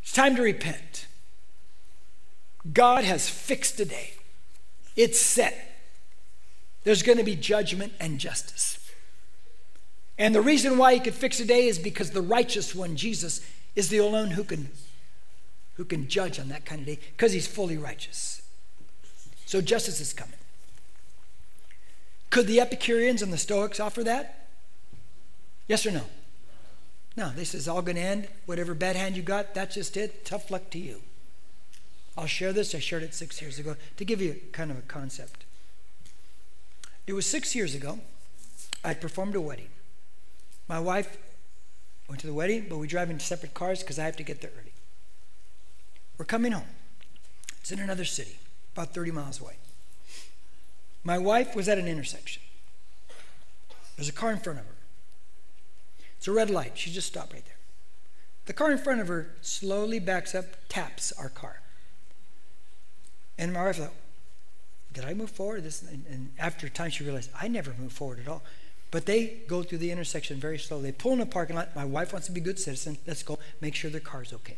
It's 0.09 0.17
time 0.17 0.37
to 0.37 0.43
repent. 0.43 1.07
God 2.73 3.05
has 3.05 3.29
fixed 3.29 3.79
a 3.79 3.85
day, 3.85 4.15
it's 4.97 5.21
set. 5.21 5.85
There's 6.85 7.03
going 7.03 7.19
to 7.19 7.25
be 7.25 7.37
judgment 7.37 7.93
and 8.01 8.19
justice. 8.19 8.91
And 10.17 10.35
the 10.35 10.41
reason 10.41 10.79
why 10.79 10.95
he 10.95 11.01
could 11.01 11.13
fix 11.13 11.41
a 11.41 11.45
day 11.45 11.67
is 11.67 11.79
because 11.79 12.13
the 12.13 12.23
righteous 12.23 12.75
one, 12.75 12.97
Jesus, 12.97 13.43
is 13.77 13.91
the 13.91 13.99
alone 13.99 14.31
who 14.31 14.45
can, 14.45 14.71
who 15.75 15.85
can 15.85 16.09
judge 16.09 16.41
on 16.41 16.49
that 16.49 16.65
kind 16.65 16.81
of 16.81 16.87
day 16.87 16.99
because 17.15 17.33
he's 17.33 17.47
fully 17.47 17.77
righteous. 17.77 18.41
So 19.45 19.61
justice 19.61 20.01
is 20.01 20.15
coming. 20.15 20.39
Could 22.31 22.47
the 22.47 22.61
Epicureans 22.61 23.21
and 23.21 23.31
the 23.31 23.37
Stoics 23.37 23.79
offer 23.79 24.03
that? 24.05 24.49
Yes 25.67 25.85
or 25.85 25.91
no? 25.91 26.05
No, 27.19 27.31
this 27.31 27.55
is 27.55 27.69
all 27.69 27.83
going 27.83 27.97
to 27.97 28.03
end. 28.03 28.29
Whatever 28.47 28.75
bad 28.75 28.97
hand 28.97 29.17
you 29.17 29.23
got, 29.23 29.55
that's 29.55 29.75
just 29.75 29.97
it. 29.97 30.25
Tough 30.25 30.51
luck 30.51 30.71
to 30.71 30.79
you. 30.79 31.03
I'll 32.17 32.27
share 32.27 32.53
this. 32.53 32.75
I 32.75 32.79
shared 32.79 33.03
it 33.03 33.13
six 33.13 33.43
years 33.43 33.59
ago 33.59 33.77
to 33.97 34.05
give 34.05 34.23
you 34.23 34.41
kind 34.53 34.71
of 34.71 34.79
a 34.79 34.83
concept. 34.83 35.45
It 37.07 37.13
was 37.13 37.27
six 37.27 37.55
years 37.55 37.75
ago. 37.75 37.99
I 38.85 38.95
performed 38.95 39.35
a 39.35 39.41
wedding. 39.41 39.69
My 40.69 40.81
wife 40.81 41.19
Went 42.09 42.23
to 42.23 42.27
the 42.27 42.33
wedding, 42.33 42.67
but 42.71 42.79
we 42.79 42.87
drive 42.87 43.11
in 43.11 43.21
separate 43.21 43.53
cars 43.53 43.81
because 43.81 43.99
I 43.99 44.05
have 44.05 44.17
to 44.17 44.23
get 44.23 44.41
there 44.41 44.51
early. 44.59 44.73
We're 46.17 46.25
coming 46.25 46.53
home. 46.53 46.65
It's 47.61 47.71
in 47.71 47.81
another 47.81 48.07
city, 48.07 48.39
about 48.73 48.95
30 48.95 49.11
miles 49.11 49.41
away. 49.41 49.57
My 51.05 51.19
wife 51.19 51.55
was 51.55 51.69
at 51.69 51.77
an 51.77 51.87
intersection. 51.87 52.43
There's 53.97 54.09
a 54.09 54.13
car 54.13 54.33
in 54.33 54.39
front 54.39 54.61
of 54.61 54.65
her. 54.65 54.78
It's 56.19 56.29
a 56.29 56.33
red 56.33 56.51
light. 56.51 56.73
She 56.77 56.91
just 56.91 57.07
stopped 57.07 57.33
right 57.33 57.45
there. 57.45 57.55
The 58.47 58.53
car 58.53 58.71
in 58.73 58.79
front 58.79 59.01
of 59.01 59.09
her 59.09 59.31
slowly 59.41 59.99
backs 59.99 60.35
up, 60.35 60.47
taps 60.69 61.13
our 61.13 61.29
car. 61.29 61.61
And 63.39 63.53
my 63.53 63.65
wife 63.65 63.77
thought, 63.77 63.93
did 64.93 65.05
I 65.05 65.15
move 65.15 65.31
forward? 65.31 65.65
This, 65.65 65.83
and, 65.83 66.05
and 66.11 66.31
after 66.39 66.67
a 66.67 66.71
time, 66.71 66.91
she 66.91 67.05
realized, 67.05 67.31
I 67.41 67.47
never 67.47 67.75
moved 67.79 67.93
forward 67.93 68.19
at 68.21 68.27
all. 68.27 68.43
But 68.91 69.07
they 69.07 69.43
go 69.47 69.63
through 69.63 69.79
the 69.79 69.93
intersection 69.93 70.41
very 70.41 70.59
slowly. 70.59 70.85
They 70.85 70.93
pull 70.93 71.13
in 71.13 71.21
a 71.21 71.27
parking 71.27 71.57
lot. 71.57 71.77
My 71.77 71.85
wife 71.85 72.13
wants 72.13 72.27
to 72.27 72.33
be 72.33 72.41
a 72.41 72.45
good 72.45 72.59
citizen. 72.59 72.99
Let's 73.07 73.23
go 73.23 73.39
make 73.61 73.75
sure 73.75 73.91
their 73.91 74.01
car's 74.01 74.33
okay. 74.33 74.57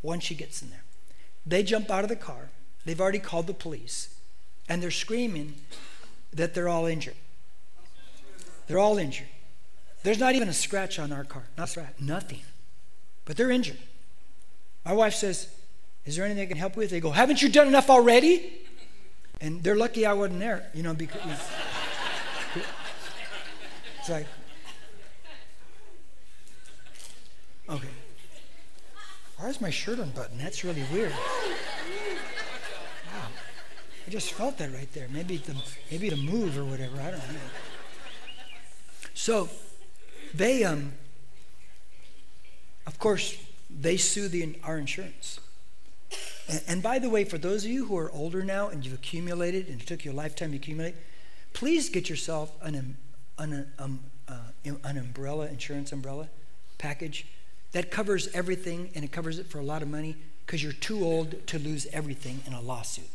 Once 0.00 0.24
she 0.24 0.34
gets 0.34 0.62
in 0.62 0.70
there, 0.70 0.82
they 1.46 1.62
jump 1.62 1.90
out 1.90 2.04
of 2.04 2.08
the 2.08 2.16
car. 2.16 2.48
They've 2.84 3.00
already 3.00 3.18
called 3.18 3.46
the 3.46 3.54
police, 3.54 4.18
and 4.68 4.82
they're 4.82 4.90
screaming 4.90 5.54
that 6.32 6.54
they're 6.54 6.68
all 6.68 6.86
injured. 6.86 7.16
They're 8.66 8.78
all 8.78 8.98
injured. 8.98 9.28
There's 10.02 10.18
not 10.18 10.34
even 10.34 10.48
a 10.48 10.52
scratch 10.52 10.98
on 10.98 11.12
our 11.12 11.24
car. 11.24 11.44
Not 11.56 11.68
a 11.68 11.70
scratch, 11.70 11.94
nothing. 12.00 12.40
But 13.24 13.36
they're 13.36 13.50
injured. 13.50 13.78
My 14.84 14.92
wife 14.92 15.14
says, 15.14 15.48
Is 16.04 16.16
there 16.16 16.24
anything 16.24 16.42
I 16.42 16.46
can 16.46 16.56
help 16.56 16.76
with? 16.76 16.90
They 16.90 17.00
go, 17.00 17.10
Haven't 17.10 17.40
you 17.40 17.48
done 17.48 17.68
enough 17.68 17.88
already? 17.88 18.60
And 19.40 19.62
they're 19.62 19.76
lucky 19.76 20.06
I 20.06 20.12
wasn't 20.12 20.40
there, 20.40 20.68
you 20.74 20.82
know, 20.82 20.94
because. 20.94 21.20
It's 24.02 24.08
like, 24.10 24.26
okay. 27.68 27.88
Why 29.38 29.48
is 29.48 29.60
my 29.60 29.70
shirt 29.70 30.00
unbuttoned? 30.00 30.40
That's 30.40 30.64
really 30.64 30.84
weird. 30.92 31.12
Wow. 31.12 31.18
I 34.06 34.10
just 34.10 34.32
felt 34.32 34.58
that 34.58 34.72
right 34.74 34.92
there. 34.92 35.06
Maybe 35.12 35.36
the 35.36 35.54
maybe 35.88 36.10
the 36.10 36.16
move 36.16 36.58
or 36.58 36.64
whatever. 36.64 37.00
I 37.00 37.12
don't 37.12 37.18
know. 37.18 37.40
So 39.14 39.48
they 40.34 40.64
um 40.64 40.92
of 42.86 42.98
course 42.98 43.36
they 43.70 43.96
sue 43.96 44.28
the 44.28 44.56
our 44.62 44.78
insurance. 44.78 45.40
And, 46.48 46.62
and 46.66 46.82
by 46.82 46.98
the 46.98 47.08
way, 47.08 47.24
for 47.24 47.38
those 47.38 47.64
of 47.64 47.70
you 47.70 47.86
who 47.86 47.96
are 47.96 48.10
older 48.10 48.42
now 48.42 48.68
and 48.68 48.84
you've 48.84 48.94
accumulated 48.94 49.68
and 49.68 49.80
it 49.80 49.86
took 49.86 50.04
you 50.04 50.12
a 50.12 50.14
lifetime 50.14 50.50
to 50.50 50.56
accumulate, 50.56 50.94
please 51.52 51.88
get 51.88 52.10
yourself 52.10 52.52
an, 52.62 52.96
an, 53.38 53.72
um, 53.78 54.00
uh, 54.28 54.34
an 54.64 54.98
umbrella, 54.98 55.46
insurance 55.46 55.92
umbrella 55.92 56.28
package 56.78 57.26
that 57.72 57.90
covers 57.90 58.28
everything 58.34 58.90
and 58.94 59.04
it 59.04 59.12
covers 59.12 59.38
it 59.38 59.46
for 59.46 59.58
a 59.58 59.62
lot 59.62 59.82
of 59.82 59.88
money 59.88 60.16
because 60.44 60.62
you're 60.62 60.72
too 60.72 61.04
old 61.04 61.46
to 61.46 61.58
lose 61.58 61.86
everything 61.92 62.40
in 62.46 62.52
a 62.52 62.60
lawsuit. 62.60 63.08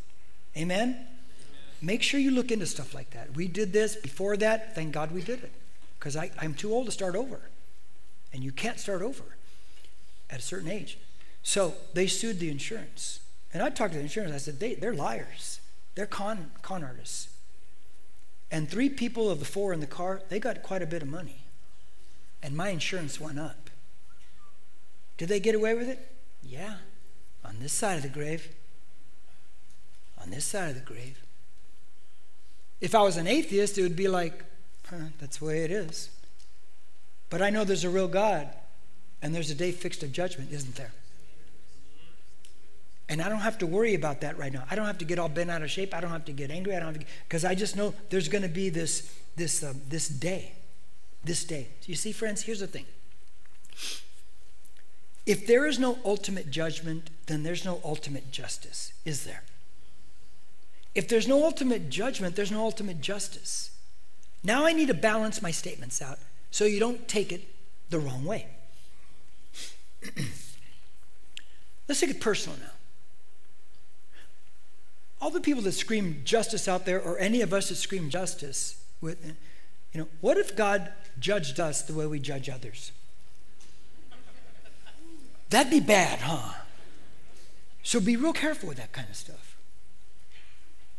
Amen? 0.56 1.06
Make 1.82 2.02
sure 2.02 2.20
you 2.20 2.32
look 2.32 2.52
into 2.52 2.66
stuff 2.66 2.96
like 2.96 3.12
that. 3.12 3.36
We 3.36 3.48
did 3.48 3.74
this 3.74 3.96
before 3.96 4.38
that. 4.38 4.74
Thank 4.74 4.94
God 4.94 5.12
we 5.12 5.22
did 5.22 5.44
it 5.44 5.52
because 6.00 6.16
I'm 6.16 6.54
too 6.54 6.74
old 6.74 6.86
to 6.86 6.92
start 6.92 7.16
over. 7.16 7.40
And 8.34 8.44
you 8.44 8.52
can't 8.52 8.80
start 8.80 9.02
over 9.02 9.24
at 10.30 10.40
a 10.40 10.42
certain 10.42 10.70
age. 10.70 10.98
So 11.44 11.76
they 11.94 12.08
sued 12.08 12.40
the 12.40 12.50
insurance. 12.50 13.22
And 13.54 13.64
I 13.64 13.70
talked 13.70 13.94
to 13.94 13.98
the 13.98 14.04
insurance. 14.04 14.34
I 14.34 14.38
said, 14.38 14.60
they, 14.60 14.76
they're 14.76 14.94
liars. 14.94 15.62
They're 15.96 16.06
con, 16.06 16.52
con 16.62 16.84
artists. 16.84 17.30
And 18.52 18.70
three 18.70 18.90
people 18.90 19.30
of 19.30 19.40
the 19.40 19.46
four 19.46 19.74
in 19.74 19.80
the 19.80 19.88
car, 19.88 20.22
they 20.30 20.40
got 20.40 20.62
quite 20.64 20.82
a 20.82 20.86
bit 20.86 21.02
of 21.02 21.08
money. 21.08 21.44
And 22.44 22.56
my 22.56 22.70
insurance 22.70 23.20
went 23.20 23.40
up. 23.40 23.70
Did 25.18 25.30
they 25.30 25.40
get 25.40 25.56
away 25.56 25.74
with 25.74 25.90
it? 25.90 26.12
Yeah. 26.44 26.76
On 27.44 27.56
this 27.60 27.74
side 27.74 27.96
of 27.96 28.04
the 28.04 28.10
grave. 28.10 28.54
On 30.22 30.30
this 30.30 30.46
side 30.46 30.70
of 30.70 30.76
the 30.76 30.82
grave. 30.82 31.20
If 32.80 32.94
I 32.94 33.02
was 33.02 33.18
an 33.18 33.26
atheist, 33.26 33.78
it 33.78 33.82
would 33.82 33.96
be 33.96 34.08
like, 34.08 34.44
that's 35.20 35.38
the 35.38 35.46
way 35.46 35.64
it 35.64 35.72
is. 35.72 36.10
But 37.30 37.42
I 37.42 37.50
know 37.50 37.64
there's 37.64 37.84
a 37.84 37.90
real 37.90 38.08
God, 38.08 38.48
and 39.22 39.36
there's 39.36 39.50
a 39.50 39.56
day 39.56 39.72
fixed 39.72 40.04
of 40.04 40.12
judgment, 40.12 40.52
isn't 40.52 40.76
there? 40.76 40.92
And 43.10 43.22
I 43.22 43.30
don't 43.30 43.40
have 43.40 43.58
to 43.60 43.66
worry 43.66 43.96
about 43.96 44.22
that 44.22 44.38
right 44.38 44.52
now. 44.52 44.64
I 44.70 44.76
don't 44.76 44.86
have 44.86 44.98
to 44.98 45.06
get 45.06 45.18
all 45.18 45.30
bent 45.30 45.50
out 45.50 45.62
of 45.62 45.72
shape. 45.72 45.94
I 45.94 46.02
don't 46.02 46.12
have 46.12 46.26
to 46.26 46.34
get 46.34 46.52
angry. 46.52 46.76
I 46.76 46.80
don't 46.80 46.98
because 47.24 47.46
I 47.46 47.56
just 47.56 47.76
know 47.76 47.94
there's 48.10 48.28
going 48.28 48.42
to 48.42 48.50
be 48.50 48.70
this, 48.70 49.14
this, 49.36 49.64
um, 49.64 49.82
this 49.88 50.10
day. 50.10 50.54
This 51.24 51.46
day. 51.46 51.68
So 51.82 51.88
you 51.88 51.96
see, 51.96 52.12
friends, 52.12 52.42
here's 52.44 52.60
the 52.60 52.68
thing. 52.68 52.86
If 55.26 55.48
there 55.48 55.66
is 55.66 55.78
no 55.80 56.00
ultimate 56.06 56.52
judgment, 56.52 57.10
then 57.26 57.44
there's 57.44 57.66
no 57.66 57.82
ultimate 57.84 58.32
justice, 58.32 58.94
is 59.04 59.26
there? 59.26 59.44
If 60.96 61.08
there's 61.08 61.28
no 61.28 61.44
ultimate 61.44 61.90
judgment, 61.90 62.36
there's 62.36 62.52
no 62.52 62.64
ultimate 62.64 63.02
justice. 63.02 63.72
Now 64.48 64.66
I 64.66 64.72
need 64.72 64.88
to 64.88 64.94
balance 64.94 65.42
my 65.42 65.52
statements 65.52 66.02
out 66.02 66.20
so 66.52 66.64
you 66.64 66.80
don't 66.80 67.06
take 67.10 67.34
it 67.34 67.44
the 67.90 68.00
wrong 68.00 68.24
way. 68.24 68.48
Let's 71.90 72.00
take 72.00 72.12
it 72.12 72.22
personal 72.22 72.58
now. 72.58 72.72
All 75.20 75.32
the 75.32 75.42
people 75.42 75.62
that 75.64 75.74
scream 75.74 76.22
justice 76.24 76.70
out 76.70 76.86
there, 76.86 77.02
or 77.02 77.20
any 77.20 77.42
of 77.42 77.52
us 77.52 77.68
that 77.68 77.76
scream 77.76 78.10
justice, 78.10 78.82
with, 79.02 79.36
you 79.92 80.00
know, 80.00 80.08
what 80.22 80.38
if 80.38 80.56
God 80.56 80.94
judged 81.20 81.60
us 81.60 81.82
the 81.82 81.94
way 81.94 82.06
we 82.06 82.20
judge 82.20 82.48
others? 82.48 82.94
That'd 85.50 85.72
be 85.72 85.82
bad, 85.82 86.20
huh? 86.20 86.54
So 87.84 88.00
be 88.00 88.16
real 88.16 88.32
careful 88.32 88.70
with 88.70 88.78
that 88.78 88.94
kind 88.94 89.10
of 89.10 89.16
stuff. 89.18 89.58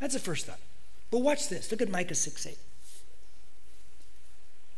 That's 0.01 0.13
the 0.13 0.21
first 0.21 0.45
thought. 0.45 0.61
But 1.11 1.21
watch 1.21 1.49
this. 1.49 1.71
Look 1.71 1.81
at 1.81 1.89
Micah 1.89 2.15
6 2.15 2.47
8. 2.47 2.59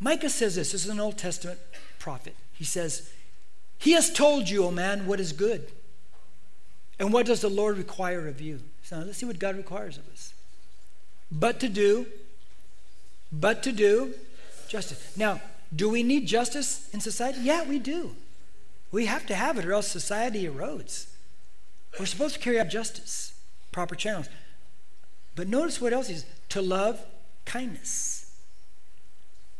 Micah 0.00 0.30
says 0.30 0.56
this. 0.56 0.72
This 0.72 0.84
is 0.84 0.90
an 0.90 0.98
Old 0.98 1.18
Testament 1.18 1.60
prophet. 1.98 2.34
He 2.54 2.64
says, 2.64 3.10
He 3.78 3.92
has 3.92 4.12
told 4.12 4.48
you, 4.48 4.64
O 4.64 4.70
man, 4.70 5.06
what 5.06 5.20
is 5.20 5.32
good. 5.32 5.70
And 6.98 7.12
what 7.12 7.26
does 7.26 7.42
the 7.42 7.48
Lord 7.48 7.78
require 7.78 8.26
of 8.26 8.40
you? 8.40 8.60
So 8.82 8.98
let's 8.98 9.18
see 9.18 9.26
what 9.26 9.38
God 9.38 9.56
requires 9.56 9.98
of 9.98 10.08
us. 10.08 10.34
But 11.30 11.60
to 11.60 11.68
do, 11.68 12.06
but 13.30 13.62
to 13.62 13.72
do 13.72 14.14
justice. 14.68 15.16
Now, 15.16 15.40
do 15.74 15.88
we 15.88 16.02
need 16.02 16.26
justice 16.26 16.88
in 16.92 17.00
society? 17.00 17.40
Yeah, 17.42 17.64
we 17.64 17.78
do. 17.78 18.16
We 18.90 19.06
have 19.06 19.26
to 19.26 19.34
have 19.34 19.56
it, 19.56 19.64
or 19.64 19.72
else 19.72 19.86
society 19.86 20.44
erodes. 20.46 21.06
We're 21.98 22.06
supposed 22.06 22.34
to 22.34 22.40
carry 22.40 22.58
out 22.58 22.68
justice, 22.68 23.34
proper 23.70 23.94
channels. 23.94 24.28
But 25.36 25.48
notice 25.48 25.80
what 25.80 25.92
else 25.92 26.10
is 26.10 26.24
to 26.50 26.60
love 26.60 27.04
kindness 27.44 28.19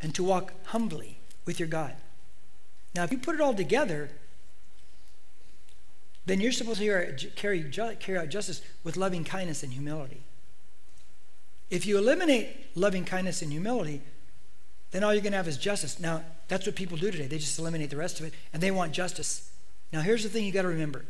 and 0.01 0.14
to 0.14 0.24
walk 0.24 0.53
humbly 0.66 1.18
with 1.44 1.59
your 1.59 1.68
God. 1.68 1.94
Now, 2.94 3.05
if 3.05 3.12
you 3.12 3.18
put 3.18 3.34
it 3.34 3.40
all 3.40 3.55
together, 3.55 4.11
then 6.26 6.40
you're 6.40 6.53
supposed 6.53 6.80
to 6.80 7.30
carry, 7.36 7.62
carry 7.70 8.18
out 8.18 8.28
justice 8.28 8.62
with 8.84 8.96
loving 8.96 9.24
kindness 9.24 9.62
and 9.62 9.72
humility. 9.72 10.22
If 11.70 11.86
you 11.86 11.98
eliminate 11.98 12.66
loving 12.74 13.05
kindness 13.05 13.42
and 13.42 13.53
humility, 13.53 14.03
then 14.90 15.05
all 15.05 15.14
you're 15.14 15.22
going 15.22 15.32
to 15.32 15.36
have 15.38 15.48
is 15.48 15.57
justice. 15.57 16.01
Now, 16.01 16.24
that's 16.48 16.66
what 16.66 16.74
people 16.74 16.96
do 16.96 17.11
today. 17.11 17.26
They 17.26 17.38
just 17.38 17.59
eliminate 17.59 17.90
the 17.90 17.96
rest 17.96 18.18
of 18.18 18.26
it 18.26 18.34
and 18.53 18.62
they 18.62 18.72
want 18.72 18.92
justice. 18.92 19.51
Now, 19.92 20.01
here's 20.01 20.24
the 20.24 20.28
thing 20.28 20.44
you 20.44 20.53
got 20.53 20.62
to 20.62 20.68
remember 20.68 21.05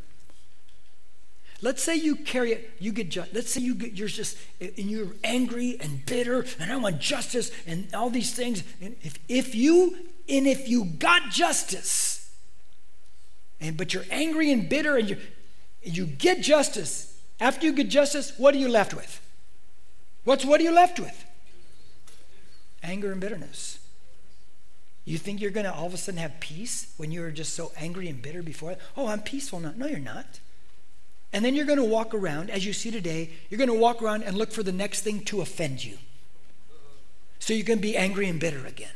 Let's 1.63 1.83
say 1.83 1.97
you 1.97 2.17
carry 2.17 2.53
it, 2.53 2.71
you 2.79 2.91
get 2.93 3.11
just, 3.11 3.35
let's 3.35 3.51
say 3.51 3.61
you 3.61 3.75
get, 3.75 3.93
you're 3.93 4.09
just, 4.09 4.39
and 4.61 4.91
you're 4.91 5.09
angry 5.23 5.77
and 5.79 6.05
bitter, 6.07 6.47
and 6.59 6.73
I 6.73 6.77
want 6.77 7.01
justice 7.01 7.51
and 7.67 7.95
all 7.95 8.09
these 8.09 8.33
things. 8.33 8.63
And 8.81 8.97
if, 9.03 9.19
if 9.29 9.55
you, 9.55 9.97
and 10.29 10.47
if 10.47 10.69
you 10.69 10.85
got 10.85 11.31
justice, 11.31 12.31
and 13.61 13.77
but 13.77 13.93
you're 13.93 14.07
angry 14.11 14.51
and 14.53 14.69
bitter 14.69 14.97
and 14.97 15.11
you 15.11 15.19
you 15.83 16.07
get 16.07 16.41
justice, 16.41 17.19
after 17.41 17.67
you 17.67 17.73
get 17.73 17.89
justice, 17.89 18.33
what 18.39 18.55
are 18.55 18.59
you 18.59 18.69
left 18.69 18.95
with? 18.95 19.21
What's 20.25 20.45
what 20.45 20.61
are 20.61 20.65
you 20.65 20.73
left 20.73 20.99
with? 20.99 21.25
Anger 22.83 23.13
and 23.13 23.21
bitterness. 23.21 23.79
You 25.05 25.19
think 25.19 25.41
you're 25.41 25.51
going 25.51 25.65
to 25.67 25.75
all 25.75 25.87
of 25.87 25.95
a 25.95 25.97
sudden 25.97 26.21
have 26.21 26.41
peace 26.41 26.93
when 26.97 27.11
you 27.11 27.21
were 27.21 27.31
just 27.31 27.55
so 27.55 27.73
angry 27.77 28.09
and 28.09 28.23
bitter 28.23 28.43
before? 28.43 28.77
Oh, 28.97 29.09
I'm 29.09 29.23
peaceful 29.23 29.61
now. 29.61 29.73
No, 29.77 29.87
you're 29.87 29.99
not. 29.99 30.41
And 31.33 31.45
then 31.45 31.55
you're 31.55 31.67
going 31.67 31.79
to 31.79 31.85
walk 31.85 32.13
around, 32.13 32.51
as 32.51 32.67
you 32.67 32.73
see 32.73 32.91
today, 32.91 33.31
you're 33.49 33.59
going 33.59 33.69
to 33.69 33.75
walk 33.75 34.03
around 34.03 34.25
and 34.25 34.37
look 34.37 34.51
for 34.51 34.63
the 34.63 34.73
next 34.73 35.03
thing 35.03 35.21
to 35.27 35.41
offend 35.41 35.85
you. 35.85 35.97
So 37.39 37.55
you're 37.55 37.65
going 37.65 37.79
to 37.79 37.83
be 37.83 37.97
angry 37.97 38.29
and 38.29 38.41
bitter 38.41 38.67
again. 38.67 38.91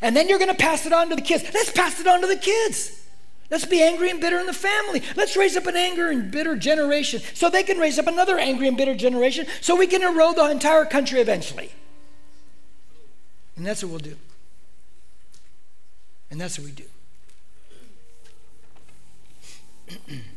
And 0.00 0.16
then 0.16 0.28
you're 0.28 0.38
going 0.38 0.50
to 0.50 0.56
pass 0.56 0.86
it 0.86 0.92
on 0.92 1.10
to 1.10 1.16
the 1.16 1.22
kids. 1.22 1.44
Let's 1.52 1.70
pass 1.72 2.00
it 2.00 2.06
on 2.06 2.22
to 2.22 2.26
the 2.26 2.36
kids. 2.36 3.00
Let's 3.50 3.66
be 3.66 3.82
angry 3.82 4.10
and 4.10 4.20
bitter 4.20 4.38
in 4.38 4.46
the 4.46 4.52
family. 4.52 5.02
Let's 5.16 5.36
raise 5.36 5.56
up 5.56 5.66
an 5.66 5.76
anger 5.76 6.08
and 6.08 6.30
bitter 6.30 6.54
generation 6.56 7.20
so 7.34 7.50
they 7.50 7.64
can 7.64 7.78
raise 7.78 7.98
up 7.98 8.06
another 8.06 8.38
angry 8.38 8.68
and 8.68 8.76
bitter 8.76 8.94
generation 8.94 9.46
so 9.60 9.74
we 9.76 9.88
can 9.88 10.02
erode 10.02 10.36
the 10.36 10.48
entire 10.48 10.84
country 10.84 11.20
eventually. 11.20 11.72
And 13.56 13.66
that's 13.66 13.82
what 13.82 13.90
we'll 13.90 13.98
do. 13.98 14.16
And 16.30 16.40
that's 16.40 16.58
what 16.58 16.66
we 16.66 16.72
do. 16.72 16.84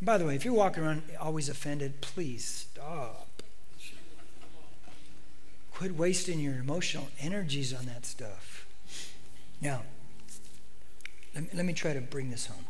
By 0.00 0.18
the 0.18 0.26
way, 0.26 0.34
if 0.34 0.44
you're 0.44 0.54
walking 0.54 0.82
around 0.82 1.02
always 1.20 1.48
offended, 1.48 2.00
please 2.00 2.44
stop. 2.44 3.42
Quit 5.72 5.96
wasting 5.96 6.40
your 6.40 6.54
emotional 6.54 7.08
energies 7.18 7.74
on 7.74 7.86
that 7.86 8.06
stuff. 8.06 8.66
Now, 9.60 9.82
let 11.34 11.44
me, 11.44 11.50
let 11.54 11.64
me 11.64 11.72
try 11.72 11.92
to 11.92 12.00
bring 12.00 12.30
this 12.30 12.46
home. 12.46 12.66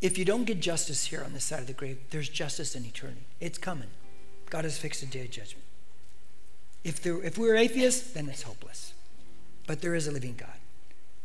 If 0.00 0.18
you 0.18 0.24
don't 0.24 0.44
get 0.44 0.60
justice 0.60 1.06
here 1.06 1.22
on 1.24 1.32
this 1.32 1.44
side 1.44 1.60
of 1.60 1.66
the 1.66 1.72
grave, 1.72 1.98
there's 2.10 2.28
justice 2.28 2.76
in 2.76 2.84
eternity. 2.84 3.24
It's 3.40 3.58
coming. 3.58 3.88
God 4.50 4.64
has 4.64 4.78
fixed 4.78 5.02
a 5.02 5.06
day 5.06 5.22
of 5.22 5.30
judgment. 5.30 5.64
If, 6.84 7.02
there, 7.02 7.20
if 7.22 7.38
we're 7.38 7.56
atheists, 7.56 8.12
then 8.12 8.28
it's 8.28 8.42
hopeless. 8.42 8.92
But 9.66 9.80
there 9.80 9.94
is 9.94 10.06
a 10.06 10.12
living 10.12 10.34
God. 10.36 10.58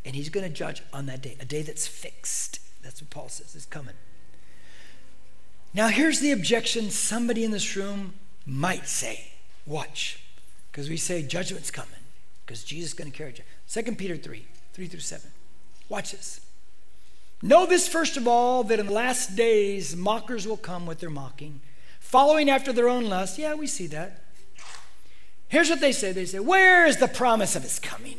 And 0.05 0.15
he's 0.15 0.29
going 0.29 0.45
to 0.45 0.51
judge 0.51 0.81
on 0.93 1.05
that 1.07 1.21
day, 1.21 1.35
a 1.39 1.45
day 1.45 1.61
that's 1.61 1.85
fixed. 1.85 2.61
That's 2.81 3.01
what 3.01 3.09
Paul 3.09 3.27
says 3.27 3.53
is 3.53 3.65
coming. 3.65 3.95
Now, 5.73 5.87
here's 5.87 6.19
the 6.19 6.31
objection 6.31 6.89
somebody 6.89 7.43
in 7.43 7.51
this 7.51 7.75
room 7.75 8.13
might 8.45 8.87
say. 8.87 9.31
Watch, 9.65 10.23
because 10.71 10.89
we 10.89 10.97
say 10.97 11.21
judgment's 11.21 11.69
coming, 11.69 11.91
because 12.45 12.63
Jesus 12.63 12.91
is 12.91 12.93
going 12.95 13.11
to 13.11 13.15
carry 13.15 13.31
it. 13.31 13.43
2 13.71 13.95
Peter 13.95 14.17
3 14.17 14.45
3 14.73 14.87
through 14.87 14.99
7. 14.99 15.29
Watch 15.89 16.11
this. 16.11 16.41
Know 17.41 17.65
this, 17.65 17.87
first 17.87 18.17
of 18.17 18.27
all, 18.27 18.63
that 18.65 18.79
in 18.79 18.87
the 18.87 18.93
last 18.93 19.35
days 19.35 19.95
mockers 19.95 20.47
will 20.47 20.57
come 20.57 20.85
with 20.85 20.99
their 20.99 21.09
mocking, 21.09 21.61
following 21.99 22.49
after 22.49 22.73
their 22.73 22.89
own 22.89 23.05
lust. 23.05 23.37
Yeah, 23.37 23.53
we 23.53 23.67
see 23.67 23.87
that. 23.87 24.23
Here's 25.47 25.69
what 25.69 25.81
they 25.81 25.91
say 25.91 26.11
they 26.11 26.25
say, 26.25 26.39
Where 26.39 26.85
is 26.85 26.97
the 26.97 27.07
promise 27.07 27.55
of 27.55 27.63
his 27.63 27.79
coming? 27.79 28.17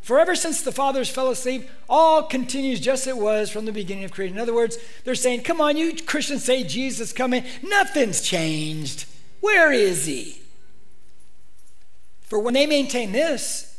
For 0.00 0.18
ever 0.18 0.34
since 0.34 0.62
the 0.62 0.72
fathers 0.72 1.10
fell 1.10 1.28
asleep, 1.28 1.68
all 1.88 2.22
continues 2.22 2.80
just 2.80 3.06
as 3.06 3.16
it 3.16 3.18
was 3.18 3.50
from 3.50 3.66
the 3.66 3.72
beginning 3.72 4.04
of 4.04 4.12
creation. 4.12 4.36
In 4.36 4.42
other 4.42 4.54
words, 4.54 4.78
they're 5.04 5.14
saying, 5.14 5.42
Come 5.42 5.60
on, 5.60 5.76
you 5.76 5.94
Christians 6.02 6.44
say 6.44 6.64
Jesus 6.64 7.12
coming. 7.12 7.44
Nothing's 7.62 8.22
changed. 8.22 9.04
Where 9.40 9.70
is 9.72 10.06
he? 10.06 10.40
For 12.22 12.38
when 12.38 12.54
they 12.54 12.66
maintain 12.66 13.12
this, 13.12 13.70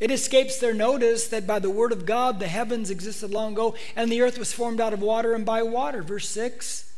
It 0.00 0.10
escapes 0.10 0.56
their 0.56 0.72
notice 0.72 1.28
that 1.28 1.46
by 1.46 1.58
the 1.58 1.68
word 1.68 1.92
of 1.92 2.06
God 2.06 2.40
the 2.40 2.48
heavens 2.48 2.90
existed 2.90 3.30
long 3.30 3.52
ago 3.52 3.74
and 3.94 4.10
the 4.10 4.22
earth 4.22 4.38
was 4.38 4.52
formed 4.52 4.80
out 4.80 4.94
of 4.94 5.02
water 5.02 5.34
and 5.34 5.44
by 5.44 5.62
water. 5.62 6.02
Verse 6.02 6.28
6. 6.30 6.90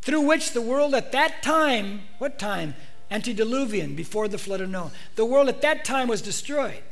Through 0.00 0.20
which 0.20 0.52
the 0.52 0.62
world 0.62 0.94
at 0.94 1.10
that 1.10 1.42
time, 1.42 2.02
what 2.18 2.38
time? 2.38 2.76
Antediluvian, 3.10 3.96
before 3.96 4.28
the 4.28 4.38
flood 4.38 4.60
of 4.60 4.70
Noah. 4.70 4.92
The 5.16 5.24
world 5.24 5.48
at 5.48 5.60
that 5.62 5.84
time 5.84 6.06
was 6.06 6.22
destroyed, 6.22 6.82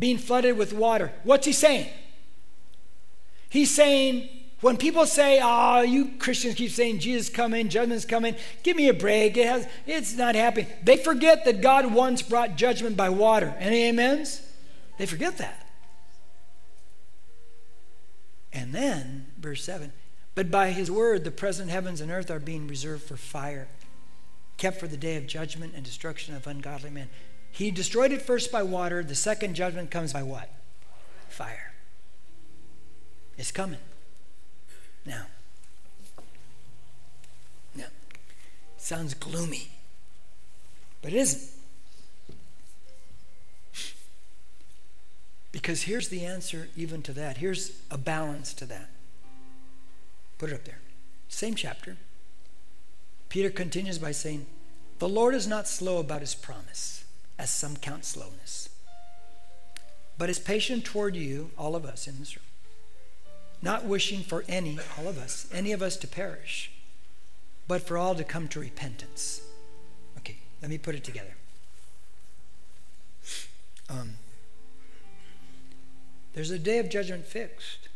being 0.00 0.18
flooded 0.18 0.56
with 0.58 0.72
water. 0.72 1.12
What's 1.22 1.46
he 1.46 1.52
saying? 1.52 1.88
He's 3.48 3.70
saying, 3.70 4.28
when 4.60 4.76
people 4.76 5.06
say, 5.06 5.40
oh, 5.42 5.82
you 5.82 6.12
Christians 6.18 6.56
keep 6.56 6.72
saying 6.72 6.98
Jesus 6.98 7.28
coming, 7.28 7.68
judgment's 7.68 8.04
coming, 8.04 8.34
give 8.62 8.76
me 8.76 8.88
a 8.88 8.94
break. 8.94 9.36
It 9.36 9.46
has, 9.46 9.68
it's 9.86 10.14
not 10.16 10.34
happening. 10.34 10.66
They 10.82 10.96
forget 10.96 11.44
that 11.44 11.60
God 11.60 11.92
once 11.94 12.22
brought 12.22 12.56
judgment 12.56 12.96
by 12.96 13.10
water. 13.10 13.54
Any 13.58 13.88
amens? 13.88 14.42
They 14.98 15.06
forget 15.06 15.38
that. 15.38 15.66
And 18.52 18.74
then, 18.74 19.28
verse 19.38 19.62
7 19.62 19.92
But 20.34 20.50
by 20.50 20.72
his 20.72 20.90
word, 20.90 21.22
the 21.22 21.30
present 21.30 21.70
heavens 21.70 22.00
and 22.00 22.10
earth 22.10 22.30
are 22.30 22.40
being 22.40 22.66
reserved 22.66 23.04
for 23.04 23.16
fire 23.16 23.68
kept 24.60 24.78
for 24.78 24.86
the 24.86 24.96
day 24.96 25.16
of 25.16 25.26
judgment 25.26 25.72
and 25.74 25.82
destruction 25.82 26.34
of 26.34 26.46
ungodly 26.46 26.90
men. 26.90 27.08
He 27.50 27.70
destroyed 27.70 28.12
it 28.12 28.22
first 28.22 28.50
by 28.52 28.62
water. 28.62 29.02
The 29.02 29.14
second 29.14 29.54
judgment 29.54 29.90
comes 29.90 30.12
by 30.12 30.22
what? 30.22 30.48
Fire. 31.28 31.72
It's 33.36 33.52
coming. 33.52 33.80
Now. 35.04 35.26
Now. 37.74 37.86
Sounds 38.76 39.14
gloomy. 39.14 39.68
But 41.02 41.12
it 41.12 41.16
isn't. 41.16 41.50
Because 45.52 45.82
here's 45.82 46.08
the 46.08 46.24
answer 46.24 46.68
even 46.76 47.02
to 47.02 47.12
that. 47.12 47.38
Here's 47.38 47.72
a 47.90 47.98
balance 47.98 48.54
to 48.54 48.64
that. 48.66 48.88
Put 50.38 50.50
it 50.50 50.54
up 50.54 50.64
there. 50.64 50.80
Same 51.28 51.54
chapter. 51.54 51.96
Peter 53.28 53.50
continues 53.50 53.98
by 53.98 54.12
saying, 54.12 54.46
The 54.98 55.08
Lord 55.08 55.34
is 55.34 55.46
not 55.46 55.68
slow 55.68 55.98
about 55.98 56.20
his 56.20 56.34
promise, 56.34 56.99
as 57.40 57.50
some 57.50 57.76
count 57.76 58.04
slowness, 58.04 58.68
but 60.18 60.28
is 60.28 60.38
patient 60.38 60.84
toward 60.84 61.16
you, 61.16 61.50
all 61.56 61.74
of 61.74 61.84
us 61.84 62.06
in 62.06 62.18
this 62.18 62.36
room, 62.36 62.44
not 63.62 63.84
wishing 63.84 64.20
for 64.20 64.44
any, 64.48 64.78
all 64.98 65.08
of 65.08 65.18
us, 65.18 65.48
any 65.52 65.72
of 65.72 65.82
us 65.82 65.96
to 65.96 66.06
perish, 66.06 66.70
but 67.66 67.80
for 67.82 67.96
all 67.96 68.14
to 68.14 68.24
come 68.24 68.46
to 68.48 68.60
repentance. 68.60 69.40
Okay, 70.18 70.36
let 70.60 70.70
me 70.70 70.76
put 70.76 70.94
it 70.94 71.02
together. 71.02 71.34
Um, 73.88 74.10
there's 76.34 76.50
a 76.50 76.58
day 76.58 76.78
of 76.78 76.90
judgment 76.90 77.24
fixed 77.26 77.88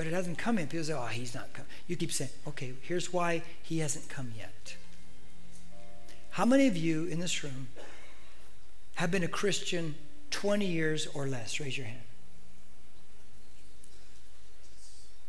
but 0.00 0.06
it 0.06 0.14
hasn't 0.14 0.38
come 0.38 0.58
yet. 0.58 0.70
People 0.70 0.86
say, 0.86 0.94
oh, 0.94 1.04
he's 1.08 1.34
not 1.34 1.52
come. 1.52 1.66
You 1.86 1.94
keep 1.94 2.10
saying, 2.10 2.30
okay, 2.48 2.72
here's 2.80 3.12
why 3.12 3.42
he 3.62 3.80
hasn't 3.80 4.08
come 4.08 4.32
yet. 4.34 4.76
How 6.30 6.44
many 6.44 6.66
of 6.68 6.76
you 6.76 7.04
in 7.06 7.18
this 7.18 7.42
room 7.42 7.68
have 8.94 9.10
been 9.10 9.24
a 9.24 9.28
Christian 9.28 9.94
20 10.30 10.64
years 10.64 11.06
or 11.12 11.26
less? 11.26 11.58
Raise 11.58 11.76
your 11.76 11.86
hand. 11.86 12.00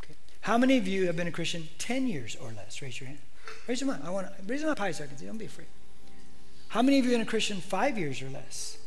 Okay. 0.04 0.14
How 0.42 0.58
many 0.58 0.78
of 0.78 0.88
you 0.88 1.08
have 1.08 1.16
been 1.16 1.28
a 1.28 1.32
Christian 1.32 1.70
10 1.80 2.08
years 2.08 2.36
or 2.36 2.52
less? 2.52 2.82
Raise 2.82 3.00
your 3.00 3.08
hand. 3.08 3.20
Raise 3.68 3.80
them 3.80 3.90
up. 3.90 4.02
I 4.06 4.10
want 4.10 4.28
to 4.28 4.34
raise 4.46 4.62
them 4.62 4.70
up 4.70 4.80
high 4.80 4.92
so 4.92 5.04
I 5.04 5.08
can 5.08 5.18
see. 5.18 5.26
Don't 5.26 5.38
be 5.38 5.46
afraid. 5.46 5.68
How 6.70 6.82
many 6.82 7.00
of 7.00 7.06
you 7.06 7.12
have 7.12 7.20
been 7.20 7.28
a 7.28 7.30
Christian 7.30 7.58
five 7.58 7.98
years 7.98 8.22
or 8.22 8.30
less? 8.30 8.78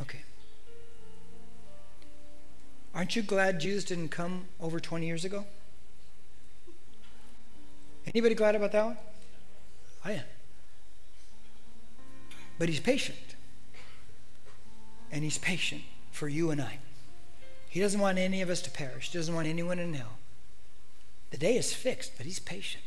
Okay. 0.00 0.20
Aren't 2.94 3.16
you 3.16 3.22
glad 3.22 3.58
Jesus 3.58 3.84
didn't 3.84 4.10
come 4.10 4.44
over 4.60 4.78
20 4.78 5.06
years 5.06 5.24
ago? 5.24 5.46
Anybody 8.06 8.34
glad 8.34 8.54
about 8.54 8.72
that 8.72 8.84
one? 8.84 8.96
Oh, 8.98 10.08
I 10.08 10.12
am. 10.12 10.24
But 12.58 12.68
he's 12.68 12.80
patient. 12.80 13.18
And 15.10 15.22
he's 15.22 15.38
patient 15.38 15.82
for 16.10 16.28
you 16.28 16.50
and 16.50 16.60
I. 16.60 16.78
He 17.68 17.80
doesn't 17.80 18.00
want 18.00 18.18
any 18.18 18.42
of 18.42 18.50
us 18.50 18.60
to 18.62 18.70
perish. 18.70 19.10
He 19.10 19.18
doesn't 19.18 19.34
want 19.34 19.46
anyone 19.46 19.78
in 19.78 19.94
hell. 19.94 20.18
The 21.30 21.38
day 21.38 21.56
is 21.56 21.72
fixed, 21.72 22.12
but 22.16 22.26
he's 22.26 22.38
patient. 22.38 22.84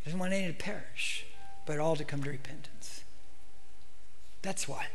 He 0.00 0.04
doesn't 0.04 0.20
want 0.20 0.32
any 0.32 0.46
to 0.48 0.52
perish, 0.52 1.24
but 1.64 1.78
all 1.78 1.96
to 1.96 2.04
come 2.04 2.22
to 2.22 2.30
repentance. 2.30 3.04
That's 4.42 4.68
why. 4.68 4.88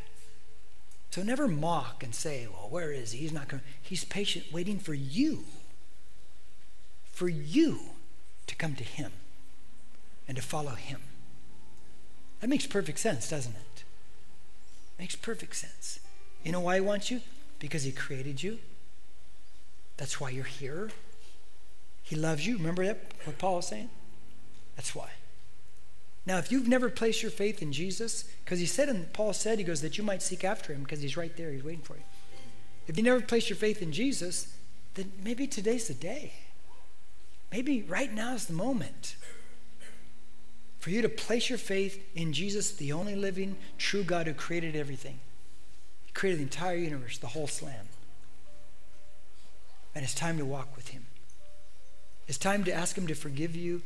So 1.09 1.23
never 1.23 1.47
mock 1.47 2.03
and 2.03 2.13
say, 2.13 2.47
well, 2.51 2.69
where 2.69 2.91
is 2.91 3.13
he? 3.13 3.19
He's 3.19 3.33
not 3.33 3.47
coming. 3.47 3.65
He's 3.81 4.05
patient, 4.05 4.45
waiting 4.51 4.77
for 4.77 4.93
you, 4.93 5.45
for 7.11 7.27
you 7.27 7.79
to 8.49 8.55
come 8.55 8.75
to 8.75 8.83
him 8.83 9.11
and 10.27 10.35
to 10.35 10.43
follow 10.43 10.71
him. 10.71 10.99
That 12.41 12.49
makes 12.49 12.67
perfect 12.67 12.99
sense, 12.99 13.29
doesn't 13.29 13.55
it? 13.55 13.83
Makes 14.97 15.15
perfect 15.15 15.55
sense. 15.55 15.99
You 16.43 16.51
know 16.51 16.59
why 16.59 16.75
he 16.75 16.81
wants 16.81 17.09
you? 17.09 17.21
Because 17.59 17.83
he 17.83 17.91
created 17.91 18.43
you. 18.43 18.59
That's 19.97 20.19
why 20.19 20.29
you're 20.29 20.43
here. 20.45 20.89
He 22.03 22.15
loves 22.15 22.45
you. 22.47 22.57
Remember 22.57 22.85
that, 22.85 22.99
what 23.23 23.37
Paul 23.37 23.57
was 23.57 23.67
saying? 23.67 23.89
That's 24.75 24.95
why. 24.95 25.09
Now, 26.25 26.37
if 26.37 26.51
you've 26.51 26.67
never 26.67 26.89
placed 26.89 27.21
your 27.21 27.31
faith 27.31 27.61
in 27.61 27.71
Jesus, 27.71 28.23
because 28.43 28.59
he 28.59 28.65
said, 28.65 28.89
and 28.89 29.11
Paul 29.13 29.33
said, 29.33 29.57
he 29.57 29.63
goes, 29.63 29.81
that 29.81 29.97
you 29.97 30.03
might 30.03 30.21
seek 30.21 30.43
after 30.43 30.73
him 30.73 30.83
because 30.83 31.01
he's 31.01 31.17
right 31.17 31.35
there, 31.35 31.51
he's 31.51 31.63
waiting 31.63 31.81
for 31.81 31.95
you. 31.95 32.03
If 32.87 32.97
you 32.97 33.03
never 33.03 33.21
placed 33.21 33.49
your 33.49 33.57
faith 33.57 33.81
in 33.81 33.91
Jesus, 33.91 34.55
then 34.95 35.11
maybe 35.23 35.47
today's 35.47 35.87
the 35.87 35.93
day. 35.93 36.33
Maybe 37.51 37.83
right 37.83 38.13
now 38.13 38.33
is 38.33 38.45
the 38.45 38.53
moment 38.53 39.15
for 40.79 40.91
you 40.91 41.01
to 41.01 41.09
place 41.09 41.49
your 41.49 41.57
faith 41.57 42.03
in 42.15 42.31
Jesus, 42.31 42.71
the 42.71 42.93
only 42.93 43.15
living, 43.15 43.57
true 43.77 44.03
God 44.03 44.27
who 44.27 44.33
created 44.33 44.75
everything. 44.75 45.19
He 46.05 46.11
created 46.13 46.39
the 46.39 46.43
entire 46.43 46.77
universe, 46.77 47.17
the 47.17 47.27
whole 47.27 47.47
slam. 47.47 47.87
And 49.93 50.03
it's 50.03 50.15
time 50.15 50.37
to 50.37 50.45
walk 50.45 50.75
with 50.75 50.89
him. 50.89 51.07
It's 52.27 52.37
time 52.37 52.63
to 52.65 52.71
ask 52.71 52.97
him 52.97 53.07
to 53.07 53.15
forgive 53.15 53.55
you 53.55 53.81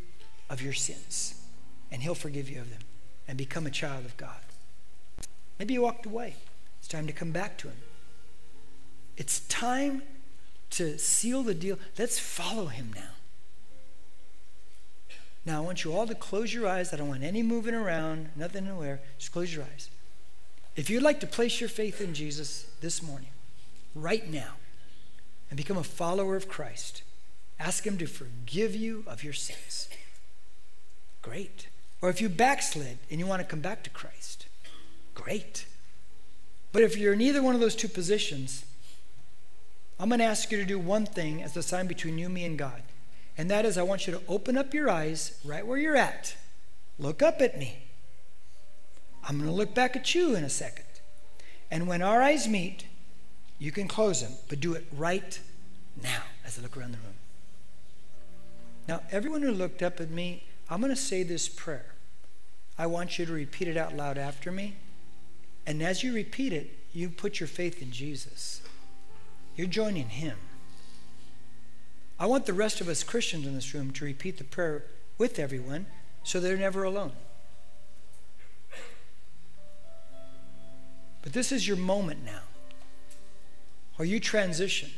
of 0.50 0.62
your 0.62 0.74
sins 0.74 1.36
and 1.94 2.02
He'll 2.02 2.16
forgive 2.16 2.50
you 2.50 2.60
of 2.60 2.70
them 2.72 2.82
and 3.28 3.38
become 3.38 3.66
a 3.66 3.72
child 3.72 4.04
of 4.04 4.18
God. 4.18 4.42
Maybe 5.60 5.76
you 5.76 5.84
walked 5.84 6.06
away. 6.06 6.36
It's 6.80 6.88
time 6.88 7.08
to 7.08 7.14
come 7.14 7.32
back 7.32 7.58
to 7.60 7.68
Him. 7.68 7.78
It's 9.16 9.42
time 9.42 10.02
to 10.72 10.98
seal 10.98 11.44
the 11.44 11.54
deal. 11.54 11.78
Let's 11.98 12.20
follow 12.20 12.66
Him 12.66 12.92
now. 12.96 13.13
Now, 15.46 15.58
I 15.58 15.66
want 15.66 15.84
you 15.84 15.94
all 15.94 16.08
to 16.08 16.16
close 16.16 16.54
your 16.54 16.68
eyes. 16.68 16.94
I 16.94 16.98
don't 16.98 17.10
want 17.10 17.24
any 17.24 17.44
moving 17.44 17.76
around, 17.76 18.30
nothing 18.36 18.66
anywhere. 18.66 19.02
Just 19.18 19.32
close 19.32 19.54
your 19.54 19.64
eyes. 19.64 19.90
If 20.76 20.90
you'd 20.90 21.04
like 21.04 21.20
to 21.20 21.28
place 21.28 21.60
your 21.60 21.70
faith 21.70 22.02
in 22.02 22.14
Jesus 22.14 22.66
this 22.82 23.04
morning, 23.04 23.30
right 23.94 24.30
now, 24.32 24.54
and 25.50 25.58
become 25.58 25.78
a 25.78 25.84
follower 25.84 26.36
of 26.36 26.48
Christ, 26.48 27.04
ask 27.60 27.86
Him 27.86 27.98
to 27.98 28.08
forgive 28.08 28.74
you 28.74 29.04
of 29.06 29.24
your 29.24 29.34
sins. 29.34 29.90
Great. 31.22 31.68
Or 32.02 32.10
if 32.10 32.22
you 32.22 32.30
backslid 32.30 32.98
and 33.10 33.20
you 33.20 33.28
want 33.28 33.42
to 33.42 33.48
come 33.48 33.62
back 33.62 33.84
to 33.84 33.90
Christ, 33.90 34.48
great. 35.14 35.66
But 36.72 36.82
if 36.82 36.98
you're 36.98 37.14
in 37.14 37.22
either 37.22 37.44
one 37.44 37.54
of 37.54 37.62
those 37.62 37.76
two 37.76 37.88
positions, 37.88 38.66
I'm 40.00 40.10
going 40.10 40.20
to 40.20 40.26
ask 40.26 40.52
you 40.52 40.58
to 40.58 40.66
do 40.66 40.80
one 40.80 41.06
thing 41.06 41.44
as 41.44 41.56
a 41.56 41.64
sign 41.64 41.88
between 41.88 42.18
you, 42.18 42.30
me, 42.30 42.46
and 42.46 42.58
God. 42.58 42.82
And 43.38 43.50
that 43.50 43.66
is, 43.66 43.78
I 43.78 43.84
want 43.84 44.06
you 44.06 44.14
to 44.14 44.22
open 44.28 44.58
up 44.58 44.74
your 44.74 44.90
eyes 44.90 45.40
right 45.44 45.66
where 45.66 45.78
you're 45.78 45.96
at. 45.96 46.36
Look 47.00 47.22
up 47.22 47.42
at 47.42 47.58
me. 47.58 47.80
I'm 49.28 49.38
going 49.38 49.50
to 49.50 49.56
look 49.56 49.74
back 49.74 49.96
at 49.96 50.14
you 50.14 50.36
in 50.36 50.44
a 50.44 50.50
second. 50.50 50.86
And 51.72 51.88
when 51.88 52.02
our 52.02 52.22
eyes 52.22 52.48
meet, 52.48 52.86
you 53.58 53.72
can 53.72 53.88
close 53.88 54.22
them, 54.22 54.34
but 54.50 54.60
do 54.60 54.74
it 54.74 54.86
right 54.96 55.40
now 56.02 56.24
as 56.46 56.60
I 56.60 56.62
look 56.62 56.78
around 56.78 56.92
the 56.92 56.98
room. 56.98 57.16
Now, 58.88 59.02
everyone 59.12 59.42
who 59.42 59.52
looked 59.52 59.82
up 59.82 60.00
at 60.00 60.12
me, 60.12 60.44
I'm 60.70 60.82
going 60.82 60.94
to 60.94 61.02
say 61.02 61.24
this 61.24 61.48
prayer. 61.48 61.86
I 62.78 62.88
want 62.88 63.18
you 63.18 63.26
to 63.26 63.32
repeat 63.32 63.68
it 63.68 63.78
out 63.78 63.96
loud 63.96 64.18
after 64.18 64.52
me. 64.52 64.76
And 65.66 65.82
as 65.82 66.04
you 66.04 66.14
repeat 66.14 66.52
it, 66.52 66.78
you 66.92 67.10
put 67.10 67.40
your 67.40 67.48
faith 67.48 67.82
in 67.82 67.92
Jesus. 67.92 68.62
You're 69.56 69.68
joining 69.68 70.10
Him. 70.10 70.38
I 72.20 72.26
want 72.26 72.46
the 72.46 72.54
rest 72.54 72.80
of 72.80 72.88
us 72.88 73.04
Christians 73.04 73.46
in 73.46 73.56
this 73.56 73.74
room 73.74 73.92
to 73.92 74.06
repeat 74.06 74.38
the 74.38 74.44
prayer 74.44 74.86
with 75.18 75.40
everyone 75.40 75.88
so 76.24 76.40
they're 76.40 76.58
never 76.58 76.84
alone. 76.84 77.14
But 81.22 81.34
this 81.34 81.52
is 81.52 81.68
your 81.68 81.78
moment 81.78 82.24
now, 82.26 82.42
where 83.96 84.08
you 84.08 84.20
transition 84.20 84.92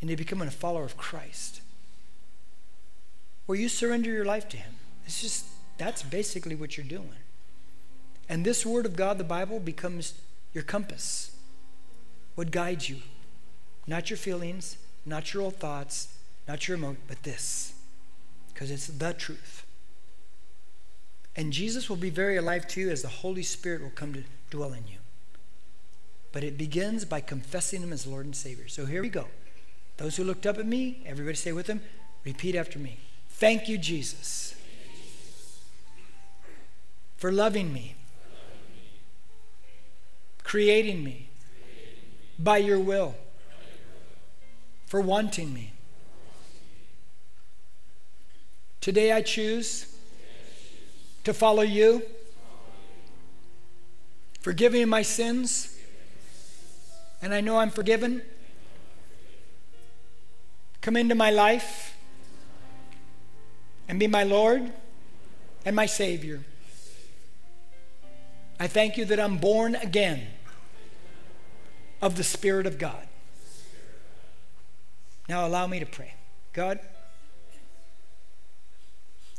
into 0.00 0.16
becoming 0.16 0.46
a 0.46 0.52
follower 0.52 0.84
of 0.84 0.96
Christ, 0.96 1.62
where 3.46 3.58
you 3.58 3.68
surrender 3.68 4.10
your 4.10 4.26
life 4.26 4.48
to 4.50 4.56
Him. 4.58 4.74
It's 5.06 5.22
just 5.22 5.46
that's 5.78 6.02
basically 6.02 6.54
what 6.54 6.76
you're 6.76 6.86
doing. 6.86 7.16
And 8.28 8.44
this 8.44 8.66
Word 8.66 8.84
of 8.84 8.94
God, 8.94 9.16
the 9.16 9.24
Bible, 9.24 9.58
becomes 9.58 10.20
your 10.52 10.64
compass, 10.64 11.34
what 12.34 12.50
guides 12.50 12.90
you. 12.90 12.98
Not 13.86 14.10
your 14.10 14.18
feelings, 14.18 14.76
not 15.06 15.32
your 15.32 15.42
old 15.42 15.56
thoughts, 15.56 16.17
not 16.48 16.66
your 16.66 16.78
emotion, 16.78 17.02
but 17.06 17.22
this, 17.22 17.74
because 18.52 18.70
it's 18.70 18.86
the 18.86 19.12
truth. 19.12 19.66
And 21.36 21.52
Jesus 21.52 21.88
will 21.88 21.96
be 21.96 22.10
very 22.10 22.36
alive 22.36 22.66
to 22.68 22.80
you 22.80 22.90
as 22.90 23.02
the 23.02 23.08
Holy 23.08 23.42
Spirit 23.42 23.82
will 23.82 23.90
come 23.90 24.14
to 24.14 24.24
dwell 24.50 24.72
in 24.72 24.88
you. 24.88 24.98
But 26.32 26.42
it 26.42 26.58
begins 26.58 27.04
by 27.04 27.20
confessing 27.20 27.82
Him 27.82 27.92
as 27.92 28.06
Lord 28.06 28.24
and 28.24 28.34
Savior. 28.34 28.66
So 28.66 28.86
here 28.86 29.02
we 29.02 29.10
go. 29.10 29.26
Those 29.98 30.16
who 30.16 30.24
looked 30.24 30.46
up 30.46 30.58
at 30.58 30.66
me, 30.66 31.02
everybody 31.06 31.36
say 31.36 31.52
with 31.52 31.66
them, 31.66 31.82
repeat 32.24 32.54
after 32.56 32.78
me. 32.78 32.98
Thank 33.28 33.68
you, 33.68 33.78
Jesus, 33.78 34.56
for 37.16 37.30
loving 37.30 37.72
me, 37.72 37.94
creating 40.42 41.04
me 41.04 41.28
by 42.38 42.56
your 42.58 42.80
will, 42.80 43.14
for 44.86 45.00
wanting 45.00 45.52
me. 45.52 45.72
Today 48.80 49.12
I 49.12 49.22
choose 49.22 49.96
to 51.24 51.34
follow 51.34 51.62
you, 51.62 52.02
forgiving 54.40 54.88
my 54.88 55.02
sins, 55.02 55.78
and 57.20 57.34
I 57.34 57.40
know 57.40 57.58
I'm 57.58 57.70
forgiven. 57.70 58.22
Come 60.80 60.96
into 60.96 61.14
my 61.14 61.30
life 61.30 61.96
and 63.88 63.98
be 63.98 64.06
my 64.06 64.22
Lord 64.22 64.72
and 65.64 65.74
my 65.74 65.86
Savior. 65.86 66.44
I 68.60 68.66
thank 68.68 68.96
you 68.96 69.04
that 69.06 69.18
I'm 69.18 69.38
born 69.38 69.74
again 69.74 70.26
of 72.00 72.16
the 72.16 72.24
Spirit 72.24 72.66
of 72.66 72.78
God. 72.78 73.06
Now 75.28 75.46
allow 75.46 75.66
me 75.66 75.78
to 75.80 75.86
pray. 75.86 76.14
God, 76.52 76.80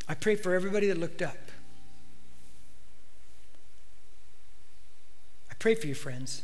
I 0.09 0.15
pray 0.15 0.35
for 0.35 0.55
everybody 0.55 0.87
that 0.87 0.97
looked 0.97 1.21
up. 1.21 1.37
I 5.51 5.53
pray 5.59 5.75
for 5.75 5.85
you, 5.85 5.93
friends. 5.93 6.41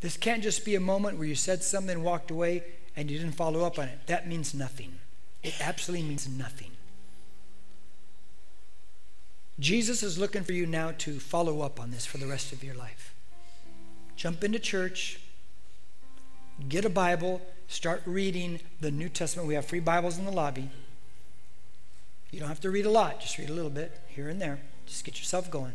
This 0.00 0.18
can't 0.18 0.42
just 0.42 0.66
be 0.66 0.74
a 0.74 0.80
moment 0.80 1.16
where 1.16 1.26
you 1.26 1.34
said 1.34 1.62
something 1.62 2.02
walked 2.02 2.30
away 2.30 2.62
and 2.94 3.10
you 3.10 3.18
didn't 3.18 3.34
follow 3.34 3.64
up 3.64 3.78
on 3.78 3.88
it. 3.88 3.98
That 4.06 4.28
means 4.28 4.52
nothing. 4.52 4.98
It 5.42 5.54
absolutely 5.60 6.06
means 6.06 6.28
nothing. 6.28 6.72
Jesus 9.58 10.02
is 10.02 10.18
looking 10.18 10.44
for 10.44 10.52
you 10.52 10.66
now 10.66 10.92
to 10.98 11.18
follow 11.18 11.62
up 11.62 11.80
on 11.80 11.90
this 11.90 12.04
for 12.04 12.18
the 12.18 12.26
rest 12.26 12.52
of 12.52 12.62
your 12.62 12.74
life. 12.74 13.14
Jump 14.14 14.44
into 14.44 14.58
church, 14.58 15.18
get 16.68 16.84
a 16.84 16.90
Bible, 16.90 17.40
start 17.66 18.02
reading 18.04 18.60
the 18.80 18.90
New 18.90 19.08
Testament. 19.08 19.48
We 19.48 19.54
have 19.54 19.64
free 19.64 19.80
Bibles 19.80 20.18
in 20.18 20.26
the 20.26 20.30
lobby. 20.30 20.68
You 22.36 22.40
don't 22.40 22.50
have 22.50 22.60
to 22.60 22.70
read 22.70 22.84
a 22.84 22.90
lot, 22.90 23.18
just 23.18 23.38
read 23.38 23.48
a 23.48 23.54
little 23.54 23.70
bit 23.70 23.98
here 24.08 24.28
and 24.28 24.38
there. 24.38 24.58
Just 24.84 25.06
get 25.06 25.18
yourself 25.18 25.50
going. 25.50 25.72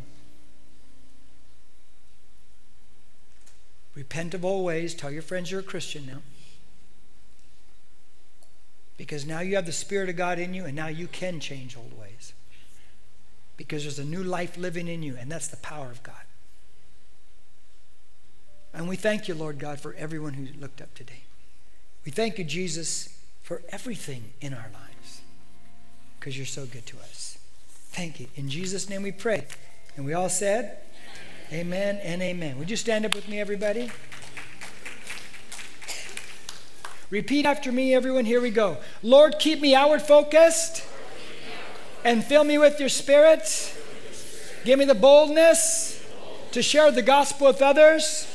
Repent 3.96 4.32
of 4.32 4.44
old 4.44 4.64
ways. 4.64 4.94
Tell 4.94 5.10
your 5.10 5.22
friends 5.22 5.50
you're 5.50 5.58
a 5.58 5.64
Christian 5.64 6.06
now. 6.06 6.22
Because 8.96 9.26
now 9.26 9.40
you 9.40 9.56
have 9.56 9.66
the 9.66 9.72
Spirit 9.72 10.08
of 10.08 10.14
God 10.14 10.38
in 10.38 10.54
you, 10.54 10.64
and 10.64 10.76
now 10.76 10.86
you 10.86 11.08
can 11.08 11.40
change 11.40 11.76
old 11.76 11.98
ways. 11.98 12.32
Because 13.56 13.82
there's 13.82 13.98
a 13.98 14.04
new 14.04 14.22
life 14.22 14.56
living 14.56 14.86
in 14.86 15.02
you, 15.02 15.16
and 15.18 15.28
that's 15.28 15.48
the 15.48 15.56
power 15.56 15.90
of 15.90 16.04
God. 16.04 16.14
And 18.72 18.88
we 18.88 18.94
thank 18.94 19.26
you, 19.26 19.34
Lord 19.34 19.58
God, 19.58 19.80
for 19.80 19.94
everyone 19.94 20.34
who 20.34 20.46
looked 20.60 20.80
up 20.80 20.94
today. 20.94 21.24
We 22.04 22.12
thank 22.12 22.38
you, 22.38 22.44
Jesus, 22.44 23.18
for 23.42 23.62
everything 23.70 24.34
in 24.40 24.54
our 24.54 24.70
lives 24.72 24.91
because 26.22 26.36
you're 26.36 26.46
so 26.46 26.64
good 26.66 26.86
to 26.86 26.96
us. 26.98 27.36
Thank 27.90 28.20
you. 28.20 28.28
In 28.36 28.48
Jesus' 28.48 28.88
name 28.88 29.02
we 29.02 29.10
pray. 29.10 29.44
And 29.96 30.06
we 30.06 30.14
all 30.14 30.28
said, 30.28 30.78
Amen 31.52 31.96
and 31.96 32.22
amen. 32.22 32.60
Would 32.60 32.70
you 32.70 32.76
stand 32.76 33.04
up 33.04 33.12
with 33.12 33.28
me, 33.28 33.40
everybody? 33.40 33.90
Repeat 37.10 37.44
after 37.44 37.72
me, 37.72 37.92
everyone. 37.92 38.24
Here 38.24 38.40
we 38.40 38.50
go. 38.50 38.76
Lord, 39.02 39.40
keep 39.40 39.60
me 39.60 39.74
outward 39.74 40.00
focused 40.00 40.86
and 42.04 42.22
fill 42.22 42.44
me 42.44 42.56
with 42.56 42.78
your 42.78 42.88
spirit. 42.88 43.76
Give 44.64 44.78
me 44.78 44.84
the 44.84 44.94
boldness 44.94 46.06
to 46.52 46.62
share 46.62 46.92
the 46.92 47.02
gospel 47.02 47.48
with 47.48 47.60
others. 47.60 48.28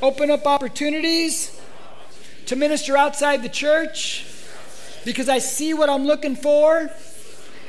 Open 0.00 0.30
up 0.30 0.46
opportunities 0.46 1.60
to 2.46 2.54
minister 2.54 2.96
outside 2.96 3.42
the 3.42 3.48
church 3.48 4.25
because 5.06 5.28
I 5.28 5.38
see 5.38 5.72
what 5.72 5.88
I'm 5.88 6.04
looking 6.04 6.34
for 6.34 6.90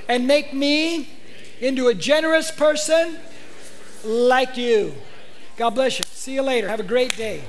and 0.09 0.27
make 0.27 0.53
me 0.53 1.07
into 1.61 1.87
a 1.87 1.93
generous 1.93 2.49
person 2.49 3.19
like 4.03 4.57
you. 4.57 4.93
God 5.55 5.69
bless 5.71 5.99
you. 5.99 6.05
See 6.05 6.33
you 6.33 6.41
later. 6.41 6.67
Have 6.67 6.79
a 6.79 6.83
great 6.83 7.15
day. 7.15 7.43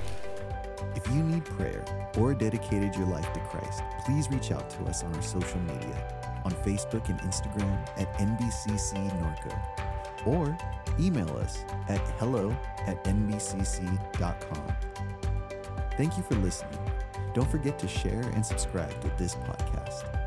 If 0.95 1.07
you 1.09 1.23
need 1.23 1.45
prayer 1.45 1.85
or 2.19 2.35
dedicated 2.35 2.95
your 2.97 3.07
life 3.07 3.33
to 3.33 3.41
Christ, 3.41 3.83
please 4.05 4.29
reach 4.31 4.53
out 4.53 4.69
to 4.71 4.85
us 4.85 5.03
on 5.03 5.15
our 5.15 5.23
social 5.23 5.61
media 5.61 6.15
on 6.45 6.53
Facebook 6.53 7.09
and 7.09 7.19
Instagram 7.21 7.89
at 7.99 8.13
NBCC 8.19 8.95
Norco 9.21 10.27
or 10.27 10.57
email 11.01 11.31
us 11.39 11.65
at 11.89 12.01
hello 12.19 12.55
at 12.87 13.03
nbcc.com. 13.05 14.77
Thank 15.97 16.17
you 16.17 16.23
for 16.23 16.35
listening. 16.37 16.79
Don't 17.39 17.49
forget 17.49 17.79
to 17.79 17.87
share 17.87 18.23
and 18.35 18.45
subscribe 18.45 19.01
to 19.01 19.09
this 19.17 19.37
podcast. 19.37 20.18